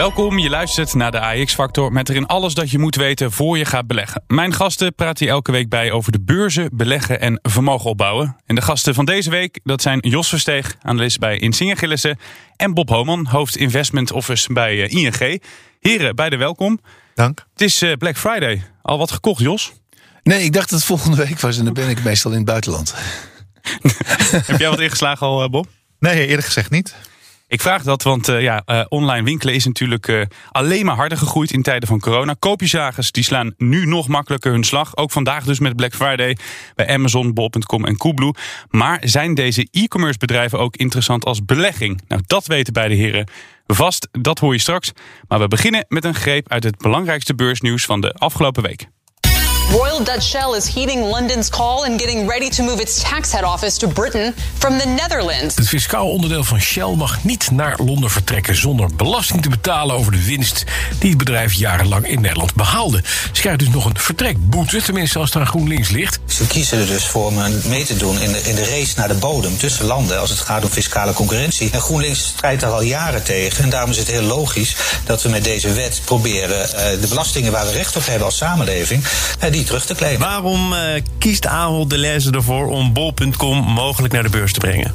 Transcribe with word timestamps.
Welkom, 0.00 0.38
je 0.38 0.50
luistert 0.50 0.94
naar 0.94 1.10
de 1.10 1.20
AX-factor 1.20 1.92
met 1.92 2.08
erin 2.08 2.26
alles 2.26 2.54
dat 2.54 2.70
je 2.70 2.78
moet 2.78 2.96
weten 2.96 3.32
voor 3.32 3.58
je 3.58 3.64
gaat 3.64 3.86
beleggen. 3.86 4.22
Mijn 4.26 4.52
gasten 4.52 4.94
praat 4.94 5.18
hier 5.18 5.28
elke 5.28 5.52
week 5.52 5.68
bij 5.68 5.92
over 5.92 6.12
de 6.12 6.20
beurzen, 6.20 6.70
beleggen 6.72 7.20
en 7.20 7.38
vermogen 7.42 7.90
opbouwen. 7.90 8.36
En 8.46 8.54
de 8.54 8.60
gasten 8.60 8.94
van 8.94 9.04
deze 9.04 9.30
week, 9.30 9.60
dat 9.62 9.82
zijn 9.82 9.98
Jos 10.00 10.28
Versteeg, 10.28 10.76
analist 10.82 11.18
bij 11.18 11.38
Insinger 11.38 11.76
Gillissen... 11.76 12.18
en 12.56 12.74
Bob 12.74 12.88
Homan, 12.88 13.26
hoofd 13.26 13.56
Investment 13.56 14.12
Office 14.12 14.52
bij 14.52 14.82
eh, 14.82 14.92
ING. 14.92 15.42
Heren, 15.80 16.16
beide 16.16 16.36
welkom. 16.36 16.80
Dank. 17.14 17.46
Het 17.52 17.60
is 17.60 17.82
eh, 17.82 17.92
Black 17.92 18.16
Friday. 18.16 18.62
Al 18.82 18.98
wat 18.98 19.10
gekocht, 19.10 19.40
Jos? 19.40 19.72
Nee, 20.22 20.42
ik 20.42 20.52
dacht 20.52 20.70
dat 20.70 20.78
het 20.78 20.88
volgende 20.88 21.16
week 21.16 21.40
was 21.40 21.58
en 21.58 21.64
dan 21.64 21.74
ben 21.74 21.88
ik 21.88 22.04
meestal 22.04 22.30
in 22.30 22.36
het 22.36 22.46
buitenland. 22.46 22.94
Heb 24.46 24.58
jij 24.58 24.70
wat 24.70 24.80
ingeslagen 24.80 25.26
al, 25.26 25.42
eh, 25.42 25.48
Bob? 25.48 25.66
Nee, 25.98 26.26
eerlijk 26.26 26.46
gezegd 26.46 26.70
niet. 26.70 26.94
Ik 27.50 27.60
vraag 27.60 27.82
dat, 27.82 28.02
want 28.02 28.28
uh, 28.28 28.40
ja, 28.40 28.62
uh, 28.66 28.84
online 28.88 29.24
winkelen 29.24 29.54
is 29.54 29.64
natuurlijk 29.64 30.08
uh, 30.08 30.22
alleen 30.50 30.84
maar 30.84 30.96
harder 30.96 31.18
gegroeid 31.18 31.52
in 31.52 31.62
tijden 31.62 31.88
van 31.88 32.00
corona. 32.00 32.34
Koopjezagers 32.38 33.12
die 33.12 33.24
slaan 33.24 33.54
nu 33.56 33.86
nog 33.86 34.08
makkelijker 34.08 34.52
hun 34.52 34.64
slag. 34.64 34.96
Ook 34.96 35.10
vandaag 35.10 35.44
dus 35.44 35.58
met 35.58 35.76
Black 35.76 35.94
Friday 35.94 36.36
bij 36.74 36.88
Amazon, 36.88 37.34
Bol.com 37.34 37.84
en 37.84 37.96
Coolblue. 37.96 38.34
Maar 38.68 38.98
zijn 39.04 39.34
deze 39.34 39.68
e-commerce 39.70 40.18
bedrijven 40.18 40.58
ook 40.58 40.76
interessant 40.76 41.24
als 41.24 41.44
belegging? 41.44 42.00
Nou, 42.08 42.22
dat 42.26 42.46
weten 42.46 42.72
beide 42.72 42.94
heren 42.94 43.28
vast. 43.66 44.08
Dat 44.12 44.38
hoor 44.38 44.52
je 44.52 44.60
straks. 44.60 44.92
Maar 45.28 45.38
we 45.38 45.48
beginnen 45.48 45.84
met 45.88 46.04
een 46.04 46.14
greep 46.14 46.48
uit 46.48 46.64
het 46.64 46.78
belangrijkste 46.78 47.34
beursnieuws 47.34 47.84
van 47.84 48.00
de 48.00 48.12
afgelopen 48.12 48.62
week. 48.62 48.88
Royal 49.70 50.04
Dutch 50.04 50.22
Shell 50.22 50.56
is 50.56 50.68
heeding 50.68 51.04
London's 51.04 51.48
call 51.48 51.84
and 51.84 52.00
getting 52.00 52.28
ready 52.28 52.48
to 52.48 52.62
move 52.62 52.80
its 52.80 53.02
tax 53.02 53.32
head 53.32 53.44
office 53.44 53.78
to 53.78 53.88
Britain 53.88 54.34
from 54.58 54.78
the 54.78 54.86
Netherlands. 54.86 55.54
Het 55.54 55.68
fiscaal 55.68 56.10
onderdeel 56.10 56.44
van 56.44 56.60
Shell 56.60 56.94
mag 56.96 57.24
niet 57.24 57.50
naar 57.50 57.78
Londen 57.84 58.10
vertrekken 58.10 58.56
zonder 58.56 58.88
belasting 58.96 59.42
te 59.42 59.48
betalen 59.48 59.96
over 59.96 60.12
de 60.12 60.24
winst 60.24 60.64
die 60.98 61.08
het 61.08 61.18
bedrijf 61.18 61.52
jarenlang 61.52 62.06
in 62.06 62.20
Nederland 62.20 62.54
behaalde. 62.54 63.02
Ze 63.32 63.40
krijgen 63.40 63.64
dus 63.64 63.74
nog 63.74 63.84
een 63.84 63.98
vertrekboete, 63.98 64.82
tenminste 64.82 65.18
als 65.18 65.30
er 65.30 65.40
aan 65.40 65.46
GroenLinks 65.46 65.88
ligt. 65.88 66.18
Ze 66.26 66.46
kiezen 66.46 66.78
er 66.78 66.86
dus 66.86 67.06
voor 67.06 67.26
om 67.26 67.34
mee 67.68 67.84
te 67.84 67.96
doen 67.96 68.20
in 68.20 68.32
de, 68.32 68.42
in 68.42 68.54
de 68.54 68.64
race 68.64 68.92
naar 68.96 69.08
de 69.08 69.14
bodem 69.14 69.58
tussen 69.58 69.84
landen 69.84 70.20
als 70.20 70.30
het 70.30 70.38
gaat 70.38 70.64
om 70.64 70.70
fiscale 70.70 71.12
concurrentie. 71.12 71.70
En 71.70 71.80
GroenLinks 71.80 72.24
strijdt 72.24 72.60
daar 72.60 72.72
al 72.72 72.82
jaren 72.82 73.22
tegen. 73.22 73.64
En 73.64 73.70
daarom 73.70 73.90
is 73.90 73.98
het 73.98 74.10
heel 74.10 74.22
logisch 74.22 74.76
dat 75.04 75.22
we 75.22 75.28
met 75.28 75.44
deze 75.44 75.72
wet 75.72 76.00
proberen 76.04 76.58
uh, 76.58 77.00
de 77.00 77.06
belastingen 77.08 77.52
waar 77.52 77.66
we 77.66 77.72
recht 77.72 77.96
op 77.96 78.06
hebben 78.06 78.24
als 78.26 78.36
samenleving, 78.36 79.04
uh, 79.44 79.50
die 79.50 79.59
terug 79.64 79.86
te 79.86 79.94
claimen. 79.94 80.20
Waarom 80.20 80.72
uh, 80.72 80.78
kiest 81.18 81.46
Ahold 81.46 81.90
Deleuze 81.90 82.30
ervoor 82.30 82.66
om 82.66 82.92
bol.com 82.92 83.58
mogelijk 83.58 84.12
naar 84.12 84.22
de 84.22 84.28
beurs 84.28 84.52
te 84.52 84.60
brengen? 84.60 84.94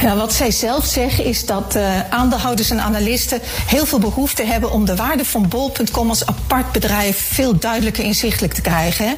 Ja, 0.00 0.16
wat 0.16 0.32
zij 0.32 0.50
zelf 0.50 0.84
zeggen 0.84 1.24
is 1.24 1.46
dat 1.46 1.76
uh, 1.76 2.00
aandeelhouders 2.10 2.70
en 2.70 2.80
analisten 2.80 3.40
heel 3.66 3.86
veel 3.86 3.98
behoefte 3.98 4.44
hebben 4.44 4.70
om 4.70 4.84
de 4.84 4.96
waarde 4.96 5.24
van 5.24 5.48
bol.com 5.48 6.08
als 6.08 6.26
apart 6.26 6.72
bedrijf 6.72 7.18
veel 7.32 7.58
duidelijker 7.58 8.04
inzichtelijk 8.04 8.52
te 8.52 8.60
krijgen. 8.60 9.06
Hè? 9.06 9.14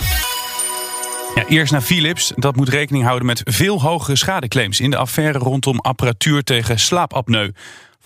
Ja, 1.34 1.46
eerst 1.48 1.72
naar 1.72 1.80
Philips. 1.80 2.32
Dat 2.36 2.56
moet 2.56 2.68
rekening 2.68 3.04
houden 3.04 3.26
met 3.26 3.42
veel 3.44 3.80
hogere 3.80 4.16
schadeclaims 4.16 4.80
in 4.80 4.90
de 4.90 4.96
affaire 4.96 5.38
rondom 5.38 5.78
apparatuur 5.78 6.42
tegen 6.42 6.78
slaapapneu. 6.78 7.50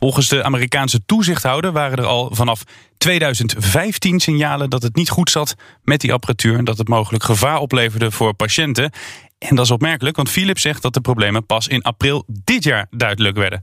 Volgens 0.04 0.28
de 0.28 0.42
Amerikaanse 0.42 1.04
toezichthouder 1.06 1.72
waren 1.72 1.98
er 1.98 2.04
al 2.04 2.30
vanaf 2.34 2.62
2015 2.98 4.20
signalen 4.20 4.70
dat 4.70 4.82
het 4.82 4.96
niet 4.96 5.10
goed 5.10 5.30
zat 5.30 5.54
met 5.82 6.00
die 6.00 6.12
apparatuur 6.12 6.58
en 6.58 6.64
dat 6.64 6.78
het 6.78 6.88
mogelijk 6.88 7.24
gevaar 7.24 7.58
opleverde 7.58 8.10
voor 8.10 8.34
patiënten. 8.34 8.92
En 9.38 9.56
dat 9.56 9.64
is 9.64 9.70
opmerkelijk, 9.70 10.16
want 10.16 10.30
Philips 10.30 10.62
zegt 10.62 10.82
dat 10.82 10.94
de 10.94 11.00
problemen 11.00 11.46
pas 11.46 11.68
in 11.68 11.82
april 11.82 12.24
dit 12.26 12.64
jaar 12.64 12.86
duidelijk 12.90 13.36
werden. 13.36 13.62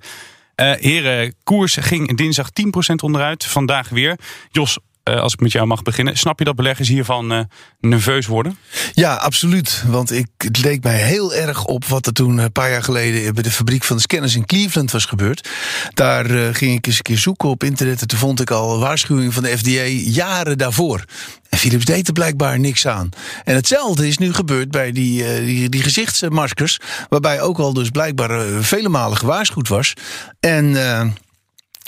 Uh, 0.55 0.71
heren, 0.71 1.35
koers 1.43 1.75
ging 1.75 2.17
dinsdag 2.17 2.49
10% 2.91 2.95
onderuit, 3.03 3.45
vandaag 3.45 3.89
weer. 3.89 4.19
Jos, 4.49 4.79
als 5.03 5.33
ik 5.33 5.39
met 5.39 5.51
jou 5.51 5.67
mag 5.67 5.81
beginnen. 5.81 6.17
Snap 6.17 6.39
je 6.39 6.45
dat 6.45 6.55
beleggers 6.55 6.87
hiervan 6.87 7.33
uh, 7.33 7.39
nerveus 7.79 8.27
worden? 8.27 8.57
Ja, 8.93 9.15
absoluut. 9.15 9.83
Want 9.87 10.11
ik, 10.11 10.27
het 10.37 10.63
leek 10.63 10.83
mij 10.83 10.97
heel 10.97 11.33
erg 11.33 11.65
op 11.65 11.85
wat 11.85 12.05
er 12.05 12.13
toen 12.13 12.37
een 12.37 12.51
paar 12.51 12.69
jaar 12.69 12.83
geleden 12.83 13.33
bij 13.33 13.43
de 13.43 13.51
fabriek 13.51 13.83
van 13.83 13.95
de 13.95 14.01
scanners 14.01 14.35
in 14.35 14.45
Cleveland 14.45 14.91
was 14.91 15.05
gebeurd. 15.05 15.49
Daar 15.93 16.25
ging 16.55 16.77
ik 16.77 16.87
eens 16.87 16.95
een 16.95 17.01
keer 17.01 17.17
zoeken 17.17 17.49
op 17.49 17.63
internet 17.63 18.01
en 18.01 18.07
toen 18.07 18.19
vond 18.19 18.39
ik 18.41 18.51
al 18.51 18.79
waarschuwingen 18.79 19.31
van 19.31 19.43
de 19.43 19.57
FDA 19.57 19.85
jaren 20.11 20.57
daarvoor. 20.57 21.05
En 21.49 21.57
Philips 21.57 21.85
deed 21.85 22.07
er 22.07 22.13
blijkbaar 22.13 22.59
niks 22.59 22.87
aan. 22.87 23.09
En 23.43 23.55
hetzelfde 23.55 24.07
is 24.07 24.17
nu 24.17 24.33
gebeurd 24.33 24.71
bij 24.71 24.91
die, 24.91 25.41
uh, 25.41 25.69
die, 25.69 25.83
gezichtsmaskers. 25.83 26.79
Waarbij 27.09 27.41
ook 27.41 27.57
al 27.57 27.73
dus 27.73 27.89
blijkbaar 27.89 28.63
vele 28.63 28.89
malen 28.89 29.17
gewaarschuwd 29.17 29.67
was. 29.67 29.93
En 30.39 30.75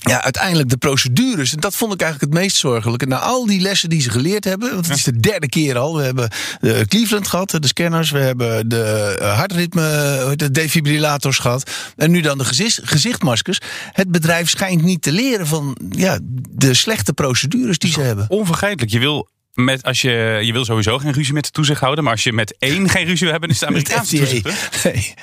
ja, 0.03 0.23
uiteindelijk 0.23 0.69
de 0.69 0.77
procedures. 0.77 1.53
En 1.53 1.59
dat 1.59 1.75
vond 1.75 1.93
ik 1.93 2.01
eigenlijk 2.01 2.33
het 2.33 2.41
meest 2.41 2.57
zorgelijke. 2.57 3.05
Na 3.05 3.19
al 3.19 3.45
die 3.45 3.61
lessen 3.61 3.89
die 3.89 4.01
ze 4.01 4.09
geleerd 4.09 4.43
hebben. 4.43 4.73
Want 4.73 4.87
het 4.87 4.97
is 4.97 5.03
de 5.03 5.19
derde 5.19 5.49
keer 5.49 5.77
al. 5.77 5.97
We 5.97 6.03
hebben 6.03 6.29
de 6.59 6.85
Cleveland 6.87 7.27
gehad, 7.27 7.49
de 7.49 7.67
scanners. 7.67 8.11
We 8.11 8.19
hebben 8.19 8.69
de 8.69 9.17
hartritme, 9.35 10.33
de 10.35 10.51
defibrillators 10.51 11.37
gehad. 11.37 11.71
En 11.95 12.11
nu 12.11 12.21
dan 12.21 12.37
de 12.37 12.45
gezicht, 12.45 12.79
gezichtmaskers. 12.83 13.59
Het 13.91 14.11
bedrijf 14.11 14.49
schijnt 14.49 14.83
niet 14.83 15.01
te 15.01 15.11
leren 15.11 15.47
van 15.47 15.77
ja, 15.89 16.19
de 16.49 16.73
slechte 16.73 17.13
procedures 17.13 17.77
die 17.77 17.91
ze 17.91 18.01
hebben. 18.01 18.25
Onvergetelijk. 18.29 18.91
Je 18.91 18.99
wil 18.99 19.29
met 19.53 19.83
als 19.83 20.01
je, 20.01 20.39
je 20.41 20.51
wil 20.51 20.65
sowieso 20.65 20.97
geen 20.97 21.13
ruzie 21.13 21.33
met 21.33 21.45
de 21.45 21.51
toezichthouder. 21.51 22.03
Maar 22.03 22.13
als 22.13 22.23
je 22.23 22.33
met 22.33 22.55
één 22.59 22.89
geen 22.89 23.05
ruzie 23.05 23.23
wil 23.23 23.31
hebben, 23.31 23.49
is 23.49 23.59
het 23.59 23.69
Amerikaanse 23.69 24.17
toezicht. 24.17 24.83
Nee. 24.83 25.13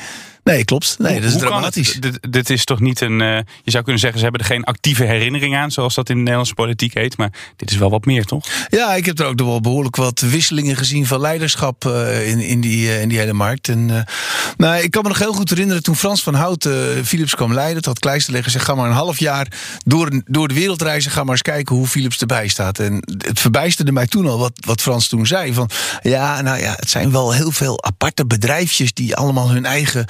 Nee, 0.45 0.65
klopt. 0.65 0.95
Nee, 0.99 1.13
hoe, 1.13 1.21
dat 1.21 1.31
is 1.31 1.37
dramatisch. 1.37 1.93
Dit, 1.93 2.19
dit, 2.31 2.51
is 2.51 2.65
toch 2.65 2.81
niet 2.81 3.01
een. 3.01 3.21
Uh, 3.21 3.37
je 3.63 3.71
zou 3.71 3.83
kunnen 3.83 4.01
zeggen, 4.01 4.19
ze 4.19 4.25
hebben 4.25 4.41
er 4.41 4.53
geen 4.53 4.65
actieve 4.65 5.05
herinnering 5.05 5.57
aan, 5.57 5.71
zoals 5.71 5.95
dat 5.95 6.09
in 6.09 6.15
de 6.15 6.21
Nederlandse 6.21 6.55
politiek 6.55 6.95
heet. 6.95 7.17
Maar 7.17 7.33
dit 7.57 7.71
is 7.71 7.77
wel 7.77 7.91
wat 7.91 8.05
meer, 8.05 8.25
toch? 8.25 8.47
Ja, 8.69 8.95
ik 8.95 9.07
heb 9.07 9.19
er 9.19 9.27
ook 9.27 9.37
nog 9.37 9.47
wel 9.47 9.61
behoorlijk 9.61 9.97
wat 9.97 10.21
wisselingen 10.21 10.77
gezien 10.77 11.07
van 11.07 11.21
leiderschap 11.21 11.85
uh, 11.85 12.29
in, 12.29 12.41
in, 12.41 12.61
die, 12.61 12.87
uh, 12.87 13.01
in 13.01 13.09
die 13.09 13.19
hele 13.19 13.33
markt. 13.33 13.69
En, 13.69 14.07
nou, 14.57 14.83
ik 14.83 14.91
kan 14.91 15.03
me 15.03 15.09
nog 15.09 15.19
heel 15.19 15.33
goed 15.33 15.51
herinneren 15.51 15.83
toen 15.83 15.97
Frans 15.97 16.23
van 16.23 16.35
Houten 16.35 17.07
Philips 17.07 17.35
kwam 17.35 17.53
leiden. 17.53 17.75
Dat 17.75 17.85
had 17.85 17.99
Kleisterlegger 17.99 18.51
gezegd: 18.51 18.65
ga 18.65 18.75
maar 18.75 18.89
een 18.89 18.97
half 18.97 19.19
jaar 19.19 19.47
door, 19.85 20.23
door 20.25 20.49
de 20.49 20.55
wereld 20.55 20.83
reizen. 20.83 21.11
Ga 21.11 21.23
maar 21.23 21.33
eens 21.33 21.43
kijken 21.43 21.77
hoe 21.77 21.87
Philips 21.87 22.19
erbij 22.19 22.49
staat. 22.49 22.79
En 22.79 23.03
het 23.19 23.41
verbijsterde 23.41 23.93
mij 23.93 24.07
toen 24.07 24.27
al 24.27 24.39
wat, 24.39 24.53
wat 24.67 24.81
Frans 24.81 25.09
toen 25.09 25.27
zei: 25.27 25.55
van 25.55 25.71
ja, 26.03 26.41
nou 26.41 26.59
ja, 26.59 26.75
het 26.77 26.91
zijn 26.91 27.13
wel 27.13 27.33
heel 27.33 27.51
veel 27.51 27.85
aparte 27.85 28.27
bedrijfjes 28.27 28.93
die 28.93 29.17
allemaal 29.17 29.51
hun 29.51 29.65
eigen 29.65 30.07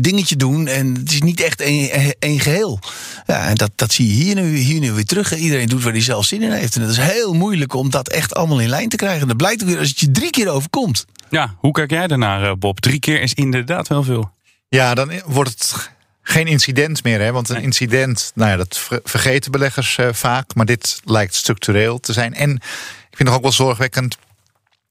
dingetje 0.00 0.36
doen. 0.36 0.66
En 0.66 0.94
het 0.94 1.12
is 1.12 1.22
niet 1.22 1.40
echt 1.40 1.60
één, 1.60 2.14
één 2.18 2.40
geheel. 2.40 2.78
Ja, 3.26 3.46
en 3.46 3.54
dat, 3.54 3.70
dat 3.74 3.92
zie 3.92 4.06
je 4.06 4.24
hier 4.24 4.34
nu, 4.34 4.56
hier 4.56 4.80
nu 4.80 4.92
weer 4.92 5.04
terug. 5.04 5.36
Iedereen 5.36 5.68
doet 5.68 5.82
waar 5.82 5.92
hij 5.92 6.02
zelf 6.02 6.24
zin 6.24 6.42
in 6.42 6.52
heeft. 6.52 6.76
En 6.76 6.82
het 6.82 6.90
is 6.90 6.98
heel 6.98 7.34
moeilijk 7.34 7.74
om 7.74 7.90
dat 7.90 8.08
echt 8.08 8.34
allemaal 8.34 8.60
in 8.60 8.68
lijn 8.68 8.88
te 8.88 8.96
krijgen. 8.96 9.28
Dat 9.28 9.36
blijkt 9.36 9.62
ook 9.62 9.68
weer 9.68 9.78
als 9.78 9.88
het 9.88 10.00
je 10.00 10.10
drie 10.10 10.30
keer 10.30 10.48
overkomt. 10.48 11.04
Ja, 11.30 11.54
hoe 11.58 11.72
kijk 11.72 11.90
jij 11.90 12.06
daarnaar, 12.06 12.58
Bob? 12.58 12.80
Drie 12.80 13.00
keer 13.00 13.20
is 13.20 13.34
inderdaad 13.34 13.88
wel 13.88 14.02
veel. 14.02 14.32
Ja, 14.68 14.94
dan 14.94 15.12
wordt 15.26 15.50
het 15.50 15.90
geen 16.22 16.46
incident 16.46 17.04
meer. 17.04 17.20
Hè? 17.20 17.32
Want 17.32 17.48
een 17.48 17.62
incident, 17.62 18.32
nou 18.34 18.50
ja, 18.50 18.56
dat 18.56 18.88
vergeten 19.04 19.50
beleggers 19.50 19.96
uh, 19.96 20.08
vaak. 20.12 20.54
Maar 20.54 20.66
dit 20.66 21.00
lijkt 21.04 21.34
structureel 21.34 22.00
te 22.00 22.12
zijn. 22.12 22.34
En 22.34 22.50
ik 23.10 23.16
vind 23.16 23.28
het 23.28 23.36
ook 23.36 23.42
wel 23.42 23.52
zorgwekkend. 23.52 24.16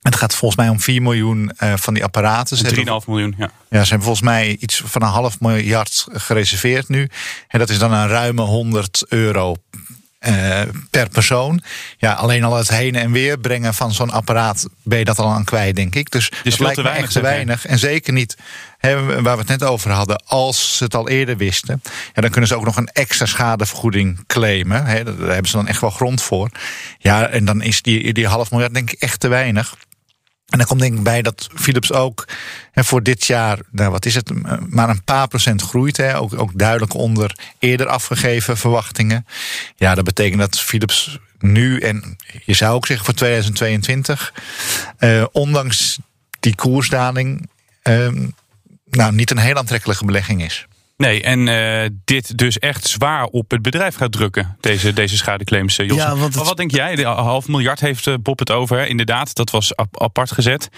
Het 0.04 0.16
gaat 0.16 0.36
volgens 0.36 0.60
mij 0.60 0.70
om 0.70 0.80
4 0.80 1.02
miljoen 1.02 1.52
uh, 1.64 1.74
van 1.76 1.94
die 1.94 2.04
apparaten. 2.04 2.76
3,5 2.76 2.84
miljoen, 3.08 3.36
ja. 3.38 3.52
Ja, 3.70 3.84
ze 3.84 3.90
hebben 3.90 4.02
volgens 4.02 4.22
mij 4.22 4.58
iets 4.60 4.82
van 4.86 5.02
een 5.02 5.08
half 5.08 5.40
miljard 5.40 6.08
gereserveerd 6.12 6.90
nu. 6.90 7.10
En 7.48 7.60
dat 7.60 7.70
is 7.70 7.80
dan 7.80 7.92
een 7.92 8.08
ruime 8.08 8.42
100 8.42 9.06
euro 9.08 9.56
uh, 10.28 10.62
per 10.90 11.10
persoon. 11.10 11.62
Ja, 11.98 12.14
alleen 12.14 12.44
al 12.44 12.56
het 12.56 12.70
heen 12.70 12.96
en 12.96 13.12
weer 13.12 13.40
brengen 13.40 13.74
van 13.74 13.94
zo'n 13.94 14.10
apparaat 14.10 14.68
ben 14.84 14.98
je 15.00 15.06
dat 15.06 15.20
al 15.20 15.32
aan 15.32 15.44
kwijt, 15.44 15.76
denk 15.76 15.96
ik. 15.96 16.12
Dus 16.12 16.32
dat 16.44 16.60
lijkt 16.60 16.76
te 16.76 16.82
weinig, 16.82 17.04
echt 17.04 17.14
te 17.14 17.22
weinig. 17.22 17.66
En 17.66 17.80
zeker 17.80 18.14
niet, 18.14 18.38
hè, 18.78 19.22
waar 19.22 19.34
we 19.34 19.42
het 19.42 19.48
net 19.48 19.64
over 19.64 19.92
hadden, 19.92 20.24
als 20.26 20.78
ze 20.78 20.84
het 20.84 20.96
al 20.96 21.10
eerder 21.10 21.38
wisten. 21.38 21.82
Ja, 22.14 22.22
dan 22.22 22.30
kunnen 22.30 22.50
ze 22.50 22.56
ook 22.56 22.66
nog 22.66 22.78
een 22.78 22.88
extra 22.88 23.26
schadevergoeding 23.26 24.24
claimen. 24.28 24.86
Hè, 24.86 25.04
daar 25.04 25.34
hebben 25.34 25.50
ze 25.50 25.56
dan 25.56 25.68
echt 25.68 25.82
wel 25.82 25.90
grond 25.90 26.22
voor. 26.22 26.50
Ja, 26.98 27.28
en 27.28 27.46
dan 27.46 27.62
is 27.62 27.82
die, 27.82 28.14
die 28.14 28.28
half 28.28 28.52
miljard 28.52 28.74
denk 28.74 28.92
ik 28.92 29.00
echt 29.00 29.20
te 29.20 29.28
weinig. 29.28 29.76
En 30.54 30.60
dan 30.60 30.68
komt 30.68 30.80
denk 30.80 30.98
ik 30.98 31.04
bij 31.04 31.22
dat 31.22 31.50
Philips 31.56 31.92
ook 31.92 32.28
en 32.72 32.86
voor 32.86 33.04
dit 33.04 33.26
jaar, 33.26 33.60
nou 33.72 33.92
wat 33.92 34.06
is 34.06 34.16
het, 34.16 34.32
maar 34.70 34.90
een 34.90 35.04
paar 35.04 35.28
procent 35.28 35.62
groeit. 35.62 35.98
Hè, 35.98 36.18
ook, 36.18 36.40
ook 36.40 36.52
duidelijk 36.60 36.94
onder 36.94 37.36
eerder 37.60 37.88
afgegeven 37.88 38.58
verwachtingen. 38.58 39.26
Ja, 39.76 39.96
dat 39.96 40.04
betekent 40.04 40.40
dat 40.40 40.60
Philips 40.60 41.20
nu 41.40 41.80
en 41.80 42.18
je 42.46 42.54
zou 42.54 42.76
ook 42.76 42.86
zeggen 42.86 43.06
voor 43.06 43.14
2022, 43.14 44.34
eh, 44.98 45.26
ondanks 45.32 46.00
die 46.40 46.56
koersdaling, 46.56 47.50
ehm, 47.82 48.28
nou 48.90 49.14
niet 49.14 49.32
een 49.32 49.38
heel 49.38 49.56
aantrekkelijke 49.56 50.06
belegging 50.06 50.44
is. 50.44 50.68
Nee, 50.98 51.22
en 51.24 51.48
eh, 51.48 51.90
dit 52.06 52.38
dus 52.38 52.60
echt 52.60 52.88
zwaar 52.88 53.24
op 53.26 53.52
het 53.52 53.62
bedrijf 53.62 53.96
gaat 53.96 54.12
drukken, 54.12 54.58
deze, 54.60 54.94
deze 54.94 55.18
schadeclaims, 55.18 55.78
uh, 55.80 55.88
Jos. 55.88 55.98
Ja, 55.98 56.10
want 56.10 56.22
het- 56.24 56.36
Maar 56.36 56.46
wat 56.46 56.58
denk 56.58 56.72
jij? 56.72 56.96
De 56.96 57.06
half 57.06 57.48
miljard 57.48 57.80
heeft 57.80 58.08
eh, 58.08 58.14
Bob 58.22 58.40
het 58.40 58.52
over. 58.52 58.78
hè? 58.78 58.86
Inderdaad, 58.86 59.36
dat 59.36 59.50
was 59.50 59.76
ap- 59.76 60.02
apart 60.02 60.32
gezet. 60.32 60.70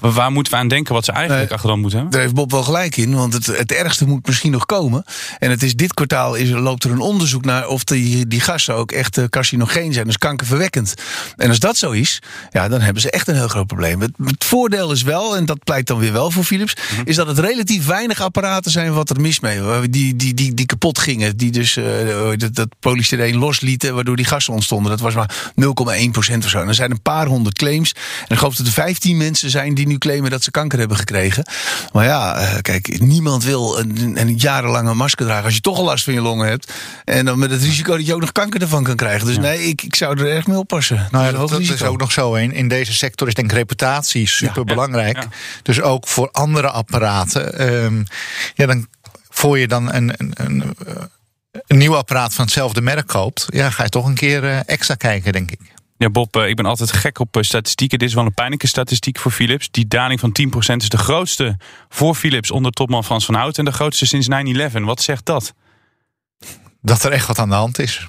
Wa- 0.00 0.10
Waar 0.10 0.32
moeten 0.32 0.52
we 0.52 0.58
aan 0.58 0.68
denken 0.68 0.94
wat 0.94 1.04
ze 1.04 1.12
eigenlijk 1.12 1.48
Nee. 1.48 1.54
achteraan 1.56 1.78
moeten 1.80 1.98
hebben? 1.98 2.14
Daar 2.16 2.26
heeft 2.26 2.34
Bob 2.40 2.50
wel 2.50 2.62
gelijk 2.62 2.96
in, 2.96 3.14
want 3.14 3.32
het, 3.32 3.46
het 3.46 3.72
ergste 3.72 4.06
moet 4.06 4.26
misschien 4.26 4.50
nog 4.52 4.66
komen. 4.66 5.04
En 5.38 5.50
het 5.50 5.62
is 5.62 5.74
dit 5.76 5.94
kwartaal 5.94 6.34
is, 6.34 6.50
loopt 6.50 6.84
er 6.84 6.90
een 6.90 6.98
onderzoek 7.00 7.44
naar 7.44 7.68
of 7.68 7.84
die, 7.84 8.26
die 8.26 8.40
gassen 8.40 8.74
ook 8.74 8.92
echt 8.92 9.18
eh, 9.18 9.24
carcinogeen 9.24 9.92
zijn, 9.92 10.06
dus 10.06 10.18
kankerverwekkend. 10.18 10.94
En 11.36 11.48
als 11.48 11.58
dat 11.58 11.76
zo 11.76 11.90
is, 11.90 12.18
ja, 12.50 12.68
dan 12.68 12.80
hebben 12.80 13.02
ze 13.02 13.10
echt 13.10 13.28
een 13.28 13.34
heel 13.34 13.48
groot 13.48 13.66
probleem. 13.66 14.00
Het, 14.00 14.10
het 14.24 14.44
voordeel 14.44 14.92
is 14.92 15.02
wel, 15.02 15.36
en 15.36 15.44
dat 15.44 15.64
pleit 15.64 15.86
dan 15.86 15.98
weer 15.98 16.12
wel 16.12 16.30
voor 16.30 16.44
Philips, 16.44 16.74
Mhm. 16.92 17.00
is 17.04 17.16
dat 17.16 17.26
het 17.26 17.38
relatief 17.38 17.86
weinig 17.86 18.20
apparaten 18.20 18.70
zijn 18.70 18.92
wat 18.92 19.10
er 19.10 19.20
mis 19.20 19.40
mee, 19.40 19.88
die, 19.90 20.16
die, 20.16 20.34
die, 20.34 20.54
die 20.54 20.66
kapot 20.66 20.98
gingen, 20.98 21.36
die 21.36 21.50
dus 21.50 21.76
eh, 21.76 21.84
dat, 22.36 22.54
dat 22.54 22.68
polystyreen 22.80 23.36
loslieten, 23.36 23.94
waardoor 23.94 24.16
die 24.16 24.24
gassen 24.24 24.54
ontstonden. 24.54 24.90
Dat 24.90 25.00
was 25.00 25.14
maar 25.14 25.30
0,1% 25.54 26.44
of 26.44 26.48
zo. 26.50 26.60
En 26.60 26.68
er 26.68 26.74
zijn 26.74 26.90
een 26.90 27.02
paar 27.02 27.26
honderd 27.26 27.58
claims. 27.58 27.92
En 28.20 28.26
ik 28.28 28.38
geloof 28.38 28.54
dat 28.54 28.66
er 28.66 28.72
15 28.72 29.16
mensen 29.16 29.50
zijn 29.50 29.74
die 29.74 29.85
nu 29.86 29.98
claimen 29.98 30.30
dat 30.30 30.42
ze 30.42 30.50
kanker 30.50 30.78
hebben 30.78 30.96
gekregen. 30.96 31.46
Maar 31.92 32.04
ja, 32.04 32.36
eh, 32.36 32.60
kijk, 32.60 33.00
niemand 33.00 33.44
wil 33.44 33.78
een, 33.78 34.20
een 34.20 34.36
jarenlange 34.36 34.94
masker 34.94 35.26
dragen 35.26 35.44
als 35.44 35.54
je 35.54 35.60
toch 35.60 35.78
al 35.78 35.84
last 35.84 36.04
van 36.04 36.12
je 36.14 36.20
longen 36.20 36.48
hebt. 36.48 36.72
En 37.04 37.24
dan 37.24 37.38
met 37.38 37.50
het 37.50 37.62
risico 37.62 37.96
dat 37.96 38.06
je 38.06 38.14
ook 38.14 38.20
nog 38.20 38.32
kanker 38.32 38.60
ervan 38.60 38.84
kan 38.84 38.96
krijgen. 38.96 39.26
Dus 39.26 39.38
nee, 39.38 39.62
ik, 39.62 39.82
ik 39.82 39.94
zou 39.94 40.20
er 40.20 40.30
erg 40.30 40.46
mee 40.46 40.58
oppassen. 40.58 40.96
Nou 41.10 41.10
Dat 41.10 41.22
ja, 41.22 41.26
is 41.26 41.32
een 41.32 41.38
dat, 41.40 41.50
dat 41.66 41.76
is 41.76 41.82
ook 41.82 42.00
nog 42.00 42.12
zo. 42.12 42.34
In, 42.34 42.52
in 42.52 42.68
deze 42.68 42.94
sector 42.94 43.28
is 43.28 43.34
denk 43.34 43.50
ik 43.50 43.56
reputatie 43.56 44.28
super 44.28 44.64
belangrijk. 44.64 45.16
Ja. 45.16 45.28
Dus 45.62 45.80
ook 45.80 46.06
voor 46.06 46.28
andere 46.32 46.70
apparaten. 46.70 47.58
ehm, 47.58 48.02
ja, 48.54 48.66
dan, 48.66 48.86
voor 49.30 49.58
je 49.58 49.68
dan 49.68 49.92
een, 49.92 50.12
een, 50.16 50.32
een, 50.34 50.76
een 51.66 51.78
nieuw 51.78 51.96
apparaat 51.96 52.34
van 52.34 52.44
hetzelfde 52.44 52.80
merk 52.80 53.06
koopt, 53.06 53.46
ja, 53.48 53.70
ga 53.70 53.82
je 53.82 53.88
toch 53.88 54.06
een 54.06 54.14
keer 54.14 54.44
eh, 54.44 54.58
extra 54.66 54.94
kijken, 54.94 55.32
denk 55.32 55.50
ik. 55.50 55.60
Ja, 55.98 56.10
Bob, 56.10 56.36
eh, 56.36 56.48
ik 56.48 56.56
ben 56.56 56.66
altijd 56.66 56.92
gek 56.92 57.18
op 57.18 57.36
eh, 57.36 57.42
statistieken. 57.42 57.98
Dit 57.98 58.08
is 58.08 58.14
wel 58.14 58.24
een 58.24 58.34
pijnlijke 58.34 58.66
statistiek 58.66 59.18
voor 59.18 59.32
Philips. 59.32 59.70
Die 59.70 59.86
daling 59.86 60.20
van 60.20 60.32
10% 60.32 60.82
is 60.82 60.88
de 60.88 60.98
grootste 60.98 61.56
voor 61.88 62.14
Philips 62.14 62.50
onder 62.50 62.72
topman 62.72 63.04
Frans 63.04 63.24
van 63.24 63.34
Hout. 63.34 63.58
En 63.58 63.64
de 63.64 63.72
grootste 63.72 64.06
sinds 64.06 64.28
9-11. 64.28 64.84
Wat 64.84 65.02
zegt 65.02 65.26
dat? 65.26 65.54
Dat 66.80 67.04
er 67.04 67.12
echt 67.12 67.26
wat 67.26 67.38
aan 67.38 67.48
de 67.48 67.54
hand 67.54 67.78
is. 67.78 68.08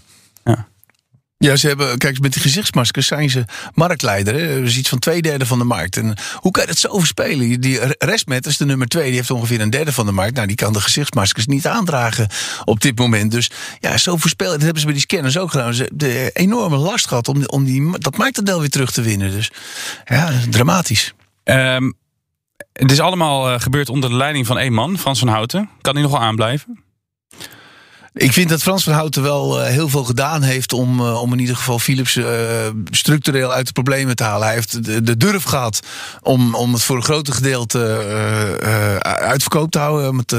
Ja, 1.40 1.56
ze 1.56 1.68
hebben, 1.68 1.98
kijk, 1.98 2.20
met 2.20 2.34
die 2.34 2.42
gezichtsmaskers 2.42 3.08
zijn 3.08 3.30
ze 3.30 3.46
marktleider. 3.74 4.34
Hè? 4.34 4.62
Dus 4.62 4.78
iets 4.78 4.90
van 4.90 5.00
twee 5.00 5.22
derde 5.22 5.46
van 5.46 5.58
de 5.58 5.64
markt. 5.64 5.98
En 5.98 6.18
hoe 6.36 6.52
kan 6.52 6.62
je 6.62 6.68
dat 6.68 6.78
zo 6.78 7.00
verspelen? 7.00 7.62
Die 7.62 7.80
Resmet 7.98 8.46
is 8.46 8.58
de 8.58 8.66
nummer 8.66 8.88
twee, 8.88 9.06
die 9.06 9.16
heeft 9.16 9.32
ongeveer 9.32 9.62
een 9.62 9.70
derde 9.70 9.94
van 9.94 10.06
de 10.06 10.12
markt. 10.12 10.36
Nou, 10.36 10.48
die 10.48 10.56
kan 10.56 10.74
de 10.74 10.82
gezichtsmaskers 10.82 11.46
niet 11.46 11.68
aandragen 11.68 12.28
op 12.66 12.80
dit 12.80 12.98
moment. 12.98 13.32
Dus 13.32 13.52
ja, 13.80 13.98
zo 13.98 14.18
voorspelen. 14.18 14.52
Dat 14.52 14.62
hebben 14.62 14.80
ze 14.80 14.86
bij 14.86 14.96
die 14.96 15.04
scanners 15.04 15.38
ook 15.38 15.52
gedaan. 15.52 15.74
Ze 15.74 15.84
hebben 15.84 16.32
enorme 16.34 16.78
last 16.78 17.08
gehad 17.08 17.28
om, 17.28 17.46
om 17.46 17.66
die, 17.66 18.00
dat 18.00 18.18
marktaandeel 18.18 18.60
weer 18.60 18.70
terug 18.70 18.92
te 18.92 19.02
winnen. 19.02 19.32
Dus 19.32 19.52
ja, 20.06 20.32
dramatisch. 20.50 21.14
Ehm, 21.44 21.92
het 22.74 22.92
is 22.92 23.00
allemaal 23.00 23.50
eh, 23.50 23.60
gebeurd 23.60 23.90
onder 23.90 24.10
de 24.10 24.16
leiding 24.16 24.46
van 24.46 24.58
één 24.58 24.74
man, 24.74 24.98
Frans 24.98 25.20
van 25.20 25.28
Houten. 25.28 25.70
Kan 25.82 25.94
hij 25.94 26.04
nog 26.04 26.12
wel 26.12 26.22
aanblijven? 26.22 26.87
Ik 28.18 28.34
vind 28.34 28.50
dat 28.50 28.62
Frans 28.62 28.84
van 28.84 28.94
Houten 28.94 29.24
wel 29.24 29.62
eh, 29.62 29.70
heel 29.70 29.90
veel 29.90 30.04
gedaan 30.04 30.42
heeft 30.42 30.74
om, 30.74 31.00
eh, 31.00 31.22
om 31.22 31.34
in 31.34 31.40
ieder 31.40 31.56
geval 31.56 31.80
Philips 31.80 32.16
eh, 32.16 32.26
structureel 32.92 33.54
uit 33.54 33.66
de 33.66 33.72
problemen 33.72 34.16
te 34.16 34.24
halen. 34.24 34.46
Hij 34.46 34.56
heeft 34.56 34.86
de, 34.86 35.02
de 35.02 35.18
durf 35.18 35.44
gehad 35.44 35.80
om, 36.22 36.56
om 36.56 36.74
het 36.74 36.84
voor 36.84 36.96
een 36.96 37.04
groot 37.04 37.32
gedeelte 37.32 37.80
eh, 38.60 38.96
eh, 38.96 38.98
uitverkoop 39.00 39.72
te 39.72 39.80
houden, 39.80 40.10
om 40.10 40.18
het 40.18 40.36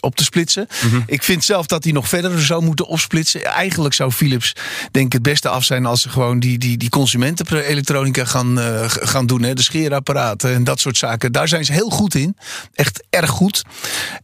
op 0.00 0.16
te 0.16 0.24
splitsen. 0.24 0.68
Ik 1.06 1.22
vind 1.22 1.44
zelf 1.44 1.66
dat 1.66 1.84
hij 1.84 1.92
nog 1.92 2.08
verder 2.08 2.42
zou 2.42 2.64
moeten 2.64 2.86
opsplitsen. 2.86 3.44
Eigenlijk 3.44 3.94
zou 3.94 4.10
Philips 4.10 4.52
denk 4.90 5.06
ik 5.06 5.12
het 5.12 5.22
beste 5.22 5.48
af 5.48 5.64
zijn 5.64 5.86
als 5.86 6.02
ze 6.02 6.08
gewoon 6.08 6.40
die, 6.40 6.58
die, 6.58 6.76
die 6.76 6.88
consumentenelektronica 6.88 8.24
gaan, 8.24 8.58
gaan 8.88 9.26
doen. 9.26 9.42
Hè? 9.42 9.54
De 9.54 9.62
scheerapparaten 9.62 10.54
en 10.54 10.64
dat 10.64 10.80
soort 10.80 10.96
zaken. 10.96 11.32
Daar 11.32 11.48
zijn 11.48 11.64
ze 11.64 11.72
heel 11.72 11.90
goed 11.90 12.14
in. 12.14 12.36
Echt 12.74 13.04
erg 13.10 13.30
goed. 13.30 13.62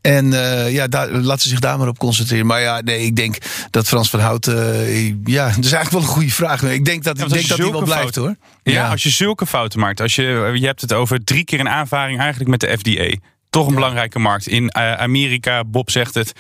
En 0.01 0.31
ja, 0.71 0.87
daar, 0.87 1.11
laten 1.11 1.43
ze 1.43 1.49
zich 1.49 1.59
daar 1.61 1.79
maar 1.79 1.89
op 1.89 1.99
concentreren. 1.99 2.47
Maar 2.47 2.61
ja, 2.61 2.81
nee, 2.81 2.94
ik 3.01 3.17
denk 3.17 3.37
dat 3.71 3.87
Frans 3.89 4.11
van 4.11 4.21
Houten... 4.21 4.75
eh, 4.87 5.07
ja, 5.25 5.47
dat 5.49 5.65
is 5.65 5.73
eigenlijk 5.73 5.91
wel 5.91 6.01
een 6.01 6.07
goede 6.07 6.31
vraag. 6.31 6.63
Ik 6.63 6.85
denk 6.85 7.05
dat, 7.05 7.19
Ja, 7.19 7.25
ik 7.25 7.31
denk 7.33 7.49
dat 7.49 7.59
hij 7.59 7.71
wel 7.71 7.83
blijft 7.83 8.01
fouten- 8.01 8.23
hoor. 8.23 8.37
Ja, 8.63 8.91
als 8.91 9.03
je 9.03 9.11
zulke 9.11 9.47
fouten 9.47 9.81
maakt. 9.81 10.01
Als 10.01 10.15
je, 10.15 10.51
je 10.55 10.67
hebt 10.67 10.81
het 10.81 10.93
over 10.93 11.25
drie 11.25 11.45
keer 11.45 11.61
een 11.61 11.69
aanvaring 11.69 12.19
eigenlijk 12.21 12.51
met 12.51 12.61
de 12.61 12.77
FDA. 12.79 13.17
Toch 13.51 13.67
een 13.69 13.75
belangrijke 13.75 14.19
markt. 14.19 14.47
In 14.47 14.69
eh, 14.69 14.93
Amerika, 14.93 15.65
Bob 15.65 15.91
zegt 15.91 16.15
het, 16.15 16.33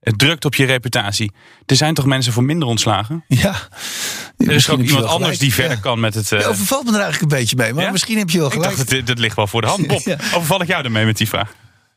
het 0.00 0.18
drukt 0.18 0.44
op 0.44 0.54
je 0.54 0.64
reputatie. 0.64 1.32
Er 1.66 1.76
zijn 1.76 1.94
toch 1.94 2.04
mensen 2.06 2.32
voor 2.32 2.44
minder 2.44 2.68
ontslagen? 2.68 3.24
Ja. 3.28 3.54
Er 4.36 4.50
is 4.50 4.68
ook 4.70 4.80
iemand 4.80 5.04
anders 5.04 5.38
die 5.38 5.54
verder 5.54 5.80
kan 5.80 6.00
met 6.00 6.14
het... 6.14 6.32
eh, 6.32 6.38
Je 6.40 6.46
overvalt 6.46 6.84
me 6.84 6.92
er 6.92 7.00
eigenlijk 7.00 7.32
een 7.32 7.38
beetje 7.38 7.56
mee. 7.56 7.72
Maar 7.74 7.84
Ja? 7.84 7.90
misschien 7.90 8.18
heb 8.18 8.30
je 8.30 8.38
wel 8.38 8.46
ik 8.46 8.52
gelijk. 8.52 8.76
dacht, 8.76 8.90
dat, 8.90 9.06
dat 9.06 9.18
ligt 9.18 9.36
wel 9.36 9.46
voor 9.46 9.60
de 9.60 9.66
hand. 9.66 9.86
Bob, 9.86 10.00
Ja. 10.06 10.16
overval 10.34 10.62
ik 10.62 10.68
jou 10.68 10.84
ermee 10.84 11.04
met 11.04 11.16
die 11.16 11.28
vraag? 11.28 11.52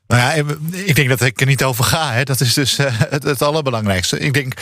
Nou 0.08 0.22
ja, 0.22 0.54
ik 0.72 0.96
denk 0.96 1.10
dat 1.10 1.22
ik 1.22 1.42
er 1.42 1.48
niet 1.48 1.64
over 1.64 1.84
ga. 1.84 2.12
Hè. 2.12 2.24
Dat 2.24 2.42
is 2.42 2.54
dus 2.54 2.78
eh, 2.78 2.86
het, 3.10 3.24
het 3.24 3.42
allerbelangrijkste. 3.42 4.20
Ik 4.20 4.34
denk, 4.34 4.54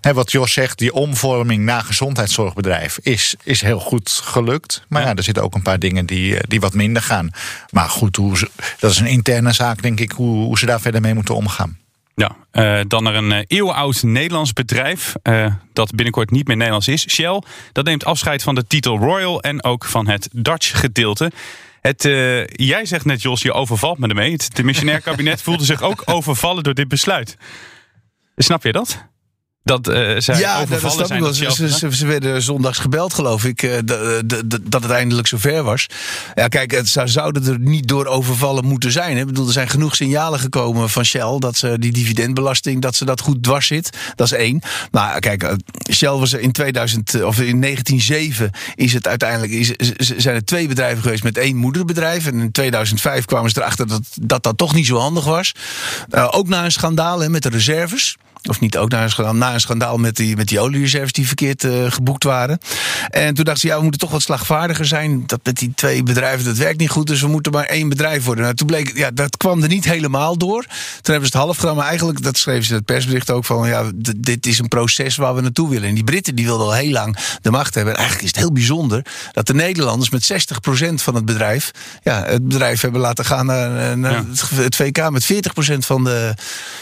hè, 0.00 0.14
wat 0.14 0.32
Jos 0.32 0.52
zegt, 0.52 0.78
die 0.78 0.92
omvorming 0.92 1.64
naar 1.64 1.82
gezondheidszorgbedrijf 1.82 2.98
is, 3.02 3.34
is 3.42 3.60
heel 3.60 3.80
goed 3.80 4.20
gelukt. 4.24 4.84
Maar 4.88 5.02
ja. 5.02 5.14
er 5.14 5.22
zitten 5.22 5.42
ook 5.42 5.54
een 5.54 5.62
paar 5.62 5.78
dingen 5.78 6.06
die, 6.06 6.36
eh, 6.36 6.40
die 6.48 6.60
wat 6.60 6.74
minder 6.74 7.02
gaan. 7.02 7.30
Maar 7.70 7.88
goed, 7.88 8.16
hoe 8.16 8.38
ze, 8.38 8.50
dat 8.78 8.90
is 8.90 8.98
een 8.98 9.06
interne 9.06 9.52
zaak, 9.52 9.82
denk 9.82 10.00
ik, 10.00 10.12
hoe, 10.12 10.44
hoe 10.44 10.58
ze 10.58 10.66
daar 10.66 10.80
verder 10.80 11.00
mee 11.00 11.14
moeten 11.14 11.34
omgaan. 11.34 11.80
Ja, 12.14 12.36
eh, 12.50 12.80
dan 12.86 13.02
naar 13.02 13.14
een 13.14 13.32
eh, 13.32 13.44
eeuwenoud 13.46 14.02
Nederlands 14.02 14.52
bedrijf. 14.52 15.14
eh, 15.22 15.54
dat 15.72 15.90
binnenkort 15.90 16.30
niet 16.30 16.46
meer 16.46 16.56
Nederlands 16.56 16.88
is. 16.88 17.10
Shell. 17.10 17.42
Dat 17.72 17.84
neemt 17.84 18.04
afscheid 18.04 18.42
van 18.42 18.54
de 18.54 18.66
titel 18.66 18.98
Royal 18.98 19.42
en 19.42 19.64
ook 19.64 19.84
van 19.84 20.08
het 20.08 20.28
Dutch 20.32 20.80
gedeelte. 20.80 21.30
Het, 21.80 22.02
jij 22.52 22.84
zegt 22.84 23.04
net, 23.04 23.22
Jos, 23.22 23.42
je 23.42 23.52
overvalt 23.52 23.98
me 23.98 24.08
ermee. 24.08 24.32
Het 24.32 24.54
demissionair 24.54 25.00
kabinet 25.10 25.42
voelde 25.42 25.64
zich 25.64 25.82
ook 25.82 26.02
overvallen 26.04 26.62
door 26.62 26.74
dit 26.74 26.88
besluit. 26.88 27.36
Snap 28.36 28.62
je 28.62 28.72
dat? 28.72 29.06
Dat 29.64 29.88
eh 29.88 30.14
zij 30.18 30.38
ja, 30.38 30.60
overvallen 30.60 30.98
dat 30.98 31.06
zijn. 31.06 31.22
wel. 31.22 31.32
Ze, 31.32 31.70
ze, 31.70 31.96
ze 31.96 32.06
werden 32.06 32.42
zondags 32.42 32.78
gebeld, 32.78 33.14
geloof 33.14 33.44
ik, 33.44 33.62
eh, 33.62 33.78
dat, 33.84 34.42
dat, 34.62 34.82
het 34.82 34.90
eindelijk 34.90 35.28
zover 35.28 35.62
was. 35.62 35.86
Ja, 36.34 36.48
kijk, 36.48 36.70
het 36.70 36.88
zou, 36.88 37.08
zouden 37.08 37.46
er 37.46 37.58
niet 37.58 37.88
door 37.88 38.06
overvallen 38.06 38.64
moeten 38.64 38.92
zijn. 38.92 39.14
Hè. 39.14 39.20
Ik 39.20 39.26
bedoel, 39.26 39.46
er 39.46 39.52
zijn 39.52 39.68
genoeg 39.68 39.96
signalen 39.96 40.38
gekomen 40.38 40.90
van 40.90 41.04
Shell 41.04 41.38
dat 41.38 41.56
ze 41.56 41.78
die 41.78 41.92
dividendbelasting, 41.92 42.82
dat 42.82 42.94
ze 42.94 43.04
dat 43.04 43.20
goed 43.20 43.42
dwars 43.42 43.66
zit. 43.66 43.96
Dat 44.14 44.26
is 44.26 44.32
één. 44.32 44.60
Maar 44.90 45.20
kijk, 45.20 45.42
eh, 45.42 45.54
Shell 45.90 46.08
was 46.12 46.32
er 46.32 46.40
in 46.40 46.52
2000 46.52 47.22
of 47.24 47.40
in 47.40 47.58
1907 47.58 48.50
is 48.74 48.92
het 48.92 49.08
uiteindelijk 49.08 49.52
is, 49.52 49.72
zijn 49.96 50.34
er 50.34 50.44
twee 50.44 50.68
bedrijven 50.68 51.02
geweest 51.02 51.22
met 51.22 51.38
één 51.38 51.56
moederbedrijf. 51.56 52.26
En 52.26 52.40
in 52.40 52.52
2005 52.52 53.24
kwamen 53.24 53.50
ze 53.50 53.60
erachter 53.60 53.86
dat 53.86 54.02
dat, 54.20 54.42
dat 54.42 54.58
toch 54.58 54.74
niet 54.74 54.86
zo 54.86 54.96
handig 54.96 55.24
was. 55.24 55.52
Eh, 56.10 56.28
ook 56.30 56.48
na 56.48 56.64
een 56.64 56.72
schandaal 56.72 57.20
hè, 57.20 57.28
met 57.28 57.42
de 57.42 57.48
reserves. 57.48 58.16
Of 58.48 58.60
niet 58.60 58.76
ook 58.76 58.90
na 58.90 59.02
een 59.02 59.10
schandaal, 59.10 59.34
na 59.34 59.54
een 59.54 59.60
schandaal 59.60 59.98
met 59.98 60.16
die, 60.16 60.36
met 60.36 60.48
die 60.48 60.60
oliereserves 60.60 61.12
die 61.12 61.26
verkeerd 61.26 61.64
eh, 61.64 61.90
geboekt 61.90 62.24
waren. 62.24 62.58
En 63.10 63.34
toen 63.34 63.44
dachten 63.44 63.60
ze, 63.62 63.66
ja, 63.66 63.76
we 63.76 63.82
moeten 63.82 64.00
toch 64.00 64.10
wat 64.10 64.22
slagvaardiger 64.22 64.84
zijn. 64.86 65.22
Dat 65.26 65.40
met 65.42 65.58
die 65.58 65.72
twee 65.74 66.02
bedrijven, 66.02 66.44
dat 66.44 66.56
werkt 66.56 66.78
niet 66.78 66.90
goed. 66.90 67.06
Dus 67.06 67.20
we 67.20 67.28
moeten 67.28 67.52
maar 67.52 67.64
één 67.64 67.88
bedrijf 67.88 68.24
worden. 68.24 68.44
Nou, 68.44 68.56
toen 68.56 68.66
bleek, 68.66 68.96
ja, 68.96 69.10
dat 69.10 69.36
kwam 69.36 69.62
er 69.62 69.68
niet 69.68 69.84
helemaal 69.84 70.38
door. 70.38 70.62
Toen 70.62 71.12
hebben 71.12 71.28
ze 71.30 71.36
het 71.36 71.44
half 71.44 71.56
gedaan. 71.56 71.76
Maar 71.76 71.86
eigenlijk, 71.86 72.22
dat 72.22 72.36
schreven 72.38 72.62
ze 72.64 72.70
in 72.70 72.76
het 72.76 72.84
persbericht 72.84 73.30
ook 73.30 73.44
van, 73.44 73.68
ja, 73.68 73.90
dit 74.16 74.46
is 74.46 74.58
een 74.58 74.68
proces 74.68 75.16
waar 75.16 75.34
we 75.34 75.40
naartoe 75.40 75.68
willen. 75.68 75.88
En 75.88 75.94
die 75.94 76.04
Britten, 76.04 76.34
die 76.34 76.44
wilden 76.44 76.66
al 76.66 76.72
heel 76.74 76.90
lang 76.92 77.16
de 77.42 77.50
macht 77.50 77.74
hebben. 77.74 77.92
En 77.92 77.98
eigenlijk 77.98 78.28
is 78.28 78.34
het 78.36 78.44
heel 78.44 78.52
bijzonder 78.52 79.04
dat 79.32 79.46
de 79.46 79.54
Nederlanders 79.54 80.10
met 80.10 80.32
60% 80.32 80.94
van 80.94 81.14
het 81.14 81.24
bedrijf, 81.24 81.70
ja, 82.02 82.24
het 82.24 82.48
bedrijf 82.48 82.80
hebben 82.80 83.00
laten 83.00 83.24
gaan 83.24 83.46
naar, 83.46 83.98
naar 83.98 84.12
Ja. 84.12 84.24
het, 84.30 84.50
het 84.50 84.76
VK 84.76 85.10
met 85.10 85.32
40% 85.32 85.36
van 85.78 86.04
de 86.04 86.34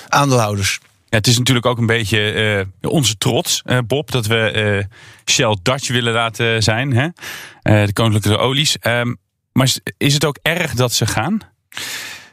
aandeelhouders. 0.08 0.78
Ja, 1.10 1.16
het 1.16 1.26
is 1.26 1.38
natuurlijk 1.38 1.66
ook 1.66 1.78
een 1.78 1.86
beetje 1.86 2.32
eh, 2.80 2.90
onze 2.90 3.16
trots, 3.16 3.62
eh, 3.64 3.78
Bob, 3.86 4.10
dat 4.10 4.26
we 4.26 4.36
eh, 4.36 4.84
Shell 5.30 5.56
Dutch 5.62 5.88
willen 5.88 6.12
laten 6.12 6.62
zijn. 6.62 6.92
Hè? 6.92 7.08
De 7.86 7.92
koninklijke 7.92 8.38
olies. 8.38 8.76
Maar 9.52 9.66
is, 9.66 9.80
is 9.96 10.14
het 10.14 10.24
ook 10.24 10.38
erg 10.42 10.74
dat 10.74 10.92
ze 10.92 11.06
gaan? 11.06 11.38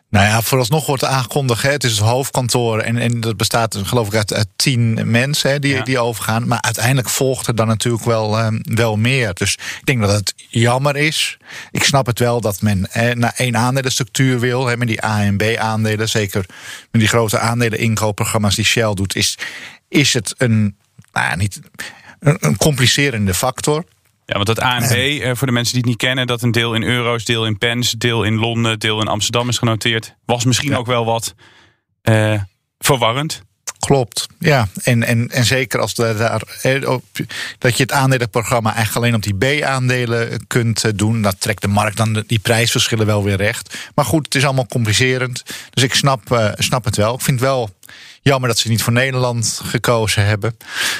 Nou 0.09 0.25
ja, 0.25 0.41
vooralsnog 0.41 0.85
wordt 0.85 1.03
aangekondigd, 1.03 1.61
hè, 1.61 1.71
het 1.71 1.83
is 1.83 1.91
het 1.91 1.99
hoofdkantoor 1.99 2.79
en, 2.79 2.97
en 2.97 3.19
dat 3.19 3.37
bestaat 3.37 3.77
geloof 3.83 4.07
ik 4.07 4.13
uit, 4.15 4.33
uit 4.33 4.47
tien 4.55 5.11
mensen 5.11 5.51
hè, 5.51 5.59
die, 5.59 5.73
Ja. 5.73 5.83
die 5.83 5.99
overgaan. 5.99 6.47
Maar 6.47 6.61
uiteindelijk 6.61 7.09
volgt 7.09 7.47
er 7.47 7.55
dan 7.55 7.67
natuurlijk 7.67 8.03
wel, 8.03 8.37
ehm, 8.37 8.59
wel 8.61 8.95
meer. 8.95 9.33
Dus 9.33 9.53
ik 9.53 9.81
denk 9.85 10.01
dat 10.01 10.11
het 10.11 10.33
jammer 10.49 10.95
is. 10.95 11.37
Ik 11.71 11.83
snap 11.83 12.05
het 12.05 12.19
wel 12.19 12.41
dat 12.41 12.61
men 12.61 12.87
naar 13.13 13.33
één 13.35 13.57
aandelenstructuur 13.57 14.39
wil, 14.39 14.65
hè, 14.67 14.77
met 14.77 14.87
die 14.87 15.05
A 15.05 15.21
en 15.21 15.37
B 15.37 15.43
aandelen. 15.57 16.09
Zeker 16.09 16.45
met 16.91 17.01
die 17.01 17.09
grote 17.09 17.39
aandelen 17.39 17.79
inkoopprogramma's 17.79 18.55
die 18.55 18.65
Shell 18.65 18.93
doet, 18.93 19.15
is, 19.15 19.37
is 19.89 20.13
het 20.13 20.33
een, 20.37 20.77
nou 21.11 21.27
ja, 21.29 21.35
niet 21.35 21.59
een, 22.19 22.37
een 22.39 22.57
complicerende 22.57 23.33
factor. 23.33 23.83
Ja, 24.27 24.33
want 24.33 24.45
dat 24.45 24.59
ANB, 24.59 24.91
eh, 24.91 25.31
voor 25.35 25.47
de 25.47 25.53
mensen 25.53 25.73
die 25.73 25.81
het 25.81 25.89
niet 25.89 26.01
kennen, 26.07 26.27
dat 26.27 26.41
een 26.41 26.51
deel 26.51 26.73
in 26.73 26.83
euro's, 26.83 27.25
deel 27.25 27.45
in 27.45 27.57
pence, 27.57 27.97
deel 27.97 28.23
in 28.23 28.35
Londen, 28.35 28.79
deel 28.79 29.01
in 29.01 29.07
Amsterdam 29.07 29.49
is 29.49 29.57
genoteerd, 29.57 30.15
was 30.25 30.45
misschien 30.45 30.75
ook 30.75 30.85
wel 30.85 31.05
wat 31.05 31.35
eh, 32.01 32.41
verwarrend. 32.79 33.41
Klopt, 33.79 34.27
ja. 34.39 34.67
En, 34.83 35.03
en, 35.03 35.29
en 35.29 35.45
zeker 35.45 35.79
als 35.79 35.93
de, 35.93 36.15
daar, 36.17 36.41
eh, 36.61 36.89
op, 36.89 37.03
dat 37.57 37.77
je 37.77 37.83
het 37.83 37.91
aandelenprogramma 37.91 38.73
eigenlijk 38.73 38.97
alleen 38.97 39.15
op 39.15 39.39
die 39.39 39.61
B-aandelen 39.61 40.47
kunt 40.47 40.97
doen. 40.97 41.21
Dat 41.21 41.41
trekt 41.41 41.61
de 41.61 41.67
markt 41.67 41.97
dan 41.97 42.23
die 42.27 42.39
prijsverschillen 42.39 43.05
wel 43.05 43.23
weer 43.23 43.37
recht. 43.37 43.89
Maar 43.95 44.05
goed, 44.05 44.25
het 44.25 44.35
is 44.35 44.45
allemaal 44.45 44.67
complicerend. 44.67 45.43
Dus 45.69 45.83
ik 45.83 45.93
snap, 45.93 46.53
snap 46.57 46.85
het 46.85 46.95
wel. 46.95 47.13
Ik 47.13 47.21
vind 47.21 47.39
wel 47.39 47.69
jammer 48.27 48.49
dat 48.49 48.57
ze 48.57 48.69
niet 48.69 48.81
voor 48.81 48.93
Nederland 48.93 49.61
gekozen 49.63 50.25
hebben. 50.25 50.57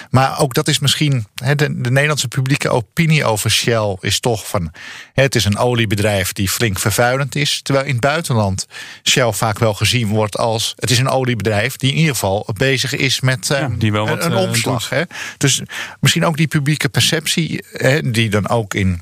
Maar 0.10 0.39
ook 0.39 0.53
dat 0.53 0.67
is 0.67 0.79
misschien. 0.79 1.27
de, 1.36 1.55
de 1.55 1.91
Nederlandse 1.91 2.27
publieke 2.27 2.69
opinie 2.69 3.25
over 3.25 3.51
Shell 3.51 3.98
is 4.00 4.19
toch 4.19 4.48
van. 4.48 4.72
Het 5.13 5.36
is 5.36 5.46
een 5.46 5.57
oliebedrijf 5.57 6.34
die 6.34 6.50
flink 6.50 6.79
vervuilend 6.79 7.36
is. 7.36 7.60
Terwijl 7.63 7.86
in 7.86 7.91
het 7.91 8.01
buitenland 8.01 8.67
Shell 9.03 9.31
vaak 9.31 9.60
wel 9.60 9.74
gezien 9.74 10.07
wordt 10.07 10.38
als. 10.38 10.74
Het 10.75 10.91
is 10.91 11.00
een 11.00 11.10
oliebedrijf 11.10 11.75
die 11.75 11.91
in 11.91 11.98
ieder 11.98 12.13
geval 12.13 12.50
bezig 12.57 12.96
is 12.96 13.19
met 13.19 13.50
eh, 13.50 13.60
Ja, 13.60 13.69
die 13.77 13.91
wel 13.91 14.07
een, 14.07 14.15
wat, 14.15 14.25
een 14.25 14.31
eh, 14.31 14.41
omslag. 14.41 14.89
Dus 15.38 15.62
misschien 16.00 16.25
ook 16.25 16.38
die 16.38 16.48
publieke 16.48 16.89
perceptie, 16.89 17.65
die 18.03 18.29
dan 18.29 18.50
ook 18.50 18.74
in 18.74 19.01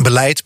beleid 0.00 0.42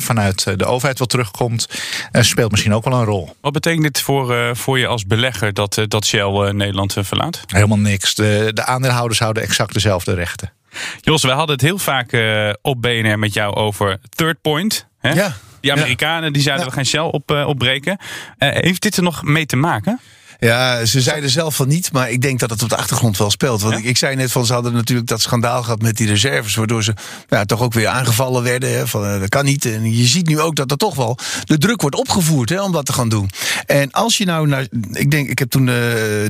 vanuit 0.00 0.46
eh, 0.46 0.54
de 0.56 0.64
overheid 0.64 0.98
wat 0.98 1.08
terugkomt, 1.08 1.68
eh, 2.10 2.22
speelt 2.22 2.50
misschien 2.50 2.74
ook 2.74 2.84
wel 2.84 2.98
een 2.98 3.04
rol. 3.04 3.36
Wat 3.40 3.52
betekent 3.52 3.82
dit 3.82 4.00
voor, 4.00 4.34
eh, 4.34 4.54
voor 4.54 4.78
je 4.78 4.86
als 4.86 5.06
belegger 5.06 5.54
dat, 5.54 5.84
dat 5.88 6.06
Shell 6.06 6.52
Nederland 6.52 6.96
verlaat? 6.98 7.40
Helemaal 7.46 7.78
niks. 7.78 8.14
De, 8.14 8.50
de 8.54 8.64
aandeelhouders 8.64 9.18
houden 9.18 9.42
exact 9.42 9.72
dezelfde 9.72 10.14
rechten. 10.14 10.52
Jos, 11.00 11.22
wij 11.22 11.34
hadden 11.34 11.54
het 11.54 11.64
heel 11.64 11.78
vaak 11.78 12.16
op 12.62 12.82
BNR 12.82 13.18
met 13.18 13.32
jou 13.34 13.54
over 13.54 13.98
Third 14.08 14.40
Point. 14.40 14.86
Hè? 14.98 15.12
Ja. 15.12 15.36
Die 15.60 15.72
Amerikanen 15.72 16.32
die 16.32 16.42
zeiden 16.42 16.64
Ja. 16.64 16.70
we 16.70 16.76
gaan 16.76 16.86
Shell 16.86 17.00
op, 17.00 17.30
opbreken. 17.30 17.98
Heeft 18.38 18.82
dit 18.82 18.96
er 18.96 19.02
nog 19.02 19.22
mee 19.22 19.46
te 19.46 19.56
maken? 19.56 20.00
Ja, 20.40 20.84
ze 20.84 21.00
zeiden 21.00 21.30
zelf 21.30 21.56
van 21.56 21.68
niet, 21.68 21.92
maar 21.92 22.10
ik 22.10 22.22
denk 22.22 22.38
dat 22.38 22.50
het 22.50 22.62
op 22.62 22.68
de 22.68 22.76
achtergrond 22.76 23.18
wel 23.18 23.30
speelt. 23.30 23.60
Want 23.60 23.74
Ja? 23.74 23.80
ik, 23.80 23.84
ik 23.86 23.96
zei 23.96 24.16
net 24.16 24.32
van, 24.32 24.46
ze 24.46 24.52
hadden 24.52 24.72
natuurlijk 24.72 25.08
dat 25.08 25.20
schandaal 25.20 25.62
gehad 25.62 25.82
met 25.82 25.96
die 25.96 26.06
reserves, 26.06 26.54
waardoor 26.54 26.84
ze 26.84 26.94
ja, 27.28 27.44
toch 27.44 27.60
ook 27.60 27.72
weer 27.72 27.86
aangevallen 27.88 28.42
werden. 28.42 28.70
Hè, 28.72 28.86
van, 28.86 29.04
eh, 29.04 29.20
dat 29.20 29.28
kan 29.28 29.44
niet. 29.44 29.64
En 29.64 29.96
je 29.96 30.04
ziet 30.06 30.26
nu 30.28 30.40
ook 30.40 30.56
dat 30.56 30.70
er 30.70 30.76
toch 30.76 30.94
wel 30.94 31.18
de 31.44 31.58
druk 31.58 31.80
wordt 31.80 31.96
opgevoerd 31.96 32.48
hè, 32.48 32.62
om 32.62 32.72
dat 32.72 32.86
te 32.86 32.92
gaan 32.92 33.08
doen. 33.08 33.30
En 33.66 33.90
als 33.90 34.16
je 34.16 34.24
nou 34.24 34.46
naar, 34.48 34.66
ik 34.92 35.10
denk, 35.10 35.28
ik 35.28 35.38
heb 35.38 35.50
toen 35.50 35.68
eh, 35.68 35.74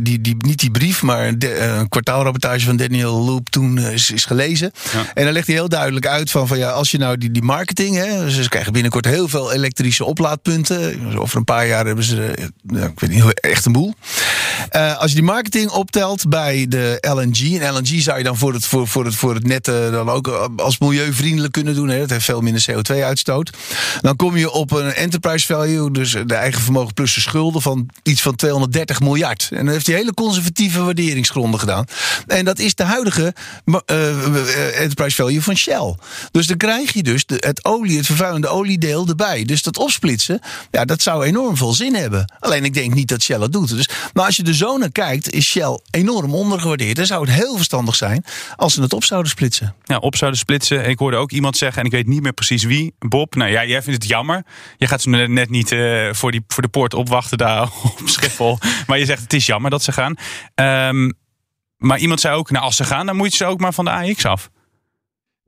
die, 0.03 0.21
die, 0.21 0.37
niet 0.39 0.59
die 0.59 0.71
brief, 0.71 1.03
maar 1.03 1.27
een, 1.27 1.39
de- 1.39 1.49
eh, 1.53 1.81
kwartaalrapportage 1.89 2.65
van 2.65 2.77
Daniel 2.77 3.25
Loop 3.25 3.49
toen 3.49 3.79
is, 3.79 4.11
is 4.11 4.25
gelezen. 4.25 4.73
Ja. 4.93 5.05
En 5.15 5.25
dan 5.25 5.33
legt 5.33 5.47
hij 5.47 5.57
heel 5.57 5.69
duidelijk 5.69 6.07
uit 6.07 6.31
van, 6.31 6.47
van 6.49 6.59
ja, 6.59 6.71
als 6.71 6.91
je 6.91 6.99
nou 6.99 7.19
die, 7.19 7.31
die 7.31 7.43
marketing, 7.43 7.97
hè, 7.97 8.31
ze 8.31 8.49
krijgen 8.49 8.73
binnenkort 8.73 9.05
heel 9.05 9.29
veel 9.29 9.53
elektrische 9.53 10.05
oplaadpunten. 10.05 11.17
Over 11.19 11.37
een 11.37 11.45
paar 11.45 11.67
jaar 11.67 11.87
hebben 11.87 12.05
ze, 12.05 12.35
ja, 12.73 12.85
ik 12.87 13.01
weet 13.01 13.11
niet, 13.11 13.41
echt 13.41 13.65
een 13.67 13.73
boel. 13.73 13.95
Eh, 14.71 14.99
als 14.99 15.11
je 15.11 15.17
die 15.17 15.25
marketing 15.25 15.71
optelt 15.71 16.29
bij 16.29 16.67
de 16.69 16.99
LNG. 17.01 17.61
En 17.61 17.75
LNG 17.75 18.03
zou 18.03 18.19
je 18.19 18.25
dan 18.25 18.37
voor 18.37 18.53
het, 18.53 18.67
voor, 18.67 18.89
voor 18.89 19.05
het, 19.05 19.15
voor 19.15 19.35
het 19.35 19.47
net 19.47 19.69
eh, 19.69 19.91
dan 19.91 20.11
ook 20.11 20.29
als 20.57 20.79
milieuvriendelijk 20.79 21.53
kunnen 21.53 21.75
doen. 21.75 21.89
Hè. 21.89 21.99
Dat 21.99 22.11
heeft 22.11 22.25
veel 22.25 22.41
minder 22.41 22.65
CO2-uitstoot. 22.71 23.51
Dan 24.01 24.17
kom 24.17 24.37
je 24.37 24.51
op 24.51 24.71
een 24.71 24.93
enterprise 24.93 25.47
value, 25.47 25.91
dus 25.91 26.17
de 26.27 26.35
eigen 26.35 26.63
vermogen 26.63 26.95
plus 26.95 27.15
de 27.15 27.21
schulden, 27.21 27.63
van 27.63 27.89
iets 28.03 28.23
van 28.23 28.35
230 28.35 29.01
miljard. 29.01 29.49
En 29.51 29.65
dan 29.65 29.75
heeft 29.75 29.87
hij 29.87 29.97
hele 29.97 30.15
conservatieve 30.15 30.83
waarderingsgronden 30.83 31.61
gedaan. 31.61 31.85
En 32.27 32.45
dat 32.45 32.59
is 32.59 32.75
de 32.75 32.85
huidige 32.85 33.35
eh, 33.65 34.09
eh, 34.09 34.81
enterprise 34.81 35.17
value 35.17 35.43
van 35.43 35.57
Shell. 35.57 35.95
Dus 36.31 36.47
dan 36.47 36.57
krijg 36.57 36.93
je 36.93 37.03
dus 37.03 37.27
de, 37.27 37.37
het 37.39 37.65
olie, 37.65 37.97
het 37.97 38.07
vervuilende 38.07 38.49
oliedeel 38.49 39.07
erbij. 39.09 39.45
Dus 39.45 39.63
dat 39.63 39.79
opsplitsen, 39.79 40.41
ja, 40.71 40.85
dat 40.85 41.03
zou 41.03 41.25
enorm 41.25 41.57
veel 41.57 41.73
zin 41.73 41.95
hebben. 41.95 42.33
Alleen 42.41 42.65
ik 42.65 42.75
denk 42.75 42.95
niet 42.95 43.09
dat 43.09 43.23
Shell 43.23 43.41
het 43.41 43.53
doet. 43.53 43.69
Dus, 43.69 43.88
maar 44.13 44.25
als 44.25 44.37
je 44.37 44.43
er 44.43 44.55
zo 44.55 44.77
naar 44.77 44.93
kijkt, 44.93 45.31
is 45.31 45.47
Shell 45.47 45.81
enorm 45.91 46.35
ondergewaardeerd. 46.35 46.97
Dan 46.97 47.07
zou 47.07 47.25
het 47.25 47.35
heel 47.35 47.57
verstandig 47.57 47.95
zijn 47.95 48.25
als 48.57 48.75
ze 48.75 48.83
het 48.83 48.93
op 48.93 49.05
zouden 49.05 49.31
splitsen. 49.31 49.75
Ja, 49.85 49.97
op 49.97 50.17
zouden 50.17 50.41
splitsen. 50.41 50.89
Ik 50.89 50.99
hoorde 50.99 51.17
ook 51.17 51.31
iemand 51.33 51.57
zeggen, 51.57 51.81
en 51.81 51.87
ik 51.87 51.93
weet 51.93 52.07
niet 52.07 52.23
meer 52.23 52.33
precies 52.33 52.65
wie. 52.65 52.95
Bob, 52.99 53.35
nou 53.35 53.51
ja, 53.51 53.65
jij 53.65 53.83
vindt 53.83 54.03
het 54.03 54.11
jammer. 54.11 54.43
Je 54.77 54.87
gaat 54.87 55.03
ze 55.03 55.09
net- 55.09 55.29
net 55.29 55.51
niet 55.51 55.73
eh, 55.73 56.09
voor, 56.13 56.31
die, 56.33 56.45
voor 56.49 56.63
de 56.63 56.69
poort 56.69 56.95
opwachten 56.95 57.39
daar 57.39 57.63
op 57.85 58.01
Schiphol. 58.05 58.59
maar 58.87 58.99
je 58.99 59.05
zegt 59.05 59.23
het 59.23 59.33
is 59.33 59.47
jammer 59.47 59.71
dat 59.71 59.83
ze 59.83 59.93
gaan. 59.93 60.15
Ehm, 60.55 61.11
maar 61.77 61.99
iemand 61.99 62.21
zei 62.21 62.35
ook, 62.37 62.51
nou 62.51 62.65
als 62.65 62.77
ze 62.77 62.85
gaan, 62.85 63.07
dan 63.07 63.17
moet 63.17 63.31
je 63.31 63.37
ze 63.37 63.45
ook 63.45 63.61
maar 63.61 63.75
van 63.75 63.85
de 63.85 63.91
AX 63.91 64.25
af. 64.25 64.51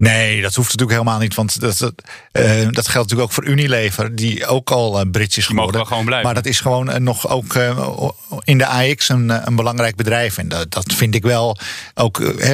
Nee, 0.00 0.40
dat 0.40 0.54
hoeft 0.54 0.68
natuurlijk 0.68 0.98
helemaal 0.98 1.20
niet. 1.20 1.34
Want 1.34 1.60
dat, 1.60 1.78
dat, 1.78 1.92
eh, 2.32 2.44
dat 2.70 2.88
geldt 2.88 3.10
natuurlijk 3.10 3.20
ook 3.20 3.32
voor 3.32 3.44
Unilever, 3.44 4.16
die 4.16 4.46
ook 4.46 4.70
al 4.70 5.00
uh, 5.00 5.10
Brits 5.10 5.36
is 5.36 5.46
geworden. 5.46 5.74
wel 5.74 5.84
gewoon 5.84 6.04
blijven. 6.04 6.26
Maar 6.26 6.34
dat 6.42 6.46
is 6.46 6.60
gewoon 6.60 6.90
eh, 6.90 7.00
nog 7.00 7.28
ook 7.28 7.54
in 8.44 8.58
de 8.58 8.66
AX 8.66 9.08
een, 9.08 9.46
een 9.46 9.56
belangrijk 9.56 9.96
bedrijf. 9.96 10.38
En 10.38 10.48
dat, 10.48 10.70
dat 10.70 10.92
vind 10.92 11.14
ik 11.14 11.22
wel 11.22 11.58
ook 11.94 12.12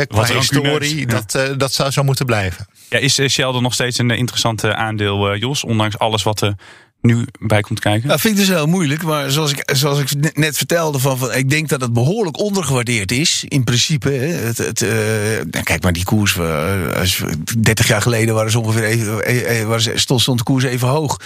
qua 0.08 0.24
historie, 0.24 0.98
ja. 0.98 1.20
dat, 1.20 1.58
dat 1.58 1.72
zou 1.72 1.90
zo 1.90 2.02
moeten 2.02 2.26
blijven. 2.26 2.66
Ja, 2.88 2.98
is 2.98 3.14
Shell 3.14 3.52
dan 3.52 3.62
nog 3.62 3.74
steeds 3.74 3.98
een 3.98 4.10
interessante 4.10 4.74
aandeel, 4.74 5.36
Jos? 5.36 5.64
Ondanks 5.64 5.98
alles 5.98 6.22
wat 6.22 6.40
er 6.40 6.54
nu 7.00 7.24
bij 7.40 7.60
komt 7.60 7.80
kijken. 7.80 8.08
Dat 8.08 8.20
vind 8.20 8.34
ik 8.34 8.40
dus 8.46 8.48
heel 8.56 8.66
moeilijk. 8.66 9.02
Maar 9.02 9.30
zoals 9.30 9.52
ik, 9.52 9.70
zoals 9.76 9.98
ik 9.98 10.36
net- 10.36 10.56
vertelde, 10.56 10.98
van, 10.98 11.18
van, 11.18 11.34
ik 11.34 11.50
denk 11.50 11.68
dat 11.68 11.80
het 11.80 11.92
behoorlijk 11.92 12.38
ondergewaardeerd 12.38 13.12
is. 13.12 13.44
In 13.48 13.64
principe. 13.64 14.08
Het, 14.10 14.58
het, 14.58 14.82
eh, 14.82 14.88
nou, 15.50 15.62
kijk 15.62 15.82
maar, 15.82 15.92
die 15.92 16.04
koers. 16.04 16.36
eh, 16.36 16.92
als 16.98 17.18
we- 17.18 17.60
30 17.60 17.86
jaar 17.88 18.02
geleden 18.02 18.34
waren 18.34 18.50
ze 18.50 18.60
ongeveer 18.60 18.84
even, 18.84 19.24
eh, 19.24 19.60
eh, 19.60 19.66
waren 19.68 20.00
stond, 20.00 20.38
de 20.38 20.42
koers 20.44 20.64
even 20.64 20.88
hoog. 20.88 21.16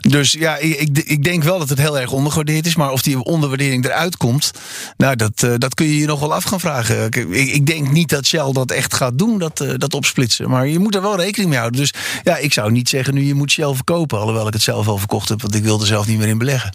Dus 0.00 0.32
ja, 0.32 0.56
ik, 0.56 0.98
ik, 1.04 1.24
denk 1.24 1.42
wel 1.42 1.58
dat 1.58 1.68
het 1.68 1.78
heel 1.78 1.98
erg 1.98 2.12
ondergewaardeerd 2.12 2.66
is. 2.66 2.76
Maar 2.76 2.90
of 2.90 3.02
die 3.02 3.22
onderwaardering 3.24 3.84
eruit 3.84 4.16
komt, 4.16 4.50
nou, 4.96 5.16
dat, 5.16 5.42
eh, 5.42 5.54
dat 5.58 5.74
kun 5.74 5.86
je 5.86 5.96
je 5.98 6.06
nog 6.06 6.20
wel 6.20 6.34
af 6.34 6.44
gaan 6.44 6.60
vragen. 6.60 7.04
Ik, 7.04 7.14
ik 7.30 7.66
denk 7.66 7.90
niet 7.90 8.08
dat 8.08 8.26
Shell 8.26 8.52
dat 8.52 8.70
echt 8.70 8.94
gaat 8.94 9.18
doen, 9.18 9.38
dat, 9.38 9.60
eh, 9.60 9.72
dat 9.76 9.94
opsplitsen. 9.94 10.50
Maar 10.50 10.66
je 10.68 10.78
moet 10.78 10.94
er 10.94 11.02
wel 11.02 11.16
rekening 11.16 11.48
mee 11.50 11.58
houden. 11.58 11.80
Dus 11.80 11.94
ja, 12.22 12.36
ik 12.36 12.52
zou 12.52 12.70
niet 12.72 12.88
zeggen 12.88 13.14
nu 13.14 13.22
je 13.24 13.34
moet 13.34 13.50
Shell 13.50 13.74
verkopen. 13.74 14.18
Alhoewel 14.18 14.46
ik 14.46 14.52
het 14.52 14.62
zelf 14.62 14.88
al 14.88 14.98
verkocht 15.10 15.28
heb, 15.28 15.42
want 15.42 15.54
ik 15.54 15.62
wilde 15.62 15.86
zelf 15.86 16.06
niet 16.06 16.18
meer 16.18 16.28
in 16.28 16.38
beleggen. 16.38 16.72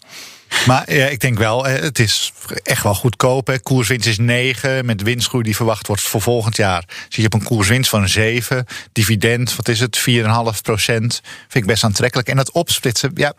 Maar 0.67 0.93
ja, 0.93 1.05
ik 1.05 1.19
denk 1.19 1.37
wel, 1.37 1.67
eh, 1.67 1.81
het 1.81 1.99
is 1.99 2.33
echt 2.63 2.83
wel 2.83 2.95
goedkoop. 2.95 3.47
Hè. 3.47 3.59
Koerswinst 3.59 4.07
is 4.07 4.17
9, 4.17 4.85
met 4.85 5.01
winstgroei 5.01 5.43
die 5.43 5.55
verwacht 5.55 5.87
wordt 5.87 6.01
voor 6.01 6.21
volgend 6.21 6.55
jaar. 6.55 6.83
Zit 7.09 7.21
je 7.21 7.25
op 7.25 7.33
een 7.33 7.43
koerswinst 7.43 7.89
van 7.89 8.09
7. 8.09 8.65
Dividend, 8.91 9.55
wat 9.55 9.67
is 9.67 9.79
het, 9.79 9.97
4,5 9.97 10.61
procent. 10.61 11.21
Vind 11.23 11.63
ik 11.63 11.65
best 11.65 11.83
aantrekkelijk. 11.83 12.27
En 12.27 12.35
dat 12.35 12.51
opsplitsen, 12.51 13.11
ja, 13.13 13.33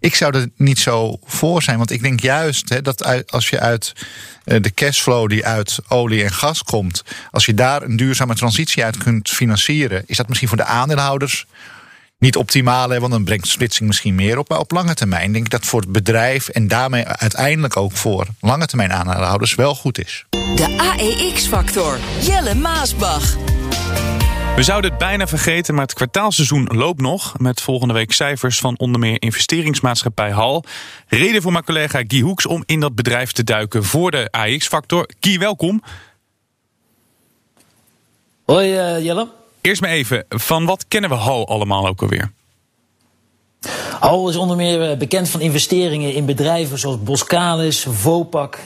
ik 0.00 0.14
zou 0.14 0.36
er 0.36 0.48
niet 0.56 0.78
zo 0.78 1.18
voor 1.24 1.62
zijn. 1.62 1.78
Want 1.78 1.90
ik 1.90 2.02
denk 2.02 2.20
juist 2.20 2.68
hè, 2.68 2.82
dat 2.82 3.30
als 3.30 3.48
je 3.48 3.60
uit 3.60 3.92
eh, 4.44 4.62
de 4.62 4.74
cashflow 4.74 5.28
die 5.28 5.46
uit 5.46 5.78
olie 5.88 6.24
en 6.24 6.32
gas 6.32 6.62
komt... 6.62 7.02
als 7.30 7.46
je 7.46 7.54
daar 7.54 7.82
een 7.82 7.96
duurzame 7.96 8.34
transitie 8.34 8.84
uit 8.84 8.96
kunt 8.96 9.30
financieren... 9.30 10.02
is 10.06 10.16
dat 10.16 10.28
misschien 10.28 10.48
voor 10.48 10.56
de 10.56 10.64
aandeelhouders 10.64 11.46
niet 12.18 12.36
optimaal, 12.36 12.90
hè, 12.90 13.00
want 13.00 13.12
dan 13.12 13.24
brengt 13.24 13.48
splitsing 13.48 13.88
misschien 13.88 14.14
meer 14.14 14.38
op. 14.38 14.48
Maar 14.48 14.58
op 14.58 14.70
lange 14.70 14.94
termijn 14.94 15.32
denk 15.32 15.44
ik 15.44 15.50
dat 15.50 15.66
voor 15.66 15.80
het 15.80 15.92
bedrijf 15.92 16.48
en 16.48 16.68
daarmee 16.68 17.04
uiteindelijk 17.04 17.76
ook 17.76 17.92
voor 17.92 18.26
lange 18.40 18.66
termijn 18.66 18.92
aandeelhouders 18.92 19.54
wel 19.54 19.74
goed 19.74 19.98
is. 19.98 20.24
De 20.30 20.76
AEX-factor. 20.78 21.98
Jelle 22.20 22.54
Maasbach. 22.54 23.36
We 24.56 24.64
zouden 24.64 24.90
het 24.90 24.98
bijna 24.98 25.26
vergeten, 25.26 25.74
maar 25.74 25.84
het 25.84 25.94
kwartaalseizoen 25.94 26.68
loopt 26.72 27.00
nog. 27.00 27.38
Met 27.38 27.60
volgende 27.60 27.94
week 27.94 28.12
cijfers 28.12 28.58
van 28.58 28.78
onder 28.78 29.00
meer 29.00 29.22
investeringsmaatschappij 29.22 30.30
HAL. 30.30 30.64
Reden 31.08 31.42
voor 31.42 31.52
mijn 31.52 31.64
collega 31.64 32.02
Guy 32.06 32.20
Hoeks 32.20 32.46
om 32.46 32.62
in 32.66 32.80
dat 32.80 32.94
bedrijf 32.94 33.32
te 33.32 33.44
duiken 33.44 33.84
voor 33.84 34.10
de 34.10 34.28
AX-factor. 34.30 35.08
Guy, 35.20 35.38
welkom. 35.38 35.82
Hoi 38.44 38.76
eh, 38.76 39.04
Jelle. 39.04 39.37
Eerst 39.60 39.80
maar 39.80 39.90
even, 39.90 40.24
van 40.28 40.64
wat 40.64 40.84
kennen 40.88 41.10
we 41.10 41.16
HAL 41.16 41.48
allemaal 41.48 41.86
ook 41.86 42.02
alweer? 42.02 42.30
HAL 44.00 44.28
is 44.28 44.36
onder 44.36 44.56
meer 44.56 44.90
eh, 44.90 44.96
bekend 44.96 45.28
van 45.28 45.40
investeringen 45.40 46.14
in 46.14 46.26
bedrijven 46.26 46.78
zoals 46.78 47.02
Boskalis, 47.02 47.86
Vopak, 47.88 48.58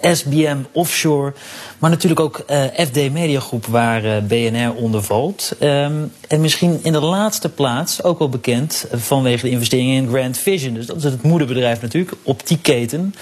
SBM 0.00 0.58
Offshore. 0.72 1.32
Maar 1.78 1.90
natuurlijk 1.90 2.20
ook 2.20 2.38
eh, 2.38 2.64
FD 2.64 3.12
Mediagroep 3.12 3.66
waar 3.66 4.04
eh, 4.04 4.22
BNR 4.22 4.74
onder 4.74 5.02
valt. 5.02 5.52
Ehm, 5.58 6.04
en 6.32 6.40
misschien 6.40 6.80
in 6.82 6.92
de 6.92 7.00
laatste 7.00 7.48
plaats 7.48 8.02
ook 8.02 8.18
wel 8.18 8.28
bekend 8.28 8.86
vanwege 8.92 9.44
de 9.44 9.50
investeringen 9.50 10.02
in 10.02 10.08
Grand 10.08 10.38
Vision. 10.38 10.74
Dus 10.74 10.86
dat 10.86 10.96
is 10.96 11.04
het 11.04 11.22
moederbedrijf 11.22 11.80
natuurlijk, 11.80 12.14
optiekketen 12.22 13.14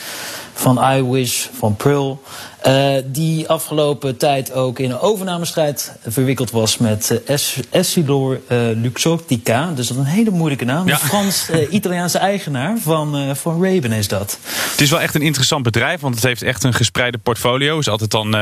van 0.54 0.84
iWish, 0.92 1.46
van 1.58 1.76
Pearl. 1.76 2.22
eh, 2.62 2.92
die 3.06 3.48
afgelopen 3.48 4.16
tijd 4.16 4.52
ook 4.52 4.78
in 4.78 4.90
een 4.90 4.98
overnamestrijd 4.98 5.92
verwikkeld 6.06 6.50
was 6.50 6.78
met 6.78 7.20
Es- 7.26 7.56
Essilor 7.70 8.40
eh, 8.46 8.58
Luxottica. 8.74 9.66
Dus 9.74 9.86
dat 9.86 9.96
is 9.96 10.02
een 10.02 10.10
hele 10.10 10.30
moeilijke 10.30 10.64
naam. 10.64 10.86
Ja. 10.88 10.98
Frans-Italiaanse 10.98 12.18
eigenaar 12.18 12.76
van, 12.78 13.36
van 13.36 13.64
Raven 13.64 13.92
is 13.92 14.08
dat. 14.08 14.38
Het 14.70 14.80
is 14.80 14.90
wel 14.90 15.00
echt 15.00 15.14
een 15.14 15.22
interessant 15.22 15.62
bedrijf, 15.62 16.00
want 16.00 16.14
het 16.14 16.24
heeft 16.24 16.42
echt 16.42 16.64
een 16.64 16.74
gespreide 16.74 17.18
portfolio. 17.18 17.78
Is 17.78 17.88
altijd 17.88 18.10
dan 18.10 18.34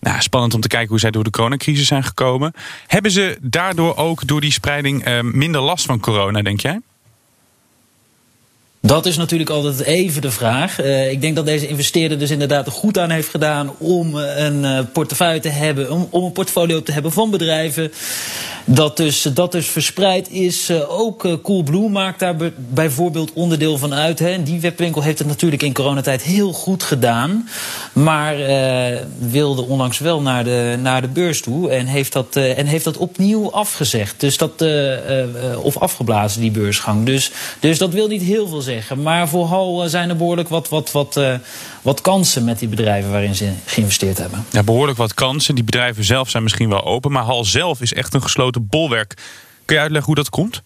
Nou, 0.00 0.20
spannend 0.20 0.54
om 0.54 0.60
te 0.60 0.68
kijken 0.68 0.88
hoe 0.88 0.98
zij 0.98 1.10
door 1.10 1.24
de 1.24 1.30
coronacrisis 1.30 1.86
zijn 1.86 2.04
gekomen. 2.04 2.52
Hebben 2.86 3.10
ze 3.10 3.38
daardoor 3.40 3.96
ook 3.96 4.26
door 4.26 4.40
die 4.40 4.52
spreiding 4.52 5.04
eh, 5.04 5.20
minder 5.20 5.60
last 5.60 5.86
van 5.86 6.00
corona, 6.00 6.42
denk 6.42 6.60
jij? 6.60 6.80
Dat 8.80 9.06
is 9.06 9.16
natuurlijk 9.16 9.50
altijd 9.50 9.80
even 9.80 10.22
de 10.22 10.30
vraag. 10.30 10.80
Uh, 10.80 11.10
ik 11.10 11.20
denk 11.20 11.36
dat 11.36 11.46
deze 11.46 11.68
investeerder 11.68 12.18
dus 12.18 12.30
inderdaad 12.30 12.66
er 12.66 12.72
goed 12.72 12.98
aan 12.98 13.10
heeft 13.10 13.28
gedaan 13.28 13.70
om 13.78 14.14
een 14.14 14.62
uh, 14.62 14.78
portefeuille 14.92 15.40
te 15.40 15.48
hebben, 15.48 15.90
om, 15.90 16.08
om, 16.10 16.24
een 16.24 16.32
portfolio 16.32 16.82
te 16.82 16.92
hebben 16.92 17.12
van 17.12 17.30
bedrijven. 17.30 17.92
Dat 18.64 18.96
dus, 18.96 19.22
dat 19.22 19.52
dus 19.52 19.66
verspreid 19.66 20.30
is. 20.30 20.70
Uh, 20.70 21.00
ook 21.00 21.38
Coolblue 21.42 21.88
maakt 21.88 22.18
daar 22.18 22.36
bijvoorbeeld 22.56 23.32
onderdeel 23.32 23.78
van 23.78 23.94
uit. 23.94 24.18
Hè. 24.18 24.28
En 24.28 24.44
die 24.44 24.60
webwinkel 24.60 25.02
heeft 25.02 25.18
het 25.18 25.28
natuurlijk 25.28 25.62
in 25.62 25.72
coronatijd 25.72 26.22
heel 26.22 26.52
goed 26.52 26.82
gedaan. 26.82 27.48
Maar 27.92 28.36
wilde 29.18 29.62
onlangs 29.62 29.98
wel 29.98 30.20
naar 30.20 30.44
de, 30.44 30.76
naar 30.82 31.00
de 31.00 31.08
beurs 31.08 31.40
toe 31.40 31.70
en 31.70 31.86
heeft 31.86 32.12
dat, 32.12 32.36
en 32.36 32.66
heeft 32.66 32.84
dat 32.84 32.96
opnieuw 32.96 33.52
afgezegd. 33.52 34.20
Dus 34.20 34.36
dat, 34.36 34.64
of 35.62 35.76
afgeblazen, 35.76 36.40
die 36.40 36.50
beursgang. 36.50 37.06
Dus, 37.06 37.30
dus 37.60 37.78
dat 37.78 37.92
wil 37.92 38.08
niet 38.08 38.22
heel 38.22 38.48
veel 38.48 38.60
zeggen. 38.60 38.67
Maar 38.96 39.28
vooral 39.28 39.88
zijn 39.88 40.08
er 40.08 40.16
behoorlijk 40.16 40.48
wat, 40.48 40.68
wat, 40.68 40.92
wat, 40.92 41.16
uh, 41.16 41.34
wat 41.82 42.00
kansen 42.00 42.44
met 42.44 42.58
die 42.58 42.68
bedrijven 42.68 43.10
waarin 43.10 43.34
ze 43.34 43.52
geïnvesteerd 43.64 44.18
hebben. 44.18 44.46
Ja, 44.50 44.62
behoorlijk 44.62 44.98
wat 44.98 45.14
kansen. 45.14 45.54
Die 45.54 45.64
bedrijven 45.64 46.04
zelf 46.04 46.30
zijn 46.30 46.42
misschien 46.42 46.68
wel 46.68 46.84
open. 46.84 47.12
Maar 47.12 47.24
Hal 47.24 47.44
zelf 47.44 47.80
is 47.80 47.92
echt 47.92 48.14
een 48.14 48.22
gesloten 48.22 48.66
bolwerk. 48.66 49.14
Kun 49.64 49.76
je 49.76 49.82
uitleggen 49.82 50.06
hoe 50.06 50.22
dat 50.22 50.30
komt? 50.30 50.62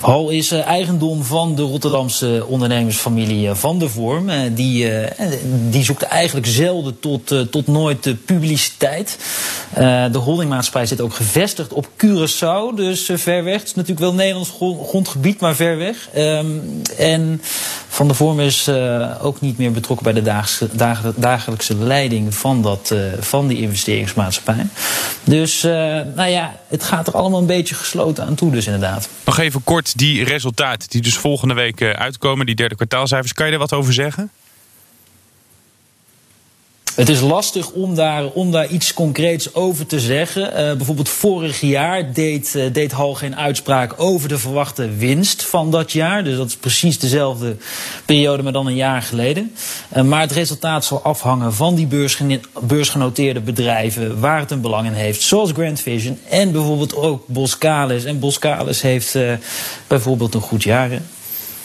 Hal 0.00 0.30
is 0.30 0.52
uh, 0.52 0.66
eigendom 0.66 1.24
van 1.24 1.54
de 1.54 1.62
Rotterdamse 1.62 2.44
ondernemersfamilie 2.46 3.48
uh, 3.48 3.54
Van 3.54 3.78
der 3.78 3.90
Vorm. 3.90 4.28
Uh, 4.28 4.40
die, 4.54 4.90
die 5.70 5.84
zoekt 5.84 6.02
eigenlijk 6.02 6.46
zelden 6.46 7.00
tot, 7.00 7.34
tot 7.50 7.66
nooit 7.66 8.02
de 8.02 8.14
publiciteit. 8.14 9.18
de 10.12 10.18
holdingmaatschappij 10.18 10.86
zit 10.86 11.00
ook 11.00 11.14
gevestigd 11.14 11.72
op 11.72 11.88
Curaçao, 12.04 12.74
dus 12.74 13.10
ver 13.14 13.44
weg. 13.44 13.58
Het 13.58 13.68
is 13.68 13.74
natuurlijk 13.74 14.00
wel 14.00 14.14
Nederlands 14.14 14.52
grondgebied, 14.86 15.40
maar 15.40 15.54
ver 15.54 15.76
weg. 15.76 16.08
Um, 16.16 16.82
en 16.96 17.42
Van 17.88 18.06
der 18.06 18.16
Vorm 18.16 18.40
is 18.40 18.68
ook 19.20 19.40
niet 19.40 19.58
meer 19.58 19.72
betrokken 19.72 20.12
bij 20.12 20.22
de 20.22 20.42
dagelijkse 21.16 21.74
leiding 21.74 22.34
van, 22.34 22.62
dat, 22.62 22.94
van 23.20 23.46
die 23.46 23.60
investeringsmaatschappij. 23.60 24.66
Dus 25.24 25.62
nou 26.14 26.28
ja, 26.28 26.56
het 26.68 26.84
gaat 26.84 27.06
er 27.06 27.16
allemaal 27.16 27.40
een 27.40 27.46
beetje 27.46 27.74
gesloten 27.74 28.26
aan 28.26 28.34
toe 28.34 28.50
dus 28.50 28.66
inderdaad. 28.66 29.08
Nog 29.24 29.38
even 29.38 29.64
kort 29.64 29.89
die 29.92 30.24
resultaten 30.24 30.88
die 30.88 31.00
dus 31.00 31.16
volgende 31.16 31.54
week 31.54 31.80
eh, 31.80 31.90
uitkomen, 31.90 32.46
die 32.46 32.54
derde 32.54 32.74
kwartaalcijfers. 32.74 33.32
Kan 33.32 33.46
je 33.46 33.52
er 33.52 33.58
wat 33.58 33.72
over 33.72 33.92
zeggen? 33.92 34.30
Het 37.00 37.08
is 37.08 37.20
lastig 37.20 37.70
om 37.70 37.94
daar, 37.94 38.26
om 38.26 38.50
daar 38.50 38.68
iets 38.68 38.94
concreets 38.94 39.54
over 39.54 39.86
te 39.86 40.00
zeggen. 40.00 40.42
Uh, 40.42 40.76
bijvoorbeeld 40.76 41.08
vorig 41.08 41.60
jaar 41.60 42.12
deed, 42.12 42.54
uh, 42.56 42.72
deed 42.72 42.92
Hal 42.92 43.14
geen 43.14 43.36
uitspraak 43.36 43.94
over 43.96 44.28
de 44.28 44.38
verwachte 44.38 44.88
winst 44.88 45.42
van 45.44 45.70
dat 45.70 45.92
jaar. 45.92 46.24
Dus 46.24 46.36
dat 46.36 46.46
is 46.46 46.56
precies 46.56 46.98
dezelfde 46.98 47.56
periode, 48.04 48.42
maar 48.42 48.52
dan 48.52 48.66
een 48.66 48.74
jaar 48.74 49.02
geleden. 49.02 49.52
Uh, 49.96 50.02
maar 50.02 50.20
het 50.20 50.32
resultaat 50.32 50.84
zal 50.84 51.02
afhangen 51.02 51.54
van 51.54 51.74
die 51.74 51.86
beursgeno 51.86 52.38
beursgenoteerde 52.62 53.40
bedrijven 53.40 54.20
waar 54.20 54.38
het 54.38 54.50
een 54.50 54.60
belang 54.60 54.86
in 54.86 54.92
heeft. 54.92 55.22
Zoals 55.22 55.52
Grand 55.52 55.80
Vision 55.80 56.18
en 56.28 56.52
bijvoorbeeld 56.52 56.96
ook 56.96 57.26
Boskalis. 57.26 58.04
En 58.04 58.18
Boskalis 58.18 58.82
heeft 58.82 59.18
bijvoorbeeld 59.86 60.34
een 60.34 60.40
goed 60.40 60.62
jaar. 60.62 60.90
Hè? 60.90 60.98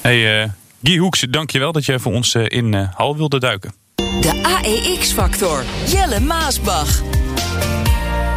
Hey, 0.02 0.52
Guy 0.84 0.98
Hoeks, 0.98 1.26
dankjewel 1.30 1.72
dat 1.72 1.86
je 1.86 2.00
voor 2.00 2.14
ons 2.14 2.36
in 2.36 2.74
Hal 2.74 3.18
wilde 3.18 3.40
duiken. 3.40 3.85
De 4.22 4.42
AEX-factor. 4.44 5.64
Jelle 5.88 6.20
Maasbach. 6.20 7.02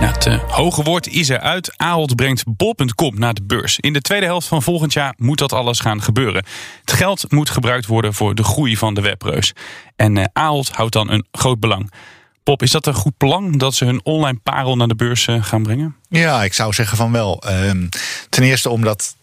Ja, 0.00 0.12
het 0.12 0.26
uh, 0.26 0.42
hoge 0.48 0.82
woord 0.82 1.06
is 1.06 1.28
eruit. 1.28 1.72
Ahold 1.76 2.16
brengt 2.16 2.44
bol.com 2.46 3.18
naar 3.18 3.34
de 3.34 3.42
beurs. 3.42 3.78
In 3.80 3.92
de 3.92 4.00
tweede 4.00 4.26
helft 4.26 4.46
van 4.46 4.62
volgend 4.62 4.92
jaar 4.92 5.14
moet 5.16 5.38
dat 5.38 5.52
alles 5.52 5.80
gaan 5.80 6.02
gebeuren. 6.02 6.44
Het 6.80 6.92
geld 6.92 7.32
moet 7.32 7.50
gebruikt 7.50 7.86
worden 7.86 8.14
voor 8.14 8.34
de 8.34 8.44
groei 8.44 8.76
van 8.76 8.94
de 8.94 9.00
webreus. 9.00 9.52
En 9.96 10.16
uh, 10.16 10.24
Ahold 10.32 10.68
houdt 10.68 10.92
dan 10.92 11.10
een 11.10 11.26
groot 11.32 11.60
belang. 11.60 11.92
Pop, 12.42 12.62
is 12.62 12.70
dat 12.70 12.86
een 12.86 12.94
goed 12.94 13.16
plan 13.16 13.52
dat 13.52 13.74
ze 13.74 13.84
hun 13.84 14.04
online 14.04 14.38
parel 14.42 14.76
naar 14.76 14.88
de 14.88 14.94
beurs 14.94 15.26
uh, 15.26 15.42
gaan 15.44 15.62
brengen? 15.62 15.96
Ja, 16.08 16.44
ik 16.44 16.54
zou 16.54 16.72
zeggen 16.72 16.96
van 16.96 17.12
wel. 17.12 17.42
Ehm, 17.42 17.86
ten 18.28 18.42
eerste 18.42 18.70
omdat 18.70 19.16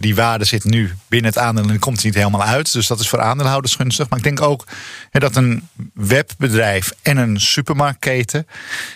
die 0.00 0.14
waarde 0.14 0.44
zit 0.44 0.64
nu 0.64 0.94
binnen 1.08 1.30
het 1.30 1.38
aandeel 1.38 1.68
en 1.68 1.78
komt 1.78 2.04
niet 2.04 2.14
helemaal 2.14 2.42
uit. 2.42 2.72
Dus 2.72 2.86
dat 2.86 3.00
is 3.00 3.08
voor 3.08 3.20
aandeelhouders 3.20 3.74
gunstig. 3.74 4.08
Maar 4.08 4.18
ik 4.18 4.24
denk 4.24 4.40
ook 4.40 4.64
dat 5.12 5.36
een 5.36 5.68
webbedrijf 5.94 6.92
en 7.02 7.16
een 7.16 7.40
supermarktketen, 7.40 8.46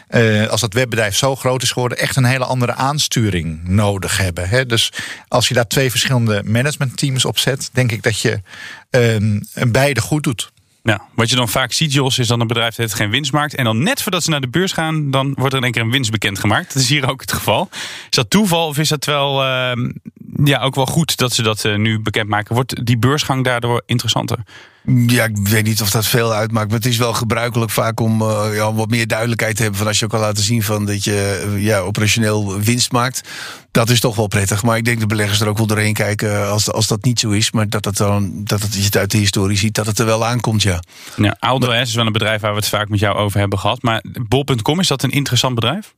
eh, 0.09 0.47
als 0.47 0.61
dat 0.61 0.75
webbedrijf 0.75 1.17
zo 1.17 1.37
groot 1.37 1.63
is 1.63 1.73
geworden, 1.73 1.99
echt 1.99 2.17
een 2.17 2.25
hele 2.25 2.45
andere 2.45 2.75
aansturing 2.75 3.69
nodig 3.69 4.17
hebben. 4.17 4.69
Dus 4.69 4.93
als 5.29 5.49
je 5.49 5.55
daar 5.55 5.67
twee 5.67 5.91
verschillende 5.91 6.43
managementteams 6.45 7.25
op 7.25 7.39
zet, 7.39 7.71
denk 7.73 7.93
ik 7.93 8.03
dat 8.03 8.21
je 8.21 8.41
eh, 8.91 9.17
beide 9.69 10.01
goed 10.01 10.23
doet. 10.23 10.53
Ja, 10.83 11.01
wat 11.15 11.31
je 11.31 11.37
dan 11.37 11.49
vaak 11.49 11.73
ziet, 11.73 11.93
Jos, 11.93 12.19
is 12.19 12.27
dan 12.27 12.41
een 12.41 12.47
bedrijf 12.47 12.75
dat 12.75 12.95
geen 12.95 13.11
winst 13.11 13.33
maakt. 13.33 13.55
En 13.55 13.65
dan 13.65 13.83
net 13.83 14.03
voordat 14.03 14.23
ze 14.23 14.31
naar 14.31 14.41
de 14.41 14.49
beurs 14.49 14.73
gaan, 14.73 15.11
dan 15.11 15.33
wordt 15.37 15.53
er 15.53 15.59
in 15.59 15.65
één 15.65 15.73
keer 15.73 15.83
een 15.83 15.91
winst 15.91 16.11
bekendgemaakt. 16.11 16.75
Dat 16.75 16.83
is 16.83 16.89
hier 16.89 17.11
ook 17.11 17.21
het 17.21 17.33
geval. 17.33 17.69
Is 18.11 18.17
dat 18.17 18.31
toeval 18.31 18.67
of 18.67 18.79
is 18.79 18.89
dat 18.89 19.05
wel 19.05 19.43
uh, 19.43 19.73
ja, 20.45 20.61
ook 20.61 20.75
wel 20.75 20.87
goed 20.87 21.17
dat 21.17 21.33
ze 21.33 21.43
dat 21.43 21.65
uh, 21.65 21.77
nu 21.77 22.01
bekendmaken? 22.01 22.55
Wordt 22.55 22.87
die 22.87 22.99
beursgang 22.99 23.45
daardoor 23.45 23.83
interessanter? 23.87 24.39
Ja, 24.85 25.25
ik 25.25 25.37
weet 25.37 25.65
niet 25.65 25.81
of 25.81 25.91
dat 25.91 26.07
veel 26.07 26.33
uitmaakt. 26.33 26.69
Maar 26.69 26.77
het 26.77 26.87
is 26.87 26.97
wel 26.97 27.13
gebruikelijk 27.13 27.71
vaak 27.71 28.01
om 28.01 28.23
uh, 28.23 28.45
ja, 28.55 28.73
wat 28.73 28.91
meer 28.91 29.07
duidelijkheid 29.07 29.57
te 29.57 29.63
hebben. 29.63 29.79
Van 29.79 29.89
als 29.89 29.99
je 29.99 30.05
ook 30.05 30.15
al 30.15 30.21
laten 30.21 30.45
zien 30.45 30.63
van 30.63 30.87
dat 30.87 31.05
je 31.05 31.47
uh, 31.47 31.65
ja, 31.65 31.79
operationeel 31.79 32.61
winst 32.61 32.93
maakt. 32.93 33.29
Dat 33.71 33.91
is 33.91 34.01
toch 34.01 34.17
wel 34.17 34.27
prettig. 34.27 34.63
Maar 34.63 34.77
ik 34.77 34.85
denk 34.85 34.99
dat 34.99 35.09
beleggers 35.09 35.41
er 35.41 35.49
ook 35.49 35.57
wel 35.57 35.67
doorheen 35.67 35.95
kijken 35.95 36.49
als, 36.51 36.73
als 36.73 36.87
dat 36.87 37.05
niet 37.05 37.21
zo 37.21 37.31
is. 37.31 37.51
Maar 37.51 37.69
dat, 37.69 37.85
het 37.85 37.97
dan, 37.97 38.45
dat 38.45 38.63
het, 38.63 38.75
je 38.75 38.83
het 38.83 38.97
uit 38.97 39.11
de 39.11 39.19
historie 39.19 39.57
ziet, 39.57 39.75
dat 39.75 39.87
het 39.87 39.99
er 39.99 40.07
wel 40.07 40.27
aankomt, 40.27 40.63
ja. 40.63 40.83
ja 41.17 41.37
Aldo 41.39 41.71
is 41.71 41.95
wel 41.95 42.07
een 42.07 42.13
bedrijf 42.13 42.41
waar 42.41 42.51
we 42.51 42.59
het 42.59 42.69
vaak 42.69 42.89
met 42.89 43.01
jou 43.01 43.17
over 43.17 43.39
hebben 43.41 43.59
gehad. 43.59 43.83
Maar 43.83 44.05
bol.com, 44.29 44.81
is 44.81 44.89
dat 44.89 45.03
een 45.03 45.11
interessant 45.11 45.55
bedrijf? 45.55 45.95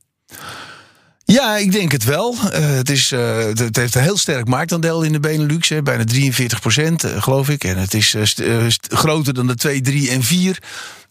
Ja, 1.25 1.57
ik 1.57 1.71
denk 1.71 1.91
het 1.91 2.03
wel. 2.03 2.33
Uh, 2.33 2.49
het, 2.51 2.89
is, 2.89 3.11
uh, 3.11 3.37
het 3.37 3.75
heeft 3.75 3.95
een 3.95 4.01
heel 4.01 4.17
sterk 4.17 4.47
marktaandeel 4.47 5.01
in 5.03 5.11
de 5.11 5.19
Benelux. 5.19 5.69
Hè, 5.69 5.83
bijna 5.83 6.03
43 6.03 6.59
procent, 6.59 7.05
uh, 7.05 7.21
geloof 7.21 7.49
ik. 7.49 7.63
En 7.63 7.77
het 7.77 7.93
is 7.93 8.15
groter 8.89 9.33
dan 9.33 9.47
de 9.47 9.55
2, 9.55 9.81
3 9.81 10.09
en 10.09 10.23
4. 10.23 10.59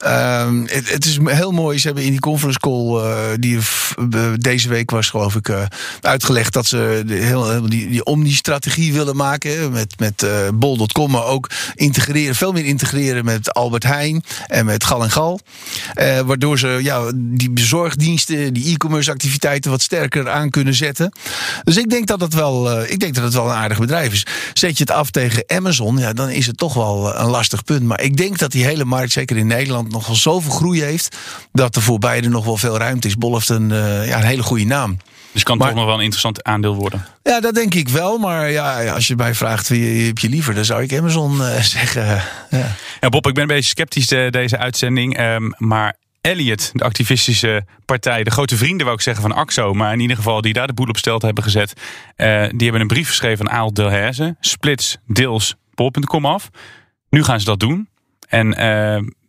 Um, 0.07 0.67
het, 0.67 0.91
het, 0.91 1.05
is 1.05 1.19
heel 1.25 1.51
mooi. 1.51 1.79
Ze 1.79 1.87
hebben 1.87 2.05
in 2.05 2.11
die 2.11 2.21
conference 2.21 2.59
call 2.59 2.97
uh, 2.97 3.19
die 3.38 3.59
deze 4.38 4.69
week 4.69 4.91
was, 4.91 5.11
geloof 5.11 5.35
ik, 5.35 5.49
uh, 5.49 5.62
uitgelegd 6.01 6.53
dat 6.53 6.67
ze 6.67 7.03
heel, 7.07 7.69
die, 7.69 7.88
die 7.88 8.05
omni-strategie 8.05 8.93
willen 8.93 9.17
maken. 9.17 9.73
Met, 9.73 9.95
met 9.99 10.23
uh, 10.23 10.31
bol.com, 10.55 11.11
maar 11.11 11.25
ook 11.25 11.51
integreren, 11.75 12.35
veel 12.35 12.53
meer 12.53 12.65
integreren 12.65 13.25
met 13.25 13.53
Albert 13.53 13.83
Heijn 13.83 14.25
en 14.47 14.65
met 14.65 14.85
Gal 14.85 15.03
en 15.03 15.11
Gal. 15.11 15.41
waardoor 16.25 16.59
ze 16.59 16.79
ja, 16.83 17.11
die 17.15 17.51
bezorgdiensten, 17.51 18.55
die 18.55 18.73
e-commerce 18.73 19.11
activiteiten 19.11 19.71
wat 19.71 19.83
sterker 19.83 20.31
aan 20.31 20.51
kunnen 20.51 20.75
zetten. 20.75 21.12
Dus 21.65 21.77
ik 21.77 21.91
denk 21.91 22.07
dat 22.07 22.21
het 22.21 22.35
wel, 22.35 22.83
ik 22.83 23.01
denk 23.01 23.15
dat 23.15 23.25
het 23.25 23.35
wel 23.35 23.45
een 23.45 23.57
aardig 23.57 23.79
bedrijf 23.79 24.12
is. 24.12 24.27
Zet 24.53 24.79
je 24.79 24.85
het 24.85 24.93
af 24.93 25.11
tegen 25.11 25.45
Amazon, 25.47 25.97
ja, 25.97 26.12
dan 26.12 26.31
is 26.31 26.47
het 26.47 26.57
toch 26.57 26.75
wel 26.75 27.17
een 27.17 27.31
lastig 27.31 27.65
punt. 27.65 27.83
Maar 27.83 28.01
ik 28.01 28.17
denk 28.17 28.38
dat 28.38 28.53
die 28.53 28.65
hele 28.65 28.85
markt, 28.85 29.12
zeker 29.12 29.37
in 29.37 29.47
Nederland, 29.47 29.91
nog 29.92 30.07
wel 30.07 30.16
zoveel 30.16 30.50
groei 30.50 30.83
heeft. 30.83 31.16
dat 31.52 31.76
er 31.76 31.83
voor 31.83 31.98
beide 31.98 32.28
nog 32.28 32.44
wel 32.44 32.57
veel 32.57 32.78
ruimte 32.78 33.07
is. 33.09 33.16
Bol 33.16 33.35
heeft 33.35 33.48
een, 33.48 33.70
uh, 33.70 34.09
ja, 34.09 34.18
een 34.18 34.24
hele 34.24 34.42
goede 34.42 34.64
naam. 34.64 34.96
Dus 35.33 35.42
kan 35.42 35.59
maar, 35.59 35.66
toch 35.66 35.76
nog 35.76 35.87
wel 35.87 35.94
een 35.94 36.00
interessant 36.00 36.44
aandeel 36.44 36.74
worden? 36.74 37.07
Ja, 37.22 37.40
dat 37.40 37.55
denk 37.55 37.74
ik 37.74 37.88
wel. 37.88 38.18
Maar 38.18 38.50
ja, 38.50 38.92
als 38.92 39.07
je 39.07 39.16
mij 39.16 39.35
vraagt 39.35 39.68
wie 39.68 40.07
heb 40.07 40.18
je 40.18 40.28
liever, 40.28 40.55
dan 40.55 40.64
zou 40.64 40.83
ik 40.83 40.94
Amazon 40.94 41.37
uh, 41.37 41.61
zeggen. 41.76 42.22
Ja. 42.50 42.76
ja. 43.00 43.09
Bob, 43.09 43.26
ik 43.26 43.35
ben 43.35 43.42
een 43.42 43.48
beetje 43.48 43.68
sceptisch 43.68 44.07
de, 44.07 44.28
deze 44.31 44.59
uitzending. 44.59 45.20
Um, 45.20 45.55
maar 45.59 45.96
Elliot, 46.20 46.70
de 46.72 46.85
activistische 46.85 47.64
partij, 47.85 48.24
de 48.24 48.31
grote 48.31 48.57
vrienden 48.57 48.85
wou 48.85 48.98
ik 48.98 49.02
zeggen 49.02 49.22
van 49.22 49.33
AXO, 49.33 49.74
maar 49.74 49.92
in 49.92 50.00
ieder 50.00 50.16
geval 50.16 50.40
die 50.40 50.52
daar 50.52 50.66
de 50.66 50.72
boel 50.72 50.87
op 50.87 50.96
stelt 50.96 51.22
hebben 51.22 51.44
gezet, 51.44 51.72
uh, 51.72 52.26
die 52.48 52.62
hebben 52.62 52.81
een 52.81 52.87
brief 52.87 53.09
geschreven 53.09 53.50
aan 53.50 53.57
Aal 53.57 53.72
Delhaize, 53.72 54.37
splits 54.40 54.96
deels 55.07 55.55
pol.com 55.74 56.26
af. 56.26 56.50
Nu 57.11 57.24
gaan 57.24 57.40
ze 57.40 57.46
dat 57.46 57.61
doen. 57.61 57.88
En 58.28 58.55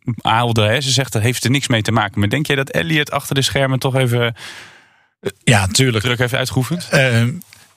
uh, 0.04 0.14
Aalde, 0.20 0.62
hè, 0.62 0.80
ze 0.80 0.90
zegt 0.90 1.12
dat 1.12 1.22
heeft 1.22 1.44
er 1.44 1.50
niks 1.50 1.68
mee 1.68 1.82
te 1.82 1.92
maken. 1.92 2.20
Maar 2.20 2.28
denk 2.28 2.46
jij 2.46 2.56
dat 2.56 2.70
Elliot 2.70 3.10
achter 3.10 3.34
de 3.34 3.42
schermen 3.42 3.78
toch 3.78 3.96
even... 3.96 4.34
Ja, 5.44 5.66
tuurlijk. 5.66 6.04
Druk 6.04 6.18
heeft 6.18 6.34
uitgeoefend? 6.34 6.88
Uh, 6.92 7.22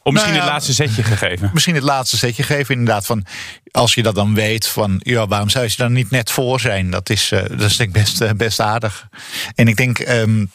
of 0.01 0.13
misschien 0.13 0.33
nou 0.33 0.45
ja, 0.45 0.51
het 0.51 0.51
laatste 0.53 0.73
zetje 0.73 1.03
gegeven? 1.03 1.49
Misschien 1.53 1.75
het 1.75 1.83
laatste 1.83 2.17
zetje 2.17 2.43
geven, 2.43 2.75
inderdaad. 2.75 3.05
Van, 3.05 3.25
als 3.71 3.93
je 3.93 4.03
dat 4.03 4.15
dan 4.15 4.33
weet, 4.33 4.67
van 4.67 4.99
ja, 5.03 5.27
waarom 5.27 5.49
zou 5.49 5.65
je 5.65 5.73
dan 5.77 5.93
niet 5.93 6.11
net 6.11 6.31
voor 6.31 6.59
zijn? 6.59 6.89
Dat 6.89 7.09
is, 7.09 7.31
uh, 7.31 7.39
dat 7.39 7.61
is 7.61 7.77
denk 7.77 7.95
ik 7.95 8.01
best, 8.01 8.21
uh, 8.21 8.29
best 8.31 8.59
aardig. 8.59 9.07
En 9.55 9.67
ik 9.67 9.75
denk... 9.75 9.99
Um, 9.99 10.51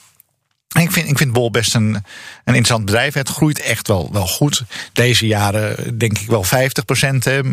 ik 0.83 0.93
vind, 0.93 1.09
ik 1.09 1.19
vind 1.19 1.33
Bol 1.33 1.51
best 1.51 1.75
een, 1.75 1.95
een 1.95 2.05
interessant 2.45 2.85
bedrijf. 2.85 3.15
Het 3.15 3.29
groeit 3.29 3.61
echt 3.61 3.89
wel, 3.89 4.09
wel 4.13 4.27
goed. 4.27 4.63
Deze 4.93 5.27
jaren 5.27 5.99
denk 5.99 6.19
ik 6.19 6.27
wel 6.27 6.45
50% 6.45 6.49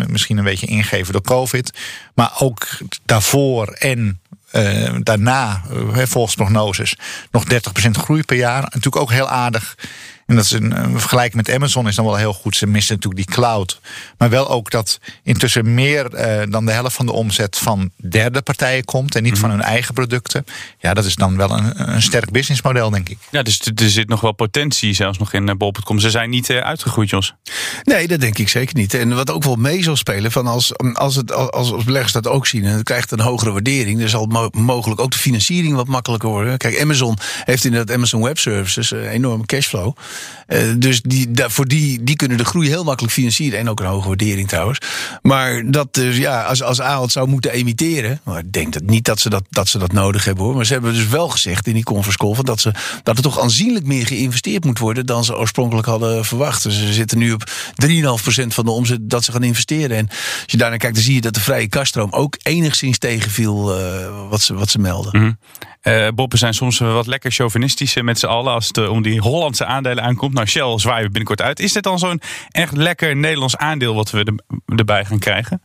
Misschien 0.08 0.38
een 0.38 0.44
beetje 0.44 0.68
ingegeven 0.68 1.14
door 1.14 1.22
COVID. 1.22 1.78
Maar 2.14 2.32
ook 2.40 2.68
daarvoor 3.06 3.68
en 3.68 4.20
eh, 4.52 4.96
daarna, 5.00 5.62
volgens 5.94 6.36
prognoses, 6.36 6.96
nog 7.32 7.44
30% 7.44 7.56
groei 7.92 8.24
per 8.24 8.38
jaar. 8.38 8.62
Natuurlijk 8.62 8.96
ook 8.96 9.12
heel 9.12 9.30
aardig. 9.30 9.76
En 10.30 10.36
dat 10.36 10.44
is 10.44 10.52
een, 10.52 10.84
een 10.84 11.00
vergelijking 11.00 11.46
met 11.46 11.56
Amazon 11.56 11.88
is 11.88 11.96
dan 11.96 12.06
wel 12.06 12.16
heel 12.16 12.34
goed. 12.34 12.56
Ze 12.56 12.68
missen 12.68 12.96
natuurlijk 12.96 13.26
die 13.26 13.36
cloud. 13.36 13.80
Maar 14.18 14.30
wel 14.30 14.50
ook 14.50 14.72
dat 14.72 15.00
intussen 15.24 15.74
meer 15.74 16.14
eh, 16.14 16.52
dan 16.52 16.66
de 16.66 16.72
helft 16.72 16.96
van 16.96 17.06
de 17.06 17.12
omzet 17.12 17.58
van 17.58 17.92
derde 17.96 18.42
partijen 18.42 18.86
komt 18.86 19.16
en 19.16 19.24
niet 19.24 19.40
van 19.40 19.50
hun 19.50 19.62
eigen 19.62 19.94
producten. 19.94 20.46
Ja, 20.80 20.94
dat 20.94 21.06
is 21.06 21.16
dan 21.16 21.38
wel 21.38 21.52
een, 21.52 21.90
een 21.94 22.02
sterk 22.02 22.32
businessmodel, 22.32 22.90
denk 22.90 23.10
ik. 23.10 23.18
Ja, 23.32 23.44
dus 23.44 23.60
er 23.76 23.90
zit 23.90 24.10
nog 24.10 24.22
wel 24.22 24.32
potentie 24.32 24.94
zelfs 24.94 25.18
nog 25.18 25.34
in 25.34 25.50
eh, 25.50 25.56
bol.com. 25.56 26.00
Ze 26.00 26.10
zijn 26.10 26.30
niet 26.30 26.50
eh, 26.50 26.58
uitgegroeid, 26.58 27.10
Jos. 27.10 27.34
Nee, 27.84 28.08
dat 28.08 28.20
denk 28.20 28.38
ik 28.38 28.50
zeker 28.50 28.76
niet. 28.76 28.94
En 28.94 29.16
wat 29.16 29.32
ook 29.32 29.44
wel 29.44 29.56
mee 29.56 29.84
zal 29.84 29.96
spelen, 29.96 30.32
van 30.32 30.48
als, 30.48 30.78
als, 30.94 31.16
het, 31.16 31.34
als, 31.34 31.72
als 31.72 31.84
beleggers 31.84 32.14
dat 32.14 32.28
ook 32.28 32.48
zien 32.48 32.64
en 32.66 32.74
het 32.74 32.84
krijgt 32.84 33.12
een 33.12 33.20
hogere 33.20 33.52
waardering, 33.52 34.00
dan 34.00 34.10
zal 34.10 34.26
mo- 34.26 34.50
mogelijk 34.52 35.02
ook 35.02 35.12
de 35.12 35.18
financiering 35.18 35.76
wat 35.76 35.88
makkelijker 35.88 36.30
worden. 36.30 36.58
Kijk, 36.58 36.82
Amazon 36.82 37.18
heeft 37.44 37.66
inderdaad 37.66 37.96
Amazon 37.96 38.22
Web 38.22 38.38
Services, 38.40 38.92
een 38.92 39.08
enorme 39.08 39.46
cashflow. 39.46 39.96
Eh, 40.48 40.60
dus 40.78 41.02
die, 41.02 41.30
voor 41.34 41.68
die, 41.68 42.04
die 42.04 42.16
kunnen 42.16 42.38
de 42.38 42.46
groei 42.46 42.68
heel 42.68 42.84
makkelijk 42.84 43.14
financieren. 43.14 43.60
En 43.60 43.70
ook 43.70 43.80
een 43.80 43.86
hoge 43.86 44.08
waardering 44.08 44.48
trouwens. 44.48 44.80
Maar 45.22 45.72
dat 45.72 45.94
dus, 45.94 46.18
ja, 46.18 46.44
als, 46.44 46.64
als 46.64 46.82
Ahold 46.82 47.12
zou 47.12 47.28
moeten 47.28 47.52
emitteren. 47.52 48.22
Maar 48.24 48.40
ik 48.40 48.52
denk 48.52 48.74
dat 48.74 48.84
niet 48.84 49.06
dat 49.06 49.20
ze 49.20 49.30
dat, 49.30 49.44
dat 49.50 49.68
ze 49.68 49.78
dat 49.78 49.92
nodig 49.92 50.26
hebben 50.26 50.44
hoor. 50.44 50.56
Maar 50.56 50.66
ze 50.66 50.74
hebben 50.74 50.94
dus 50.94 51.08
wel 51.08 51.30
gezegd 51.30 51.68
in 51.68 51.74
die 51.74 51.84
conference 51.84 52.36
van 52.36 52.46
dat, 52.46 52.62
ze, 52.62 52.72
dat 53.04 53.18
er 53.18 53.24
toch 53.24 53.40
aanzienlijk 53.40 53.86
meer 53.86 54.06
geïnvesteerd 54.06 54.66
moet 54.66 54.80
worden 54.80 55.06
dan 55.06 55.24
ze 55.24 55.38
oorspronkelijk 55.38 55.88
hadden 55.88 56.26
verwacht. 56.26 56.64
Dus 56.64 56.78
ze 56.78 56.94
zitten 56.94 57.18
nu 57.18 57.32
op 57.32 57.44
3,5% 57.86 58.48
van 58.48 58.66
de 58.66 58.72
omzet 58.72 59.10
dat 59.10 59.24
ze 59.24 59.32
gaan 59.32 59.44
investeren. 59.44 59.98
En 59.98 60.08
als 60.10 60.44
je 60.46 60.58
daarnaar 60.58 60.78
kijkt, 60.78 60.96
dan 60.96 61.04
zie 61.04 61.14
je 61.14 61.22
dat 61.22 61.34
de 61.34 61.40
vrije 61.40 61.68
kaststroom 61.68 62.12
ook 62.12 62.38
enigszins 62.42 62.98
tegenviel 62.98 63.80
eh, 63.80 64.30
wat, 64.30 64.42
ze, 64.42 64.54
wat 64.54 64.70
ze 64.70 64.80
melden. 64.80 65.22
Mhm. 65.22 65.32
Eh, 65.82 66.08
Boppen 66.16 66.38
zijn 66.38 66.54
soms 66.54 66.80
wat 66.80 67.08
lekker 67.08 67.32
chauvinistisch 67.32 68.02
met 68.02 68.20
z'n 68.20 68.26
allen 68.26 68.54
als 68.54 68.68
het 68.68 68.88
om 68.88 69.02
die 69.02 69.20
Hollandse 69.20 69.66
aandelen 69.66 70.04
aankomt. 70.10 70.34
Nou, 70.34 70.48
Shell 70.48 70.78
zwaaien 70.80 71.04
we 71.06 71.10
binnenkort 71.12 71.42
uit. 71.42 71.60
Is 71.60 71.74
dit 71.74 71.84
dan 71.84 72.00
zo'n 72.00 72.22
echt 72.52 72.76
lekker 72.76 73.16
Nederlands 73.16 73.58
aandeel 73.58 73.96
wat 73.96 74.10
we 74.12 74.24
er- 74.24 74.76
erbij 74.78 75.06
gaan 75.06 75.20
krijgen? 75.20 75.62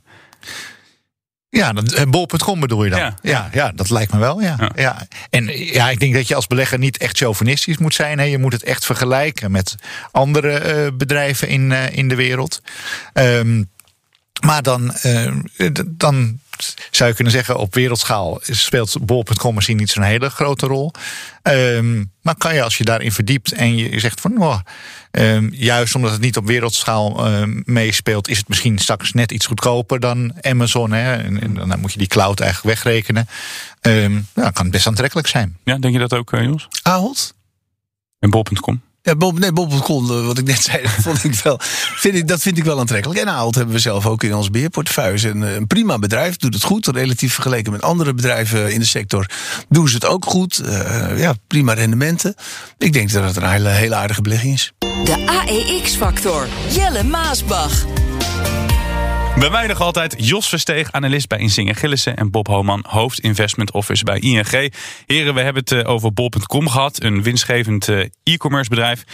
Ja, 1.49 1.73
eh, 1.73 2.03
bol.com 2.09 2.61
bedoel 2.61 2.85
je 2.85 2.91
dan? 2.91 2.99
Ja. 2.99 3.15
Ja, 3.23 3.49
ja, 3.53 3.73
dat 3.75 3.91
lijkt 3.91 4.13
me 4.13 4.19
wel. 4.19 4.41
Ja. 4.41 4.71
Ja. 4.75 5.07
En 5.31 5.47
ja, 5.59 5.91
ik 5.91 6.01
denk 6.01 6.15
dat 6.15 6.29
je 6.29 6.35
als 6.35 6.47
belegger 6.47 6.79
niet 6.79 6.97
echt 6.99 7.17
chauvinistisch 7.17 7.79
moet 7.79 7.95
zijn. 7.95 8.19
Hè. 8.19 8.25
Je 8.25 8.39
moet 8.39 8.53
het 8.53 8.63
echt 8.63 8.85
vergelijken 8.87 9.51
met 9.51 9.75
andere 10.11 10.51
eh, 10.59 10.89
bedrijven 10.95 11.49
in, 11.49 11.73
eh, 11.73 11.97
in 11.97 12.09
de 12.09 12.15
wereld. 12.15 12.61
Ehm, 13.13 13.63
maar 14.47 14.63
dan, 14.63 14.93
dan 15.87 16.39
zou 16.91 17.09
je 17.09 17.15
kunnen 17.15 17.33
zeggen, 17.33 17.57
op 17.57 17.75
wereldschaal 17.75 18.39
speelt 18.43 19.07
bol.com 19.07 19.55
misschien 19.55 19.77
niet 19.77 19.91
zo'n 19.91 20.03
hele 20.03 20.31
grote 20.31 20.67
rol. 20.67 20.93
Ehm, 21.43 22.05
maar 22.23 22.35
kan 22.35 22.55
je 22.55 22.63
als 22.63 22.79
je 22.79 22.85
daarin 22.85 23.13
verdiept 23.13 23.53
en 23.53 23.77
je 23.77 24.01
zegt 24.01 24.21
van, 24.21 24.43
oh, 24.43 24.59
ehm, 25.11 25.49
juist 25.53 25.95
omdat 25.95 26.11
het 26.11 26.21
niet 26.21 26.37
op 26.37 26.47
wereldschaal 26.47 27.27
ehm, 27.27 27.63
meespeelt, 27.65 28.29
is 28.29 28.39
het 28.39 28.49
misschien 28.49 28.79
straks 28.79 29.13
net 29.13 29.33
iets 29.33 29.47
goedkoper 29.47 30.01
dan 30.01 30.33
Amazon. 30.41 30.93
Hè? 30.93 31.17
En, 31.17 31.41
en 31.41 31.55
dan 31.55 31.81
moet 31.81 31.93
je 31.93 31.99
die 31.99 32.09
cloud 32.09 32.41
eigenlijk 32.41 32.75
wegrekenen. 32.75 33.29
Ehm 33.81 34.13
nou, 34.35 34.53
kan 34.53 34.63
het 34.63 34.71
best 34.71 34.87
aantrekkelijk 34.87 35.29
zijn. 35.29 35.57
Ja, 35.65 35.79
denk 35.79 35.95
je 35.95 36.01
dat 36.01 36.15
ook, 36.15 36.33
eh, 36.33 36.43
Jos? 36.43 36.69
Ahold? 36.83 37.35
En 38.19 38.31
bol.com? 38.31 38.83
Ja, 39.07 39.17
Bob, 39.17 39.39
nee, 39.39 39.53
Bob.com, 39.53 40.11
eh, 40.11 40.27
wat 40.27 40.39
ik 40.39 40.45
net 40.45 40.63
zei, 40.63 40.83
dat, 40.83 40.91
vond 40.91 41.25
ik 41.25 41.35
wel, 41.35 41.59
vind 41.97 42.15
ik, 42.15 42.29
dat 42.29 42.41
vind 42.41 42.59
ik 42.59 42.65
wel 42.65 42.79
aantrekkelijk. 42.79 43.21
En 43.21 43.29
Ahold 43.29 43.55
hebben 43.55 43.75
we 43.75 43.81
zelf 43.81 44.07
ook 44.07 44.23
in 44.23 44.35
ons 44.35 44.51
beheerportefeuille. 44.51 45.29
Een, 45.29 45.43
eh, 45.43 45.55
een 45.55 45.67
prima 45.67 45.99
bedrijf, 45.99 46.37
doet 46.37 46.55
het 46.55 46.63
goed. 46.63 46.87
Relatief 46.87 47.35
vergeleken 47.35 47.73
met 47.73 47.83
andere 47.83 48.15
bedrijven 48.15 48.73
in 48.73 48.81
de 48.81 48.87
sector 48.87 49.27
doen 49.69 49.89
ze 49.89 49.95
het 49.95 50.07
ook 50.07 50.25
goed. 50.25 50.59
Eh, 50.59 51.19
ja, 51.19 51.35
prima 51.47 51.73
rendementen. 51.73 52.35
Ik 52.79 52.93
denk 52.93 53.13
dat 53.13 53.25
het 53.25 53.37
een 53.37 53.51
hele, 53.51 53.69
hele 53.69 53.95
aardige 53.95 54.23
belegging 54.23 54.55
is. 54.55 54.73
De 54.79 55.27
AEX-factor. 55.27 56.49
Jelle 56.71 57.03
Maasbach. 57.03 57.85
Bij 59.45 59.53
mij 59.53 59.67
nog 59.67 59.81
altijd 59.81 60.15
Jos 60.19 60.49
Versteeg, 60.49 60.93
analist 60.93 61.29
bij 61.29 61.39
Insinger 61.39 61.75
Gillissen... 61.75 62.17
en 62.17 62.31
Bob 62.31 62.47
Homan, 62.47 62.85
hoofd 62.89 63.19
Investment 63.19 63.73
Office 63.73 64.05
bij 64.05 64.19
ING. 64.19 64.73
Heren, 65.07 65.35
we 65.35 65.41
hebben 65.41 65.63
het 65.63 65.73
eh, 65.73 65.91
over 65.91 66.13
bol.com 66.13 66.69
gehad, 66.69 67.03
een 67.03 67.23
winstgevend 67.23 67.89
eh, 67.89 68.05
e-commerce 68.23 68.71
bedrijf. 68.71 69.05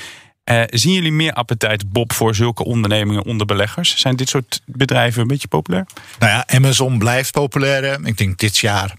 Eh, 0.50 0.62
zien 0.66 0.92
jullie 0.92 1.12
meer 1.12 1.32
appetijt, 1.32 1.92
Bob, 1.92 2.12
voor 2.12 2.34
zulke 2.34 2.64
ondernemingen 2.64 3.24
onder 3.24 3.46
beleggers? 3.46 3.96
Zijn 3.96 4.16
dit 4.16 4.28
soort 4.28 4.60
bedrijven 4.64 5.22
een 5.22 5.28
beetje 5.28 5.48
populair? 5.48 5.86
Nou 6.18 6.32
ja, 6.32 6.46
Amazon 6.46 6.98
blijft 6.98 7.32
populair. 7.32 7.98
Ik 8.04 8.18
denk 8.18 8.38
dit 8.38 8.58
jaar 8.58 8.94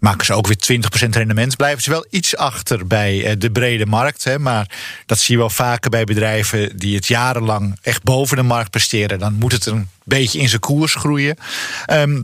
maken 0.00 0.26
ze 0.26 0.34
ook 0.34 0.46
weer 0.46 0.56
20% 0.56 1.16
rendement. 1.16 1.56
Blijven 1.56 1.82
ze 1.82 1.90
wel 1.90 2.06
iets 2.10 2.36
achter 2.36 2.86
bij 2.86 3.24
eh, 3.24 3.34
de 3.38 3.50
brede 3.50 3.86
markt. 3.86 4.24
Hè. 4.24 4.38
Maar 4.38 4.70
dat 5.06 5.18
zie 5.18 5.34
je 5.34 5.40
wel 5.40 5.50
vaker 5.50 5.90
bij 5.90 6.04
bedrijven 6.04 6.76
die 6.76 6.96
het 6.96 7.06
jarenlang 7.06 7.78
echt 7.82 8.02
boven 8.02 8.36
de 8.36 8.42
markt 8.42 8.70
presteren. 8.70 9.18
Dan 9.18 9.34
moet 9.34 9.52
het 9.52 9.66
een 9.66 9.88
beetje 10.04 10.38
in 10.38 10.48
zijn 10.48 10.60
koers 10.60 10.94
groeien. 10.94 11.36
Ehm, 11.86 12.22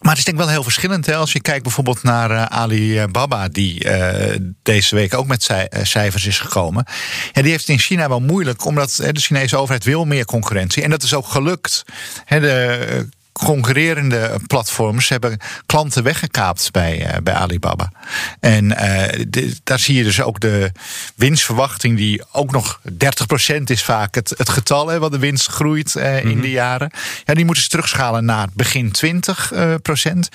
maar 0.00 0.10
het 0.10 0.18
is 0.18 0.24
denk 0.24 0.38
ik 0.38 0.44
wel 0.44 0.52
heel 0.52 0.62
verschillend. 0.62 1.06
Hè? 1.06 1.16
Als 1.16 1.32
je 1.32 1.40
kijkt 1.40 1.62
bijvoorbeeld 1.62 2.02
naar 2.02 2.30
eh, 2.30 2.44
Alibaba, 2.44 3.48
die 3.48 3.84
eh, 3.84 4.36
deze 4.62 4.94
week 4.94 5.14
ook 5.14 5.26
met 5.26 5.46
eh, 5.46 5.82
cijfers 5.82 6.26
is 6.26 6.38
gekomen. 6.38 6.84
Ja, 7.32 7.42
die 7.42 7.50
heeft 7.50 7.68
in 7.68 7.78
China 7.78 8.08
wel 8.08 8.20
moeilijk, 8.20 8.64
omdat 8.64 9.00
de 9.10 9.20
Chinese 9.20 9.56
overheid 9.56 9.84
wil 9.84 10.04
meer 10.04 10.24
concurrentie. 10.24 10.82
En 10.82 10.90
dat 10.90 11.02
is 11.02 11.14
ook 11.14 11.26
gelukt. 11.26 11.84
Hè, 12.24 12.40
de 12.40 13.08
concurrerende 13.44 14.38
platforms 14.46 15.08
hebben 15.08 15.38
klanten 15.66 16.02
weggekaapt 16.02 16.70
bij, 16.70 17.06
eh, 17.06 17.16
bij 17.22 17.34
Alibaba. 17.34 17.92
En 18.40 18.76
eh, 18.76 19.24
de- 19.28 19.56
daar 19.64 19.78
zie 19.78 19.94
je 19.96 20.02
dus 20.02 20.20
ook 20.22 20.40
de 20.40 20.72
winstverwachting, 21.16 21.96
die 21.96 22.22
ook 22.32 22.52
nog 22.52 22.80
30% 22.92 23.70
is 23.70 23.84
vaak 23.84 24.14
het, 24.14 24.34
het 24.36 24.48
getal 24.48 24.88
hè, 24.88 24.98
wat 24.98 25.12
de 25.12 25.18
winst 25.18 25.46
groeit 25.48 25.96
eh, 25.96 26.24
in 26.24 26.40
de 26.40 26.50
jaren. 26.50 26.90
Ja, 27.24 27.34
die 27.34 27.44
moeten 27.44 27.62
ze 27.62 27.68
terugschalen 27.68 28.24
naar 28.24 28.48
begin 28.54 28.90
20 28.90 29.52
eh, 29.52 29.74
procent. 29.82 30.28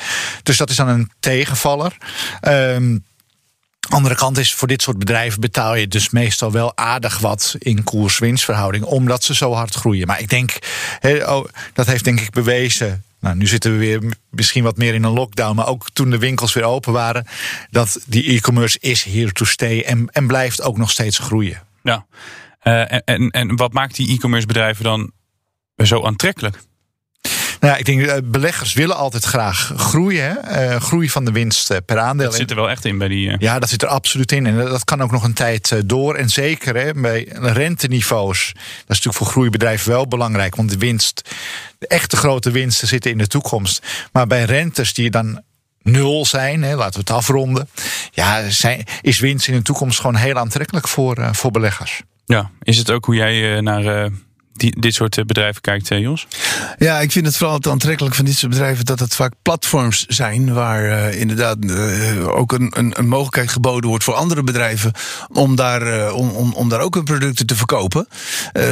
Dus 0.43 0.57
dat 0.57 0.69
is 0.69 0.75
dan 0.75 0.87
een 0.87 1.11
tegenvaller. 1.19 1.97
Ehm 2.41 2.97
andere 3.89 4.15
kant 4.15 4.38
is, 4.38 4.54
voor 4.54 4.67
dit 4.67 4.82
soort 4.82 4.98
bedrijven 4.98 5.41
betaal 5.41 5.76
je 5.76 5.88
dus 5.88 6.10
meestal 6.10 6.52
wel 6.52 6.78
aardig 6.78 7.19
wat 7.19 7.56
in 7.60 7.84
koers-winstverhouding, 7.84 8.84
omdat 8.84 9.24
ze 9.24 9.36
zo 9.36 9.54
hard 9.54 9.76
groeien. 9.76 10.08
Maar 10.08 10.19
ik 10.19 10.30
denk, 10.30 10.60
oh, 11.04 11.45
dat 11.74 11.86
heeft 11.86 12.04
denk 12.04 12.19
ik 12.19 12.30
bewezen. 12.30 13.04
Nou, 13.19 13.36
nu 13.36 13.48
zitten 13.48 13.71
we 13.71 13.78
weer 13.78 14.02
misschien 14.30 14.63
wat 14.63 14.78
meer 14.78 14.93
in 14.93 15.04
een 15.04 15.12
lockdown, 15.12 15.56
maar 15.56 15.67
ook 15.67 15.86
toen 15.93 16.10
de 16.10 16.17
winkels 16.17 16.54
weer 16.54 16.63
open 16.63 16.93
waren, 16.93 17.26
dat 17.69 18.00
die 18.06 18.36
e-commerce 18.36 18.78
is 18.80 19.04
here 19.04 19.32
to 19.32 19.45
stay 19.45 19.82
en, 19.82 20.08
en 20.12 20.28
blijft 20.28 20.62
ook 20.62 20.78
nog 20.78 20.91
steeds 20.91 21.17
groeien. 21.17 21.62
Ja. 21.84 22.06
Eh, 22.60 22.91
en, 22.91 23.02
en, 23.06 23.30
en 23.30 23.56
wat 23.56 23.74
maakt 23.74 23.95
die 23.95 24.10
e-commerce 24.15 24.48
bedrijven 24.48 24.84
dan 24.84 25.12
zo 25.84 26.04
aantrekkelijk? 26.04 26.60
Nou, 27.65 27.78
ja, 27.78 27.84
ik 27.84 27.86
denk 27.86 28.01
eh, 28.01 28.17
beleggers 28.23 28.73
willen 28.73 28.95
altijd 28.95 29.23
graag 29.23 29.73
groeien, 29.75 30.23
hè? 30.23 30.34
Eh, 30.34 30.82
groei 30.82 31.10
van 31.10 31.25
de 31.25 31.32
winst 31.32 31.71
eh, 31.71 31.78
per 31.86 31.99
aandeel. 31.99 32.25
Dat 32.25 32.36
zit 32.36 32.49
er 32.49 32.56
wel 32.56 32.69
echt 32.69 32.86
in 32.86 32.97
bij 32.97 33.08
die... 33.08 33.36
Ja, 33.39 33.60
dat 33.60 33.69
zit 33.69 33.82
er 33.82 33.88
absoluut 33.88 34.32
in. 34.32 34.45
En 34.45 34.56
dat 34.56 34.84
kan 34.84 35.01
ook 35.01 35.12
nog 35.12 35.23
een 35.23 35.34
tijd 35.34 35.82
door. 35.86 36.15
En 36.15 36.30
zeker 36.30 36.75
hè, 36.75 36.93
bij 36.93 37.28
renteniveaus. 37.32 38.51
Dat 38.54 38.63
is 38.63 38.86
natuurlijk 38.88 39.15
voor 39.15 39.28
groeibedrijven 39.28 39.91
wel 39.91 40.08
belangrijk. 40.08 40.56
Want 40.56 40.69
de 40.69 40.78
winst, 40.78 41.30
de 41.78 41.88
echte 41.88 42.17
grote 42.17 42.51
winsten 42.51 42.88
zitten 42.88 43.12
in 43.12 43.17
de 43.17 43.28
toekomst. 43.28 43.86
Maar 44.12 44.28
bij 44.28 44.43
rentes 44.43 44.93
die 44.93 45.10
dan 45.10 45.41
nul 45.82 46.25
zijn, 46.25 46.63
hè, 46.63 46.75
laten 46.75 46.93
we 46.93 46.99
het 46.99 47.17
afronden. 47.17 47.69
Ja, 48.12 48.49
zijn, 48.49 48.84
is 49.01 49.19
winst 49.19 49.47
in 49.47 49.54
de 49.54 49.62
toekomst 49.62 49.99
gewoon 49.99 50.15
heel 50.15 50.38
aantrekkelijk 50.38 50.88
voor, 50.88 51.30
voor 51.32 51.51
beleggers. 51.51 52.01
Ja, 52.25 52.51
is 52.62 52.78
het 52.78 52.91
ook 52.91 53.06
hoe 53.06 53.15
jij 53.15 53.62
naar 53.62 54.12
die, 54.55 54.79
dit 54.79 54.93
soort 54.93 55.17
eh, 55.17 55.25
bedrijven 55.25 55.61
kijkt, 55.61 55.91
eh, 55.91 55.99
Jos? 55.99 56.27
Ja, 56.77 56.99
ik 56.99 57.11
vind 57.11 57.25
het 57.25 57.37
vooral 57.37 57.55
het 57.55 57.67
aantrekkelijk 57.67 58.15
van 58.15 58.25
dit 58.25 58.35
soort 58.37 58.51
bedrijven 58.51 58.85
dat 58.85 58.99
het 58.99 59.15
vaak 59.15 59.33
platforms 59.41 60.05
zijn 60.07 60.53
waar 60.53 60.85
eh, 60.85 61.19
inderdaad 61.19 61.71
ook 62.27 62.51
een, 62.51 62.71
een, 62.77 62.93
een 62.97 63.07
mogelijkheid 63.07 63.49
geboden 63.51 63.89
wordt 63.89 64.03
voor 64.03 64.13
andere 64.13 64.43
bedrijven 64.43 64.91
om 65.33 65.55
daar, 65.55 66.11
om, 66.11 66.29
om, 66.29 66.53
om 66.53 66.69
daar 66.69 66.79
ook 66.79 66.95
hun 66.95 67.03
producten 67.03 67.45
te 67.45 67.55
verkopen. 67.55 68.07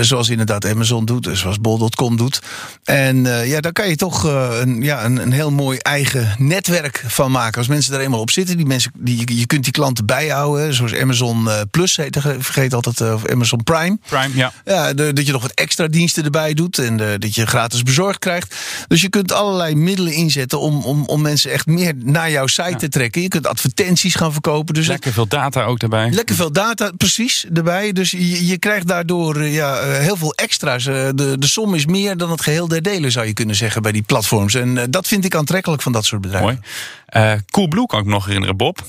Zoals 0.01 0.29
inderdaad 0.29 0.65
Amazon 0.65 1.05
doet, 1.05 1.29
zoals 1.33 1.61
bol.com 1.61 2.17
doet. 2.17 2.39
En 2.83 3.23
ja, 3.25 3.59
daar 3.61 3.71
kan 3.71 3.89
je 3.89 3.95
toch 3.95 4.23
een, 4.23 4.81
ja, 4.81 5.05
een, 5.05 5.17
een 5.17 5.31
heel 5.31 5.51
mooi 5.51 5.77
eigen 5.77 6.35
netwerk 6.37 7.03
van 7.07 7.31
maken. 7.31 7.57
Als 7.57 7.67
mensen 7.67 7.91
daar 7.91 8.01
eenmaal 8.01 8.19
op 8.19 8.29
zitten, 8.31 8.57
die 8.57 8.65
mensen, 8.65 8.91
die, 8.97 9.37
je 9.37 9.45
kunt 9.45 9.63
die 9.63 9.73
klanten 9.73 10.05
bijhouden, 10.05 10.73
zoals 10.73 10.95
Amazon 10.95 11.49
Plus 11.71 11.95
heet, 11.95 12.17
vergeet 12.39 12.73
altijd, 12.73 13.01
of 13.13 13.27
Amazon 13.27 13.63
Prime. 13.63 13.97
Prime, 14.09 14.35
ja. 14.35 14.51
Ja, 14.65 14.93
de- 14.93 15.13
dat 15.13 15.25
je 15.25 15.31
nog 15.31 15.41
wat 15.41 15.51
extra 15.51 15.72
extra 15.73 15.99
diensten 15.99 16.23
erbij 16.23 16.53
doet. 16.53 16.77
En 16.77 16.99
eh, 16.99 17.19
dat 17.19 17.35
je 17.35 17.45
gratis 17.45 17.83
bezorgd 17.83 18.19
krijgt. 18.19 18.55
Dus 18.87 19.01
je 19.01 19.09
kunt 19.09 19.31
allerlei 19.31 19.75
middelen 19.75 20.13
inzetten 20.13 20.59
om, 20.59 20.83
om, 20.83 21.05
om 21.05 21.21
mensen 21.21 21.51
echt 21.51 21.65
meer 21.65 21.93
naar 21.97 22.31
jouw 22.31 22.47
site 22.47 22.75
te 22.75 22.89
trekken. 22.89 23.21
Je 23.21 23.27
kunt 23.27 23.47
advertenties 23.47 24.15
gaan 24.15 24.31
verkopen. 24.31 24.73
Dus 24.73 24.87
Lekker 24.87 25.13
veel 25.13 25.27
data 25.27 25.63
ook 25.63 25.79
daarbij. 25.79 26.09
Lekker 26.09 26.35
veel 26.35 26.51
data, 26.51 26.91
precies, 26.97 27.45
erbij. 27.53 27.91
Dus 27.91 28.11
je, 28.11 28.47
je 28.47 28.57
krijgt 28.57 28.87
daardoor 28.87 29.35
eh, 29.35 29.53
ja, 29.53 29.79
eh, 29.79 29.97
heel 29.99 30.15
veel 30.15 30.33
extra's. 30.33 30.83
De, 30.83 31.35
de 31.39 31.47
som 31.47 31.73
is 31.73 31.85
meer 31.85 32.17
dan 32.17 32.31
het 32.31 32.41
geheel 32.41 32.67
der 32.67 32.81
delen, 32.81 33.11
zou 33.11 33.25
je 33.25 33.33
kunnen 33.33 33.55
zeggen, 33.55 33.81
bij 33.81 33.91
die 33.91 34.01
platforms. 34.01 34.53
En 34.53 34.91
dat 34.91 35.07
vind 35.07 35.25
ik 35.25 35.35
aantrekkelijk 35.35 35.81
van 35.81 35.91
dat 35.91 36.05
soort 36.05 36.21
bedrijven. 36.21 36.49
Mooi. 36.49 36.59
Eh 37.05 37.33
Coolblue 37.51 37.85
kan 37.85 37.99
ik 37.99 38.05
nog 38.05 38.25
herinneren, 38.25 38.57
Bob. 38.57 38.81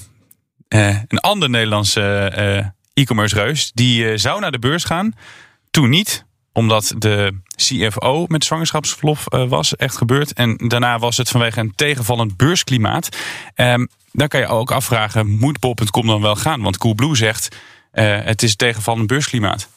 Een 0.69 1.21
ander 1.21 1.51
Nederlandse 1.51 2.73
e-commerce 2.95 3.35
reus. 3.35 3.71
Die 3.75 4.17
zou 4.17 4.41
naar 4.41 4.53
de 4.53 4.59
beurs 4.59 4.85
gaan. 4.85 5.15
Toen 5.71 5.91
niet 5.91 6.25
omdat 6.55 6.95
de 6.99 7.39
CFO 7.57 8.25
met 8.29 8.45
zwangerschapsverlof 8.45 9.27
eh, 9.27 9.49
was, 9.49 9.77
echt 9.77 9.97
gebeurd. 9.97 10.33
En 10.33 10.57
daarna 10.57 10.99
was 10.99 11.17
het 11.17 11.29
vanwege 11.29 11.61
een 11.61 11.73
tegenvallend 11.75 12.37
beursklimaat. 12.37 13.09
Ehm, 13.55 13.87
dan 14.13 14.29
kan 14.29 14.41
je 14.41 14.47
ook 14.47 14.71
afvragen, 14.71 15.29
moet 15.29 15.61
bol.com 15.61 16.07
dan 16.07 16.21
wel 16.21 16.37
gaan? 16.37 16.63
Want 16.63 16.79
Coolblue 16.79 17.17
zegt, 17.17 17.57
eh, 17.91 18.19
het 18.23 18.43
is 18.43 18.57
tegenvallend 18.57 19.07
beursklimaat. 19.07 19.69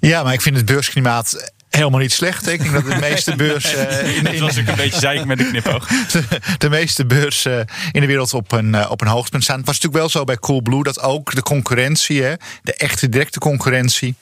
Ja, 0.00 0.22
maar 0.22 0.32
ik 0.32 0.40
vind 0.40 0.56
het 0.56 0.66
beursklimaat 0.66 1.52
helemaal 1.76 2.00
niet 2.00 2.12
slecht. 2.12 2.48
Ik 2.48 2.62
denk 2.62 2.72
dat 2.72 2.84
de 2.84 3.00
meeste 3.00 3.36
beurs... 3.44 3.74
eh, 3.74 4.16
in, 4.16 4.40
was 4.40 4.58
ook 4.58 4.66
een 4.66 4.76
beetje 4.76 5.00
zeik 5.00 5.24
met 5.24 5.38
de 5.38 5.48
knipoog. 5.48 5.88
de, 5.88 6.24
de 6.58 6.68
meeste 6.68 7.06
beurs 7.06 7.44
eh, 7.44 7.58
in 7.92 8.00
de 8.00 8.06
wereld 8.06 8.34
op 8.34 8.52
een, 8.52 8.74
eh, 8.74 8.90
op 8.90 9.00
een 9.00 9.06
hoogtepunt 9.06 9.42
staan. 9.42 9.56
Het 9.56 9.66
was 9.66 9.74
natuurlijk 9.74 10.02
wel 10.02 10.10
zo 10.10 10.24
bij 10.24 10.36
Coolblue 10.36 10.82
dat 10.82 11.00
ook 11.00 11.34
de 11.34 11.42
concurrentie, 11.42 12.22
hè, 12.22 12.34
de 12.62 12.74
echte 12.74 13.08
directe 13.08 13.38
concurrentie, 13.38 14.14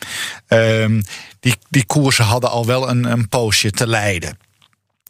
ehm, 0.46 1.00
die, 1.40 1.54
die 1.68 1.84
koersen 1.84 2.24
hadden 2.24 2.50
al 2.50 2.66
wel 2.66 2.88
een, 2.88 3.04
een 3.04 3.28
poosje 3.28 3.70
te 3.70 3.86
lijden. 3.86 4.38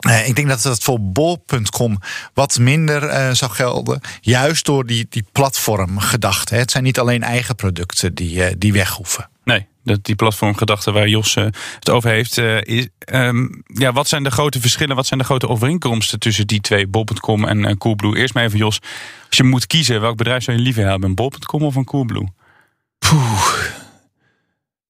Eh, 0.01 0.29
ik 0.29 0.37
denk 0.37 0.49
dat 0.49 0.63
dat 0.63 0.83
voor 0.83 1.01
bol.com 1.01 1.99
wat 2.35 2.59
minder 2.59 3.37
zou 3.37 3.51
gelden. 3.51 4.01
Juist 4.21 4.65
door 4.65 4.87
die, 4.87 5.07
die 5.09 5.25
platformgedachte. 5.33 6.55
Het 6.55 6.71
zijn 6.71 6.85
niet 6.85 6.99
alleen 6.99 7.23
eigen 7.23 7.55
producten 7.55 8.15
die, 8.15 8.45
eh, 8.45 8.55
die 8.59 8.73
weg 8.73 8.91
hoeven. 8.91 9.30
Dat 9.85 10.05
die 10.05 10.15
platformgedachte 10.15 10.93
waar 10.93 11.09
Jos 11.09 11.37
eh, 11.37 11.45
het 11.79 11.91
over 11.91 12.11
heeft. 12.11 12.39
eh, 12.39 12.61
is, 12.63 12.89
ehm, 12.99 13.47
ja, 13.67 13.93
wat 13.93 14.09
zijn 14.09 14.23
de 14.23 14.31
grote 14.31 14.61
verschillen? 14.61 14.97
Wat 14.97 15.07
zijn 15.07 15.21
de 15.21 15.27
grote 15.27 15.49
overeenkomsten 15.49 16.19
tussen 16.19 16.47
die 16.47 16.61
twee, 16.61 16.87
bol.com 16.87 17.45
en 17.45 17.65
eh, 17.65 17.77
Coolblue? 17.77 18.17
Eerst 18.17 18.35
maar 18.35 18.45
even 18.45 18.59
Jos, 18.59 18.81
als 19.29 19.37
je 19.37 19.43
moet 19.43 19.67
kiezen, 19.67 20.01
welk 20.01 20.17
bedrijf 20.17 20.43
zou 20.43 20.57
je 20.57 20.63
liever 20.63 20.87
hebben? 20.87 21.09
Een 21.09 21.15
bol.com 21.15 21.63
of 21.63 21.75
een 21.75 21.85
Coolblue? 21.85 22.29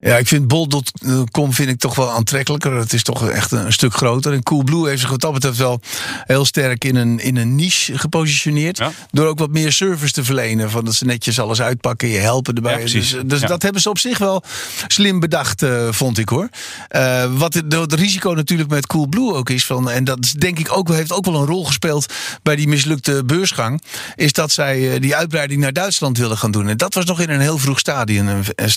Ja, 0.01 0.17
ik 0.17 0.29
vind 0.29 0.49
bol.com 0.49 1.53
vind 1.53 1.69
ik 1.69 1.79
toch 1.79 1.95
wel 1.95 2.11
aantrekkelijker. 2.11 2.73
Het 2.73 2.93
is 2.93 3.03
toch 3.03 3.29
echt 3.29 3.53
een, 3.53 3.73
stuk 3.73 3.95
groter. 3.95 4.33
En 4.33 4.43
Coolblue 4.43 4.89
heeft 4.89 5.01
zich 5.01 5.11
wat 5.11 5.21
dat 5.21 5.33
betreft 5.33 5.59
wel 5.59 5.81
heel 6.27 6.45
sterk 6.45 6.85
in 6.85 6.97
een, 6.97 7.19
in 7.19 7.37
een 7.37 7.55
niche 7.55 7.99
gepositioneerd. 7.99 8.83
Door 9.11 9.27
ook 9.27 9.39
wat 9.39 9.51
meer 9.51 9.73
service 9.73 10.13
te 10.13 10.25
verlenen. 10.25 10.71
Van 10.71 10.85
dat 10.85 10.95
ze 10.95 11.05
netjes 11.05 11.41
alles 11.41 11.61
uitpakken, 11.63 12.09
je 12.09 12.19
helpen 12.19 12.55
erbij. 12.55 12.79
Ja, 12.79 12.85
dus 12.85 13.17
dus 13.27 13.41
Ja. 13.41 13.47
dat 13.47 13.63
hebben 13.63 13.83
ze 13.83 13.89
op 13.89 13.99
zich 13.99 14.19
wel 14.19 14.43
slim 14.87 15.21
bedacht, 15.21 15.63
eh, 15.63 15.89
vond 15.91 16.19
ik 16.19 16.29
hoor. 16.29 16.49
Eh, 16.89 17.25
wat 17.37 17.55
het, 17.55 17.73
het 17.73 17.93
risico 17.93 18.33
natuurlijk 18.33 18.71
met 18.71 18.87
Coolblue 18.87 19.35
ook 19.35 19.51
is 19.51 19.67
van, 19.67 19.91
en 19.91 20.05
dat 20.05 20.19
is 20.21 20.33
denk 20.33 20.59
ik 20.59 20.77
ook, 20.77 20.89
heeft 20.89 21.13
ook 21.13 21.25
wel 21.25 21.35
een 21.35 21.47
rol 21.47 21.65
gespeeld 21.65 22.13
bij 22.43 22.57
die 22.57 22.69
mislukte 22.69 23.25
beursgang, 23.25 23.83
is 24.17 24.33
dat 24.33 24.53
zij 24.53 24.93
eh, 24.95 25.01
die 25.01 25.17
uitbreiding 25.17 25.61
naar 25.61 25.73
Duitsland 25.73 26.19
wilden 26.19 26.39
gaan 26.39 26.51
doen. 26.51 26.69
En 26.69 26.77
dat 26.77 26.95
was 26.95 27.05
nog 27.05 27.21
in 27.21 27.31
een 27.31 27.41
heel 27.41 27.59
vroeg 27.59 27.79
stadium, 27.79 28.29
een, 28.29 28.45
een 28.55 28.71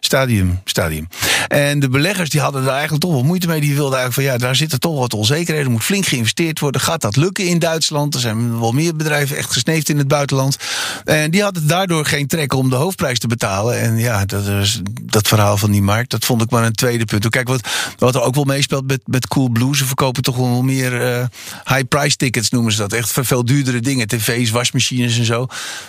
stadium, 0.00 0.51
stadium. 0.64 1.08
En 1.48 1.78
de 1.78 1.88
beleggers 1.88 2.30
die 2.30 2.40
hadden 2.40 2.64
daar 2.64 2.72
eigenlijk 2.72 3.02
toch 3.02 3.12
wel 3.12 3.22
moeite 3.22 3.46
mee. 3.46 3.60
Die 3.60 3.74
wilden 3.74 3.98
eigenlijk 3.98 4.28
van 4.28 4.38
ja, 4.38 4.46
daar 4.46 4.56
zitten 4.56 4.80
toch 4.80 4.98
wat 4.98 5.14
onzekerheden. 5.14 5.66
Er 5.66 5.72
moet 5.72 5.84
flink 5.84 6.06
geïnvesteerd 6.06 6.58
worden. 6.58 6.80
Gaat 6.80 7.00
dat 7.00 7.16
lukken 7.16 7.46
in 7.46 7.58
Duitsland? 7.58 8.14
Er 8.14 8.20
zijn 8.20 8.60
wel 8.60 8.72
meer 8.72 8.96
bedrijven 8.96 9.36
echt 9.36 9.52
gesneefd 9.52 9.88
in 9.88 9.98
het 9.98 10.08
buitenland. 10.08 10.56
En 11.04 11.30
die 11.30 11.42
hadden 11.42 11.66
daardoor 11.66 12.06
geen 12.06 12.26
trek 12.26 12.54
om 12.54 12.70
de 12.70 12.76
hoofdprijs 12.76 13.18
te 13.18 13.26
betalen. 13.26 13.80
En 13.80 13.98
ja, 13.98 14.24
dat, 14.24 14.46
is, 14.46 14.80
dat 15.02 15.28
verhaal 15.28 15.56
van 15.56 15.70
die 15.70 15.82
markt, 15.82 16.10
dat 16.10 16.24
vond 16.24 16.42
ik 16.42 16.50
maar 16.50 16.64
een 16.64 16.72
tweede 16.72 17.04
punt. 17.04 17.28
Kijk, 17.28 17.48
wat, 17.48 17.68
wat 17.98 18.14
er 18.14 18.22
ook 18.22 18.34
wel 18.34 18.44
meespeelt 18.44 18.86
met, 18.86 19.00
met 19.04 19.28
Coolblue. 19.28 19.76
Ze 19.76 19.84
verkopen 19.84 20.22
toch 20.22 20.36
wel 20.36 20.62
meer 20.62 21.02
eh, 21.02 21.24
high 21.64 21.88
price 21.88 22.16
tickets 22.16 22.50
noemen 22.50 22.72
ze 22.72 22.78
dat. 22.78 22.92
Echt 22.92 23.10
veel 23.12 23.44
duurdere 23.44 23.80
dingen. 23.80 24.08
TV's, 24.08 24.50
wasmachines 24.50 25.18
en 25.18 25.24
zo. 25.24 25.46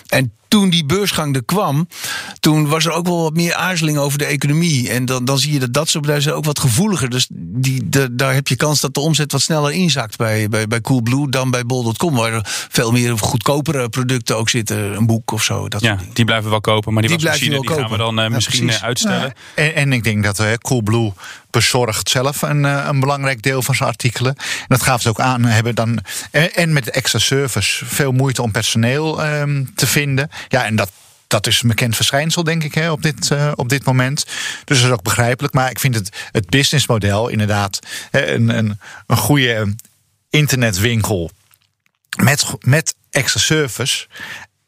En 0.07 0.31
toen 0.53 0.69
die 0.69 0.85
beursgang 0.85 1.35
er 1.35 1.45
kwam, 1.45 1.87
toen 2.39 2.67
was 2.67 2.85
er 2.85 2.91
ook 2.91 3.07
wel 3.07 3.21
wat 3.21 3.33
meer 3.33 3.53
aarzeling 3.53 3.97
over 3.97 4.17
de 4.17 4.25
economie. 4.25 4.89
En 4.89 5.05
dan, 5.05 5.25
dan 5.25 5.39
zie 5.39 5.53
je 5.53 5.59
dat 5.59 5.73
dat 5.73 5.89
soort 5.89 6.03
bedrijven 6.03 6.35
ook 6.35 6.45
wat 6.45 6.59
gevoeliger. 6.59 7.09
Dus 7.09 7.27
die, 7.31 7.89
de, 7.89 8.15
daar 8.15 8.33
heb 8.33 8.47
je 8.47 8.55
kans 8.55 8.81
dat 8.81 8.93
de 8.93 8.99
omzet 8.99 9.31
wat 9.31 9.41
sneller 9.41 9.71
inzakt 9.71 10.17
bij, 10.17 10.49
bij, 10.49 10.67
bij 10.67 10.81
Coolblue 10.81 11.29
dan 11.29 11.51
bij 11.51 11.65
Bol.com. 11.65 12.15
Waar 12.15 12.33
er 12.33 12.41
veel 12.69 12.91
meer 12.91 13.17
goedkopere 13.17 13.89
producten 13.89 14.37
ook 14.37 14.49
zitten. 14.49 14.95
Een 14.95 15.05
boek 15.05 15.31
of 15.31 15.43
zo. 15.43 15.67
Dat 15.67 15.81
Ja, 15.81 15.97
die 16.13 16.25
blijven 16.25 16.45
we 16.45 16.49
wel 16.49 16.61
kopen, 16.61 16.93
maar 16.93 17.01
die, 17.01 17.17
Die 17.17 17.49
die 17.49 17.69
gaan 17.69 17.89
we 17.89 17.97
dan 17.97 18.19
eh, 18.19 18.23
Ja, 18.23 18.29
misschien 18.29 18.59
precies. 18.59 18.81
eh, 18.81 18.87
uitstellen. 18.87 19.33
Ja, 19.55 19.63
en, 19.63 19.75
en 19.75 19.93
ik 19.93 20.03
denk 20.03 20.23
dat 20.23 20.39
eh, 20.39 20.53
Coolblue 20.53 21.13
bezorgt 21.53 22.09
zelf 22.09 22.41
een, 22.41 22.65
eh, 22.65 22.85
een 22.87 22.99
belangrijk 22.99 23.41
deel 23.41 23.61
van 23.61 23.75
zijn 23.75 23.89
artikelen. 23.89 24.35
En 24.35 24.65
dat 24.67 24.81
gaven 24.81 25.01
ze 25.01 25.09
ook 25.09 25.19
aan. 25.19 25.43
Hebben 25.43 25.75
dan, 25.75 25.99
en, 26.31 26.53
en 26.53 26.73
met 26.73 26.89
extra 26.89 27.19
service 27.19 27.85
veel 27.85 28.11
moeite 28.11 28.41
om 28.41 28.51
personeel 28.51 29.23
ehm, 29.23 29.63
te 29.75 29.87
vinden. 29.87 30.29
Ja, 30.47 30.65
en 30.65 30.75
dat. 30.75 30.91
Dat 31.27 31.47
is 31.47 31.61
een 31.61 31.67
bekend 31.67 31.95
verschijnsel, 31.95 32.43
denk 32.43 32.63
ik, 32.63 32.73
hè, 32.73 32.91
op, 32.91 33.01
dit, 33.01 33.31
eh, 33.31 33.51
op 33.55 33.69
dit 33.69 33.85
moment. 33.85 34.25
Dus 34.63 34.77
dat 34.77 34.87
is 34.87 34.93
ook 34.93 35.03
begrijpelijk. 35.03 35.53
Maar 35.53 35.69
ik 35.69 35.79
vind 35.79 35.95
het, 35.95 36.15
het 36.31 36.49
businessmodel 36.49 37.27
inderdaad 37.27 37.79
een, 38.11 38.49
een, 38.57 38.79
een 39.07 39.17
goede 39.17 39.75
internetwinkel 40.29 41.31
met, 42.15 42.45
met 42.59 42.95
extra 43.09 43.39
service 43.39 44.07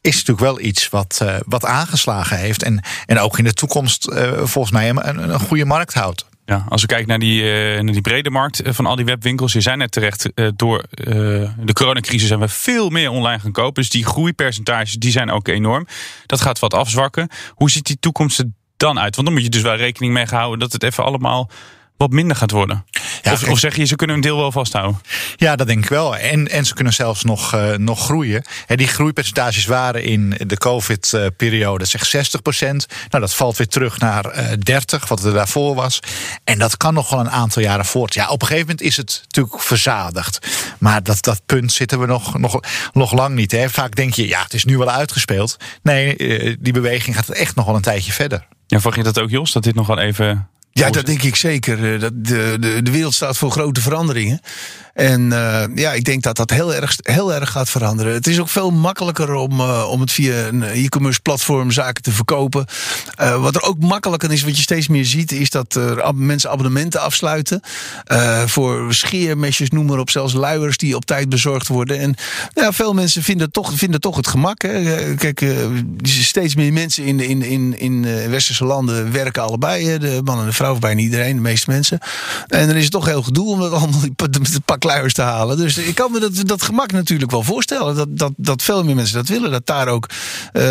is 0.00 0.14
natuurlijk 0.14 0.40
wel 0.40 0.60
iets 0.60 0.88
wat, 0.88 1.18
eh, 1.22 1.36
wat 1.44 1.64
aangeslagen 1.64 2.38
heeft. 2.38 2.62
En, 2.62 2.80
en 3.06 3.18
ook 3.18 3.38
in 3.38 3.44
de 3.44 3.52
toekomst 3.52 4.06
eh, 4.06 4.32
volgens 4.32 4.70
mij 4.70 4.88
een, 4.88 5.30
een 5.30 5.40
goede 5.40 5.64
markt 5.64 5.94
houdt. 5.94 6.26
Ja, 6.46 6.64
als 6.68 6.80
we 6.80 6.86
kijken 6.86 7.08
naar 7.08 7.18
die, 7.18 7.42
eh, 7.42 7.82
naar 7.82 7.92
die 7.92 8.00
brede 8.00 8.30
markt 8.30 8.60
eh, 8.60 8.72
van 8.72 8.86
al 8.86 8.96
die 8.96 9.04
webwinkels. 9.04 9.52
Je 9.52 9.60
zijn 9.60 9.78
net 9.78 9.92
terecht, 9.92 10.32
eh, 10.34 10.48
door 10.56 10.84
de 10.90 11.72
coronacrisis 11.72 12.28
zijn 12.28 12.40
we 12.40 12.48
veel 12.48 12.90
meer 12.90 13.10
online 13.10 13.38
gaan 13.38 13.52
kopen. 13.52 13.82
Dus 13.82 13.90
die 13.90 14.04
groeipercentages 14.04 14.94
die 14.94 15.10
zijn 15.10 15.30
ook 15.30 15.48
enorm. 15.48 15.86
Dat 16.26 16.40
gaat 16.40 16.58
wat 16.58 16.74
afzwakken. 16.74 17.28
Hoe 17.50 17.70
ziet 17.70 17.86
die 17.86 17.98
toekomst 18.00 18.38
er 18.38 18.50
dan 18.76 18.98
uit? 18.98 19.14
Want 19.14 19.26
dan 19.26 19.36
moet 19.36 19.46
je 19.46 19.50
dus 19.50 19.62
wel 19.62 19.76
rekening 19.76 20.12
mee 20.12 20.24
houden 20.24 20.58
dat 20.58 20.72
het 20.72 20.82
even 20.82 21.04
allemaal 21.04 21.50
wat 21.96 22.10
minder 22.10 22.36
gaat 22.36 22.50
worden. 22.50 22.84
Of, 23.32 23.58
zeg 23.58 23.76
je, 23.76 23.84
ze 23.84 23.96
kunnen 23.96 24.16
een 24.16 24.22
deel 24.22 24.36
wel 24.36 24.52
vasthouden? 24.52 25.00
Ja, 25.36 25.56
dat 25.56 25.66
denk 25.66 25.84
ik 25.84 25.90
wel. 25.90 26.16
En, 26.16 26.50
en 26.50 26.64
ze 26.64 26.74
kunnen 26.74 26.92
zelfs 26.92 27.24
nog, 27.24 27.54
eh, 27.54 27.74
nog 27.74 28.00
groeien. 28.04 28.44
Hè, 28.66 28.76
die 28.76 28.86
groeipercentages 28.86 29.66
waren 29.66 30.02
in 30.02 30.34
de 30.46 30.58
COVID-periode 30.58 31.84
zeg 31.84 32.06
60% 32.06 32.86
Nou, 33.08 33.22
dat 33.22 33.34
valt 33.34 33.56
weer 33.56 33.68
terug 33.68 33.98
naar 33.98 34.24
eh 34.24 34.44
30, 34.58 35.08
wat 35.08 35.24
er 35.24 35.32
daarvoor 35.32 35.74
was. 35.74 36.00
En 36.44 36.58
dat 36.58 36.76
kan 36.76 36.94
nog 36.94 37.10
wel 37.10 37.20
een 37.20 37.30
aantal 37.30 37.62
jaren 37.62 37.84
voort. 37.84 38.14
Ja, 38.14 38.28
op 38.28 38.40
een 38.40 38.46
gegeven 38.46 38.68
moment 38.68 38.86
is 38.86 38.96
het 38.96 39.22
natuurlijk 39.24 39.62
verzadigd. 39.62 40.46
Maar 40.78 41.02
dat, 41.02 41.22
dat 41.22 41.42
punt 41.46 41.72
zitten 41.72 42.00
we 42.00 42.06
nog, 42.06 42.38
nog, 42.38 42.60
nog 42.92 43.12
lang 43.12 43.34
niet. 43.34 43.52
Hè. 43.52 43.70
Vaak 43.70 43.94
denk 43.94 44.14
je, 44.14 44.28
ja, 44.28 44.42
het 44.42 44.54
is 44.54 44.64
nu 44.64 44.78
wel 44.78 44.90
uitgespeeld. 44.90 45.56
Nee, 45.82 46.16
eh, 46.16 46.56
die 46.60 46.72
beweging 46.72 47.16
gaat 47.16 47.28
echt 47.28 47.54
nog 47.54 47.66
wel 47.66 47.74
een 47.74 47.82
tijdje 47.82 48.12
verder. 48.12 48.46
Ja, 48.66 48.76
verwacht 48.76 48.96
je 48.96 49.12
dat 49.12 49.20
ook, 49.20 49.30
Jos? 49.30 49.52
Dat 49.52 49.62
dit 49.62 49.74
nog 49.74 49.86
wel 49.86 49.98
even... 49.98 50.48
Ja, 50.78 50.90
dat 50.90 51.06
denk 51.06 51.22
ik 51.22 51.36
zeker. 51.36 51.94
Eh, 51.94 52.00
Dat 52.00 52.12
de, 52.14 52.56
de, 52.60 52.82
de 52.82 52.90
wereld 52.90 53.14
staat 53.14 53.36
voor 53.36 53.50
grote 53.50 53.80
veranderingen. 53.80 54.40
En 54.94 55.32
eh, 55.32 55.64
ja, 55.74 55.92
ik 55.92 56.04
denk 56.04 56.22
dat 56.22 56.36
dat 56.36 56.50
heel 56.50 56.74
erg, 56.74 56.96
heel 57.02 57.34
erg 57.34 57.50
gaat 57.50 57.70
veranderen. 57.70 58.12
Het 58.12 58.26
is 58.26 58.40
ook 58.40 58.48
veel 58.48 58.70
makkelijker 58.70 59.34
om, 59.34 59.60
eh, 59.60 59.88
om 59.90 60.00
het 60.00 60.12
via 60.12 60.46
een 60.46 60.62
e-commerce 60.62 61.20
platform 61.20 61.70
zaken 61.70 62.02
te 62.02 62.12
verkopen. 62.12 62.66
Wat 63.16 63.54
er 63.54 63.62
ook 63.62 63.78
makkelijker 63.78 64.32
is, 64.32 64.42
wat 64.42 64.56
je 64.56 64.62
steeds 64.62 64.88
meer 64.88 65.04
ziet, 65.04 65.32
is 65.32 65.50
dat 65.50 65.74
er 65.74 66.14
mensen 66.14 66.50
abonnementen 66.50 67.00
afsluiten. 67.00 67.60
voor 68.46 68.94
scheermesjes, 68.94 69.70
noem 69.70 69.86
maar 69.86 69.98
op, 69.98 70.10
zelfs 70.10 70.32
luiers 70.32 70.76
die 70.76 70.96
op 70.96 71.04
tijd 71.04 71.28
bezorgd 71.28 71.68
worden. 71.68 71.98
En 71.98 72.14
ja, 72.54 72.72
veel 72.72 72.92
mensen 72.94 73.22
vinden 73.22 73.50
toch, 73.50 73.72
vinden 73.74 74.00
toch 74.00 74.16
het 74.16 74.26
gemak. 74.26 74.62
Hè. 74.62 75.14
Kijk, 75.14 75.44
steeds 76.02 76.54
meer 76.54 76.72
mensen 76.72 77.04
in, 77.04 77.20
in, 77.20 77.42
in, 77.42 77.78
in 77.78 78.02
westerse 78.30 78.64
landen 78.64 79.12
werken 79.12 79.42
allebei. 79.42 79.98
De 79.98 80.20
man 80.24 80.40
en 80.40 80.46
de 80.46 80.52
vrouw, 80.52 80.65
of 80.70 80.78
bijna 80.78 81.00
iedereen, 81.00 81.34
de 81.34 81.42
meeste 81.42 81.70
mensen. 81.70 81.98
En 82.46 82.66
dan 82.66 82.76
is 82.76 82.82
het 82.82 82.92
toch 82.92 83.04
heel 83.06 83.22
gedoe 83.22 83.50
om 83.50 83.60
dat 83.60 83.72
allemaal 83.72 84.00
met 84.20 84.64
pak 84.64 84.84
luiers 84.84 85.14
te 85.14 85.22
halen. 85.22 85.56
Dus 85.56 85.78
ik 85.78 85.94
kan 85.94 86.12
me 86.12 86.20
dat, 86.20 86.46
dat 86.46 86.62
gemak 86.62 86.92
natuurlijk 86.92 87.30
wel 87.30 87.42
voorstellen. 87.42 87.94
Dat, 87.94 88.08
dat, 88.10 88.32
dat 88.36 88.62
veel 88.62 88.84
meer 88.84 88.94
mensen 88.94 89.16
dat 89.16 89.28
willen. 89.28 89.50
Dat 89.50 89.66
daar 89.66 89.88
ook 89.88 90.06
eh, 90.06 90.62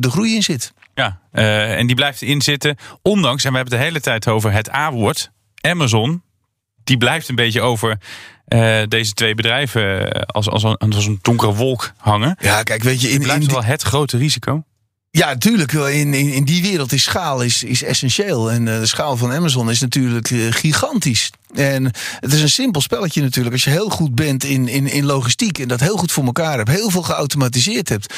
de 0.00 0.10
groei 0.10 0.34
in 0.34 0.42
zit. 0.42 0.72
Ja, 0.94 1.20
eh, 1.32 1.78
en 1.78 1.86
die 1.86 1.96
blijft 1.96 2.22
erin 2.22 2.42
zitten. 2.42 2.76
Ondanks, 3.02 3.44
en 3.44 3.50
we 3.50 3.56
hebben 3.56 3.74
het 3.74 3.82
de 3.82 3.88
hele 3.88 4.00
tijd 4.00 4.28
over 4.28 4.52
het 4.52 4.72
A-woord, 4.72 5.30
Amazon. 5.60 6.22
Die 6.84 6.96
blijft 6.96 7.28
een 7.28 7.34
beetje 7.34 7.60
over 7.60 7.98
eh, 8.44 8.82
deze 8.88 9.12
twee 9.12 9.34
bedrijven 9.34 10.10
als, 10.26 10.48
als, 10.48 10.62
een, 10.62 10.76
als 10.76 11.06
een 11.06 11.18
donkere 11.22 11.54
wolk 11.54 11.92
hangen. 11.96 12.36
Ja, 12.40 12.62
kijk, 12.62 12.82
weet 12.82 13.00
je, 13.00 13.06
Die 13.06 13.16
in, 13.16 13.22
blijft 13.22 13.46
in, 13.46 13.52
wel 13.52 13.64
het 13.64 13.82
grote 13.82 14.16
risico. 14.16 14.64
Ja, 15.10 15.26
natuurlijk. 15.26 15.72
In, 15.72 16.14
in, 16.14 16.32
in 16.32 16.44
die 16.44 16.62
wereld 16.62 16.92
is 16.92 17.02
schaal 17.02 17.42
is, 17.42 17.62
is 17.62 17.82
essentieel. 17.82 18.50
En 18.50 18.64
de 18.64 18.86
schaal 18.86 19.16
van 19.16 19.32
Amazon 19.32 19.70
is 19.70 19.80
natuurlijk 19.80 20.28
gigantisch. 20.50 21.30
En 21.54 21.84
het 22.20 22.32
is 22.32 22.42
een 22.42 22.48
simpel 22.48 22.80
spelletje 22.80 23.22
natuurlijk. 23.22 23.54
Als 23.54 23.64
je 23.64 23.70
heel 23.70 23.88
goed 23.88 24.14
bent 24.14 24.44
in, 24.44 24.68
in, 24.68 24.86
in 24.86 25.04
logistiek 25.04 25.58
en 25.58 25.68
dat 25.68 25.80
heel 25.80 25.96
goed 25.96 26.12
voor 26.12 26.24
elkaar 26.24 26.56
hebt, 26.56 26.70
heel 26.70 26.90
veel 26.90 27.02
geautomatiseerd 27.02 27.88
hebt, 27.88 28.14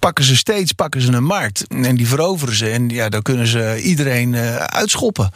pakken 0.00 0.24
ze 0.24 0.36
steeds 0.36 0.72
pakken 0.72 1.00
ze 1.00 1.12
een 1.12 1.24
markt 1.24 1.66
en 1.68 1.96
die 1.96 2.06
veroveren 2.06 2.54
ze. 2.54 2.70
En 2.70 2.88
ja, 2.88 3.08
dan 3.08 3.22
kunnen 3.22 3.46
ze 3.46 3.80
iedereen 3.82 4.32
uh, 4.32 4.56
uitschoppen. 4.56 5.30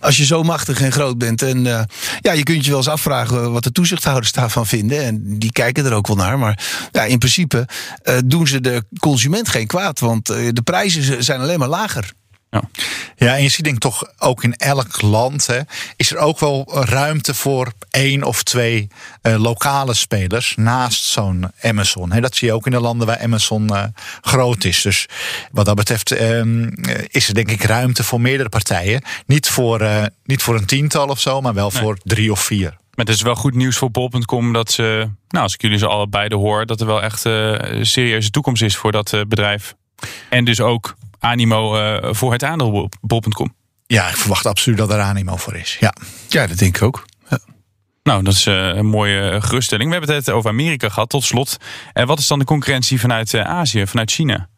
Als 0.00 0.16
je 0.16 0.24
zo 0.24 0.42
machtig 0.42 0.80
en 0.80 0.92
groot 0.92 1.18
bent. 1.18 1.42
En 1.42 1.64
uh, 1.64 1.82
ja, 2.20 2.32
je 2.32 2.42
kunt 2.42 2.64
je 2.64 2.70
wel 2.70 2.78
eens 2.78 2.88
afvragen 2.88 3.52
wat 3.52 3.64
de 3.64 3.72
toezichthouders 3.72 4.32
daarvan 4.32 4.66
vinden. 4.66 5.04
En 5.04 5.38
die 5.38 5.52
kijken 5.52 5.84
er 5.84 5.92
ook 5.92 6.06
wel 6.06 6.16
naar. 6.16 6.38
Maar 6.38 6.88
ja, 6.92 7.04
in 7.04 7.18
principe 7.18 7.66
uh, 8.04 8.14
doen 8.24 8.46
ze 8.46 8.60
de 8.60 8.84
consument 8.98 9.48
geen 9.48 9.66
kwaad. 9.66 10.00
Want 10.00 10.26
de 10.26 10.62
prijzen 10.64 11.24
zijn 11.24 11.40
alleen 11.40 11.58
maar 11.58 11.68
lager. 11.68 12.12
Ja. 12.52 12.62
ja, 13.16 13.36
en 13.36 13.42
je 13.42 13.48
ziet 13.48 13.64
denk 13.64 13.76
ik 13.76 13.82
toch 13.82 14.04
ook 14.18 14.44
in 14.44 14.54
elk 14.54 15.02
land 15.02 15.46
hè, 15.46 15.60
is 15.96 16.10
er 16.10 16.18
ook 16.18 16.40
wel 16.40 16.84
ruimte 16.84 17.34
voor 17.34 17.72
één 17.90 18.22
of 18.22 18.42
twee 18.42 18.88
uh, 19.22 19.42
lokale 19.42 19.94
spelers 19.94 20.54
naast 20.56 21.04
zo'n 21.04 21.50
Amazon. 21.62 22.12
Hè. 22.12 22.20
Dat 22.20 22.36
zie 22.36 22.48
je 22.48 22.54
ook 22.54 22.66
in 22.66 22.72
de 22.72 22.80
landen 22.80 23.06
waar 23.06 23.20
Amazon 23.20 23.68
uh, 23.72 23.84
groot 24.20 24.64
is. 24.64 24.82
Dus 24.82 25.08
wat 25.52 25.66
dat 25.66 25.74
betreft 25.74 26.20
um, 26.20 26.74
is 27.08 27.28
er 27.28 27.34
denk 27.34 27.50
ik 27.50 27.62
ruimte 27.62 28.04
voor 28.04 28.20
meerdere 28.20 28.48
partijen. 28.48 29.02
Niet 29.26 29.48
voor, 29.48 29.80
uh, 29.80 30.04
niet 30.24 30.42
voor 30.42 30.54
een 30.54 30.66
tiental 30.66 31.08
of 31.08 31.20
zo, 31.20 31.40
maar 31.40 31.54
wel 31.54 31.70
nee. 31.72 31.82
voor 31.82 31.98
drie 32.02 32.32
of 32.32 32.40
vier. 32.40 32.70
Maar 32.70 33.06
het 33.06 33.14
is 33.14 33.22
wel 33.22 33.34
goed 33.34 33.54
nieuws 33.54 33.76
voor 33.76 33.90
bol.com 33.90 34.52
dat 34.52 34.70
ze, 34.70 35.08
nou 35.28 35.44
als 35.44 35.54
ik 35.54 35.62
jullie 35.62 35.78
zo 35.78 35.86
allebei 35.86 36.34
hoor, 36.34 36.66
dat 36.66 36.80
er 36.80 36.86
wel 36.86 37.02
echt 37.02 37.24
een 37.24 37.86
serieuze 37.86 38.30
toekomst 38.30 38.62
is 38.62 38.76
voor 38.76 38.92
dat 38.92 39.24
bedrijf. 39.28 39.74
En 40.28 40.44
dus 40.44 40.60
ook 40.60 40.94
animo 41.22 41.76
uh, 41.76 42.12
voor 42.12 42.32
het 42.32 42.44
aandeel 42.44 42.88
bol.com? 43.00 43.54
Ja, 43.86 44.08
ik 44.08 44.16
verwacht 44.16 44.46
absoluut 44.46 44.78
dat 44.78 44.90
er 44.90 45.00
animo 45.00 45.36
voor 45.36 45.54
is. 45.54 45.76
Ja, 45.80 45.94
ja 46.28 46.46
dat 46.46 46.58
denk 46.58 46.76
ik 46.76 46.82
ook. 46.82 47.04
Ja. 47.30 47.38
Nou, 48.02 48.22
dat 48.22 48.32
is 48.32 48.46
uh, 48.46 48.54
een 48.54 48.86
mooie 48.86 49.40
geruststelling. 49.40 49.90
We 49.90 49.96
hebben 49.96 50.14
het 50.14 50.30
over 50.30 50.50
Amerika 50.50 50.88
gehad, 50.88 51.08
tot 51.08 51.24
slot. 51.24 51.56
En 51.92 52.06
wat 52.06 52.18
is 52.18 52.26
dan 52.26 52.38
de 52.38 52.44
concurrentie 52.44 53.00
vanuit 53.00 53.32
uh, 53.32 53.42
Azië, 53.42 53.86
vanuit 53.86 54.10
China? 54.10 54.48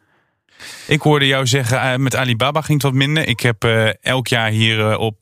Ik 0.86 1.00
hoorde 1.00 1.26
jou 1.26 1.46
zeggen, 1.46 1.76
uh, 1.76 1.96
met 1.96 2.16
Alibaba 2.16 2.60
ging 2.60 2.82
het 2.82 2.92
wat 2.92 3.00
minder. 3.00 3.28
Ik 3.28 3.40
heb 3.40 3.64
uh, 3.64 3.88
elk 4.02 4.26
jaar 4.26 4.50
hier 4.50 4.78
uh, 4.78 4.98
op 4.98 5.20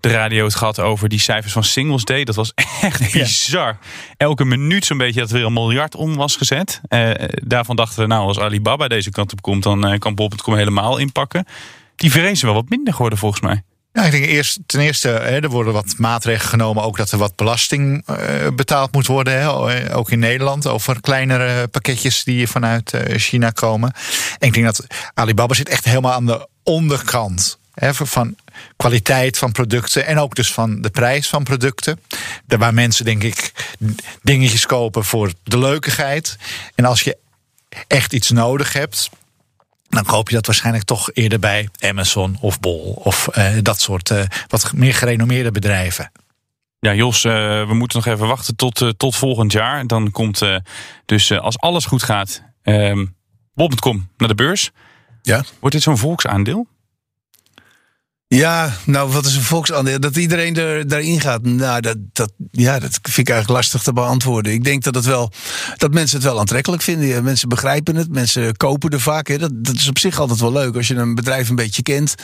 de 0.00 0.08
radio 0.08 0.44
het 0.44 0.54
gehad 0.54 0.80
over 0.80 1.08
die 1.08 1.20
cijfers 1.20 1.52
van 1.52 1.64
Singles 1.64 2.04
Day. 2.04 2.24
Dat 2.24 2.34
was 2.34 2.52
echt 2.80 3.12
bizar. 3.12 3.66
Ja. 3.66 3.78
Elke 4.16 4.44
minuut 4.44 4.84
zo'n 4.84 4.98
beetje 4.98 5.20
dat 5.20 5.30
er 5.30 5.36
weer 5.36 5.46
een 5.46 5.52
miljard 5.52 5.94
om 5.94 6.16
was 6.16 6.36
gezet. 6.36 6.80
daarvan 7.42 7.76
dachten 7.76 8.00
we, 8.00 8.06
nou 8.06 8.26
als 8.26 8.38
Alibaba 8.38 8.88
deze 8.88 9.10
kant 9.10 9.32
op 9.32 9.42
komt, 9.42 9.62
dan 9.62 9.98
kan 9.98 10.14
Bol.com 10.14 10.54
helemaal 10.54 10.98
inpakken. 10.98 11.44
Die 11.96 12.10
vrezen 12.10 12.46
wel 12.46 12.54
wat 12.54 12.68
minder 12.68 12.92
geworden 12.92 13.18
volgens 13.18 13.40
mij. 13.40 13.62
Ja, 13.94 14.04
ik 14.04 14.10
denk 14.10 14.24
eerst, 14.24 14.58
ten 14.66 14.80
eerste, 14.80 15.08
hè, 15.08 15.40
er 15.40 15.48
worden 15.48 15.72
wat 15.72 15.94
maatregelen 15.96 16.48
genomen. 16.48 16.82
Ook 16.82 16.96
dat 16.96 17.10
er 17.10 17.18
wat 17.18 17.36
belasting 17.36 18.04
uh, 18.10 18.16
betaald 18.54 18.92
moet 18.92 19.06
worden. 19.06 19.40
Hè, 19.40 19.94
ook 19.96 20.10
in 20.10 20.18
Nederland. 20.18 20.66
Over 20.66 21.00
kleinere 21.00 21.68
pakketjes 21.68 22.24
die 22.24 22.48
vanuit 22.48 22.92
uh, 22.92 23.00
China 23.16 23.50
komen. 23.50 23.92
En 24.38 24.46
ik 24.46 24.54
denk 24.54 24.66
dat 24.66 24.86
Alibaba 25.14 25.54
zit 25.54 25.68
echt 25.68 25.84
helemaal 25.84 26.12
aan 26.12 26.26
de 26.26 26.48
onderkant. 26.62 27.58
Hè, 27.74 27.94
van 27.94 28.36
kwaliteit 28.76 29.38
van 29.38 29.52
producten. 29.52 30.06
En 30.06 30.18
ook 30.18 30.34
dus 30.34 30.52
van 30.52 30.82
de 30.82 30.90
prijs 30.90 31.28
van 31.28 31.42
producten. 31.42 32.00
Daar 32.46 32.58
waar 32.58 32.74
mensen, 32.74 33.04
denk 33.04 33.22
ik, 33.22 33.52
dingetjes 34.22 34.66
kopen 34.66 35.04
voor 35.04 35.32
de 35.42 35.58
leukigheid. 35.58 36.36
En 36.74 36.84
als 36.84 37.02
je 37.02 37.16
echt 37.86 38.12
iets 38.12 38.30
nodig 38.30 38.72
hebt 38.72 39.10
dan 39.94 40.04
koop 40.04 40.28
je 40.28 40.34
dat 40.34 40.46
waarschijnlijk 40.46 40.84
toch 40.84 41.10
eerder 41.12 41.38
bij 41.38 41.68
Amazon 41.80 42.36
of 42.40 42.60
Bol 42.60 43.00
of 43.04 43.28
uh, 43.38 43.48
dat 43.62 43.80
soort 43.80 44.10
uh, 44.10 44.22
wat 44.48 44.72
meer 44.72 44.94
gerenommeerde 44.94 45.50
bedrijven. 45.50 46.12
Ja, 46.78 46.94
Jos, 46.94 47.24
uh, 47.24 47.32
we 47.66 47.74
moeten 47.74 47.98
nog 48.04 48.14
even 48.14 48.26
wachten 48.26 48.56
tot, 48.56 48.94
tot 48.96 49.16
volgend 49.16 49.52
jaar. 49.52 49.86
Dan 49.86 50.10
komt 50.10 50.42
dus 51.04 51.32
als 51.32 51.58
alles 51.58 51.84
goed 51.84 52.02
gaat, 52.02 52.42
Bol.com 53.54 54.08
naar 54.16 54.28
de 54.28 54.34
beurs. 54.34 54.70
Ja. 55.22 55.44
Wordt 55.60 55.74
dit 55.74 55.84
zo'n 55.84 55.98
volksaandeel? 55.98 56.66
Ja, 58.34 58.72
nou, 58.84 59.12
wat 59.12 59.26
is 59.26 59.36
een 59.36 59.42
volksaandeel? 59.42 60.00
Dat 60.00 60.16
iedereen 60.16 60.56
er, 60.56 60.88
daarin 60.88 61.20
gaat. 61.20 61.42
Nou, 61.42 61.80
dat, 61.80 61.96
dat, 62.12 62.32
ja, 62.50 62.78
dat 62.78 62.98
vind 63.02 63.28
ik 63.28 63.34
eigenlijk 63.34 63.60
lastig 63.60 63.82
te 63.82 63.92
beantwoorden. 63.92 64.52
Ik 64.52 64.64
denk 64.64 64.82
dat, 64.82 64.94
het 64.94 65.04
wel, 65.04 65.30
dat 65.76 65.92
mensen 65.92 66.16
het 66.16 66.26
wel 66.26 66.38
aantrekkelijk 66.38 66.82
vinden. 66.82 67.24
Mensen 67.24 67.48
begrijpen 67.48 67.96
het, 67.96 68.12
mensen 68.12 68.56
kopen 68.56 68.90
er 68.90 69.00
vaak. 69.00 69.28
Hè. 69.28 69.38
Dat, 69.38 69.50
dat 69.54 69.74
is 69.74 69.88
op 69.88 69.98
zich 69.98 70.18
altijd 70.18 70.40
wel 70.40 70.52
leuk. 70.52 70.76
Als 70.76 70.88
je 70.88 70.94
een 70.94 71.14
bedrijf 71.14 71.48
een 71.48 71.54
beetje 71.54 71.82
kent, 71.82 72.14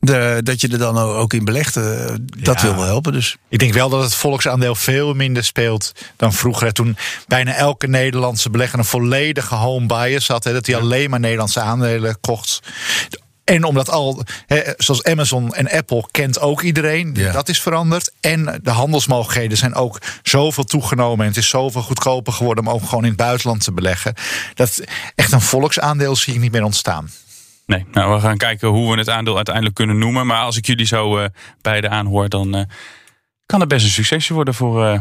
de, 0.00 0.40
dat 0.42 0.60
je 0.60 0.68
er 0.68 0.78
dan 0.78 0.98
ook 0.98 1.32
in 1.32 1.44
belegt. 1.44 1.76
Uh, 1.76 2.06
dat 2.42 2.60
ja. 2.60 2.66
wil 2.66 2.76
wel 2.76 2.84
helpen. 2.84 3.12
Dus. 3.12 3.36
Ik 3.48 3.58
denk 3.58 3.72
wel 3.72 3.88
dat 3.88 4.02
het 4.02 4.14
volksaandeel 4.14 4.74
veel 4.74 5.14
minder 5.14 5.44
speelt 5.44 5.92
dan 6.16 6.32
vroeger. 6.32 6.72
Toen 6.72 6.96
bijna 7.26 7.54
elke 7.54 7.86
Nederlandse 7.86 8.50
belegger 8.50 8.78
een 8.78 8.84
volledige 8.84 9.54
home 9.54 9.86
bias 9.86 10.28
had. 10.28 10.44
Hè, 10.44 10.52
dat 10.52 10.66
hij 10.66 10.76
alleen 10.76 11.10
maar 11.10 11.20
Nederlandse 11.20 11.60
aandelen 11.60 12.20
kocht 12.20 12.60
en 13.50 13.64
omdat 13.64 13.90
al, 13.90 14.22
zoals 14.76 15.04
Amazon 15.04 15.54
en 15.54 15.70
Apple 15.70 16.08
kent 16.10 16.40
ook 16.40 16.62
iedereen. 16.62 17.10
Ja. 17.14 17.32
Dat 17.32 17.48
is 17.48 17.60
veranderd. 17.60 18.12
En 18.20 18.60
de 18.62 18.70
handelsmogelijkheden 18.70 19.58
zijn 19.58 19.74
ook 19.74 19.98
zoveel 20.22 20.64
toegenomen. 20.64 21.20
En 21.20 21.26
het 21.26 21.36
is 21.36 21.48
zoveel 21.48 21.82
goedkoper 21.82 22.32
geworden 22.32 22.66
om 22.66 22.72
ook 22.72 22.84
gewoon 22.84 23.02
in 23.04 23.08
het 23.08 23.18
buitenland 23.18 23.64
te 23.64 23.72
beleggen. 23.72 24.14
Dat 24.54 24.84
echt 25.14 25.32
een 25.32 25.40
volksaandeel 25.40 26.16
zie 26.16 26.34
ik 26.34 26.40
niet 26.40 26.52
meer 26.52 26.64
ontstaan. 26.64 27.10
Nee, 27.66 27.86
nou 27.92 28.14
we 28.14 28.20
gaan 28.20 28.36
kijken 28.36 28.68
hoe 28.68 28.92
we 28.92 28.98
het 28.98 29.08
aandeel 29.08 29.36
uiteindelijk 29.36 29.74
kunnen 29.74 29.98
noemen. 29.98 30.26
Maar 30.26 30.42
als 30.42 30.56
ik 30.56 30.66
jullie 30.66 30.86
zo 30.86 31.18
uh, 31.18 31.24
beide 31.62 31.88
aanhoor, 31.88 32.28
dan 32.28 32.56
uh, 32.56 32.62
kan 33.46 33.60
het 33.60 33.68
best 33.68 33.84
een 33.84 33.90
succesje 33.90 34.34
worden 34.34 34.54
voor, 34.54 34.84
uh, 34.84 34.98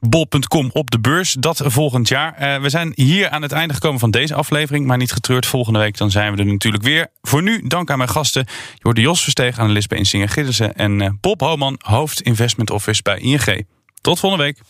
bol.com 0.00 0.70
op 0.72 0.90
de 0.90 1.00
beurs. 1.00 1.32
Dat 1.32 1.62
volgend 1.64 2.08
jaar. 2.08 2.42
Uh, 2.42 2.62
we 2.62 2.68
zijn 2.68 2.92
hier 2.94 3.28
aan 3.28 3.42
het 3.42 3.52
einde 3.52 3.74
gekomen 3.74 4.00
van 4.00 4.10
deze 4.10 4.34
aflevering. 4.34 4.86
Maar 4.86 4.96
niet 4.96 5.12
getreurd. 5.12 5.46
Volgende 5.46 5.78
week 5.78 5.96
dan 5.96 6.10
zijn 6.10 6.32
we 6.32 6.38
er 6.38 6.46
natuurlijk 6.46 6.82
weer. 6.82 7.06
Voor 7.22 7.42
nu 7.42 7.62
dank 7.66 7.90
aan 7.90 7.98
mijn 7.98 8.10
gasten. 8.10 8.46
Jorde 8.74 9.00
Jos 9.00 9.22
Versteeg, 9.22 9.58
analist 9.58 9.88
bij 9.88 9.98
Insinger 9.98 10.28
Giddersen. 10.28 10.74
En 10.74 11.00
uh, 11.00 11.08
Bob 11.20 11.40
Homan, 11.40 11.74
hoofd 11.78 12.20
Investment 12.20 12.70
Office 12.70 13.02
bij 13.02 13.18
ING. 13.18 13.66
Tot 14.00 14.18
volgende 14.18 14.44
week. 14.44 14.60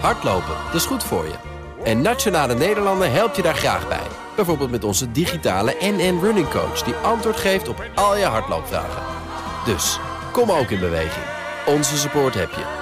Hardlopen, 0.00 0.54
dat 0.64 0.74
is 0.74 0.84
goed 0.84 1.04
voor 1.04 1.24
je. 1.24 1.34
En 1.84 2.02
Nationale 2.02 2.54
Nederlanden 2.54 3.12
helpt 3.12 3.36
je 3.36 3.42
daar 3.42 3.54
graag 3.54 3.88
bij. 3.88 4.06
Bijvoorbeeld 4.36 4.70
met 4.70 4.84
onze 4.84 5.12
digitale 5.12 5.76
NN 5.80 6.18
Running 6.20 6.48
Coach. 6.48 6.82
Die 6.82 6.94
antwoord 6.94 7.36
geeft 7.36 7.68
op 7.68 7.84
al 7.94 8.16
je 8.16 8.24
hardloopvragen. 8.24 9.02
Dus, 9.64 9.98
kom 10.32 10.50
ook 10.50 10.70
in 10.70 10.80
beweging. 10.80 11.24
Onze 11.66 11.96
support 11.96 12.34
heb 12.34 12.50
je. 12.50 12.81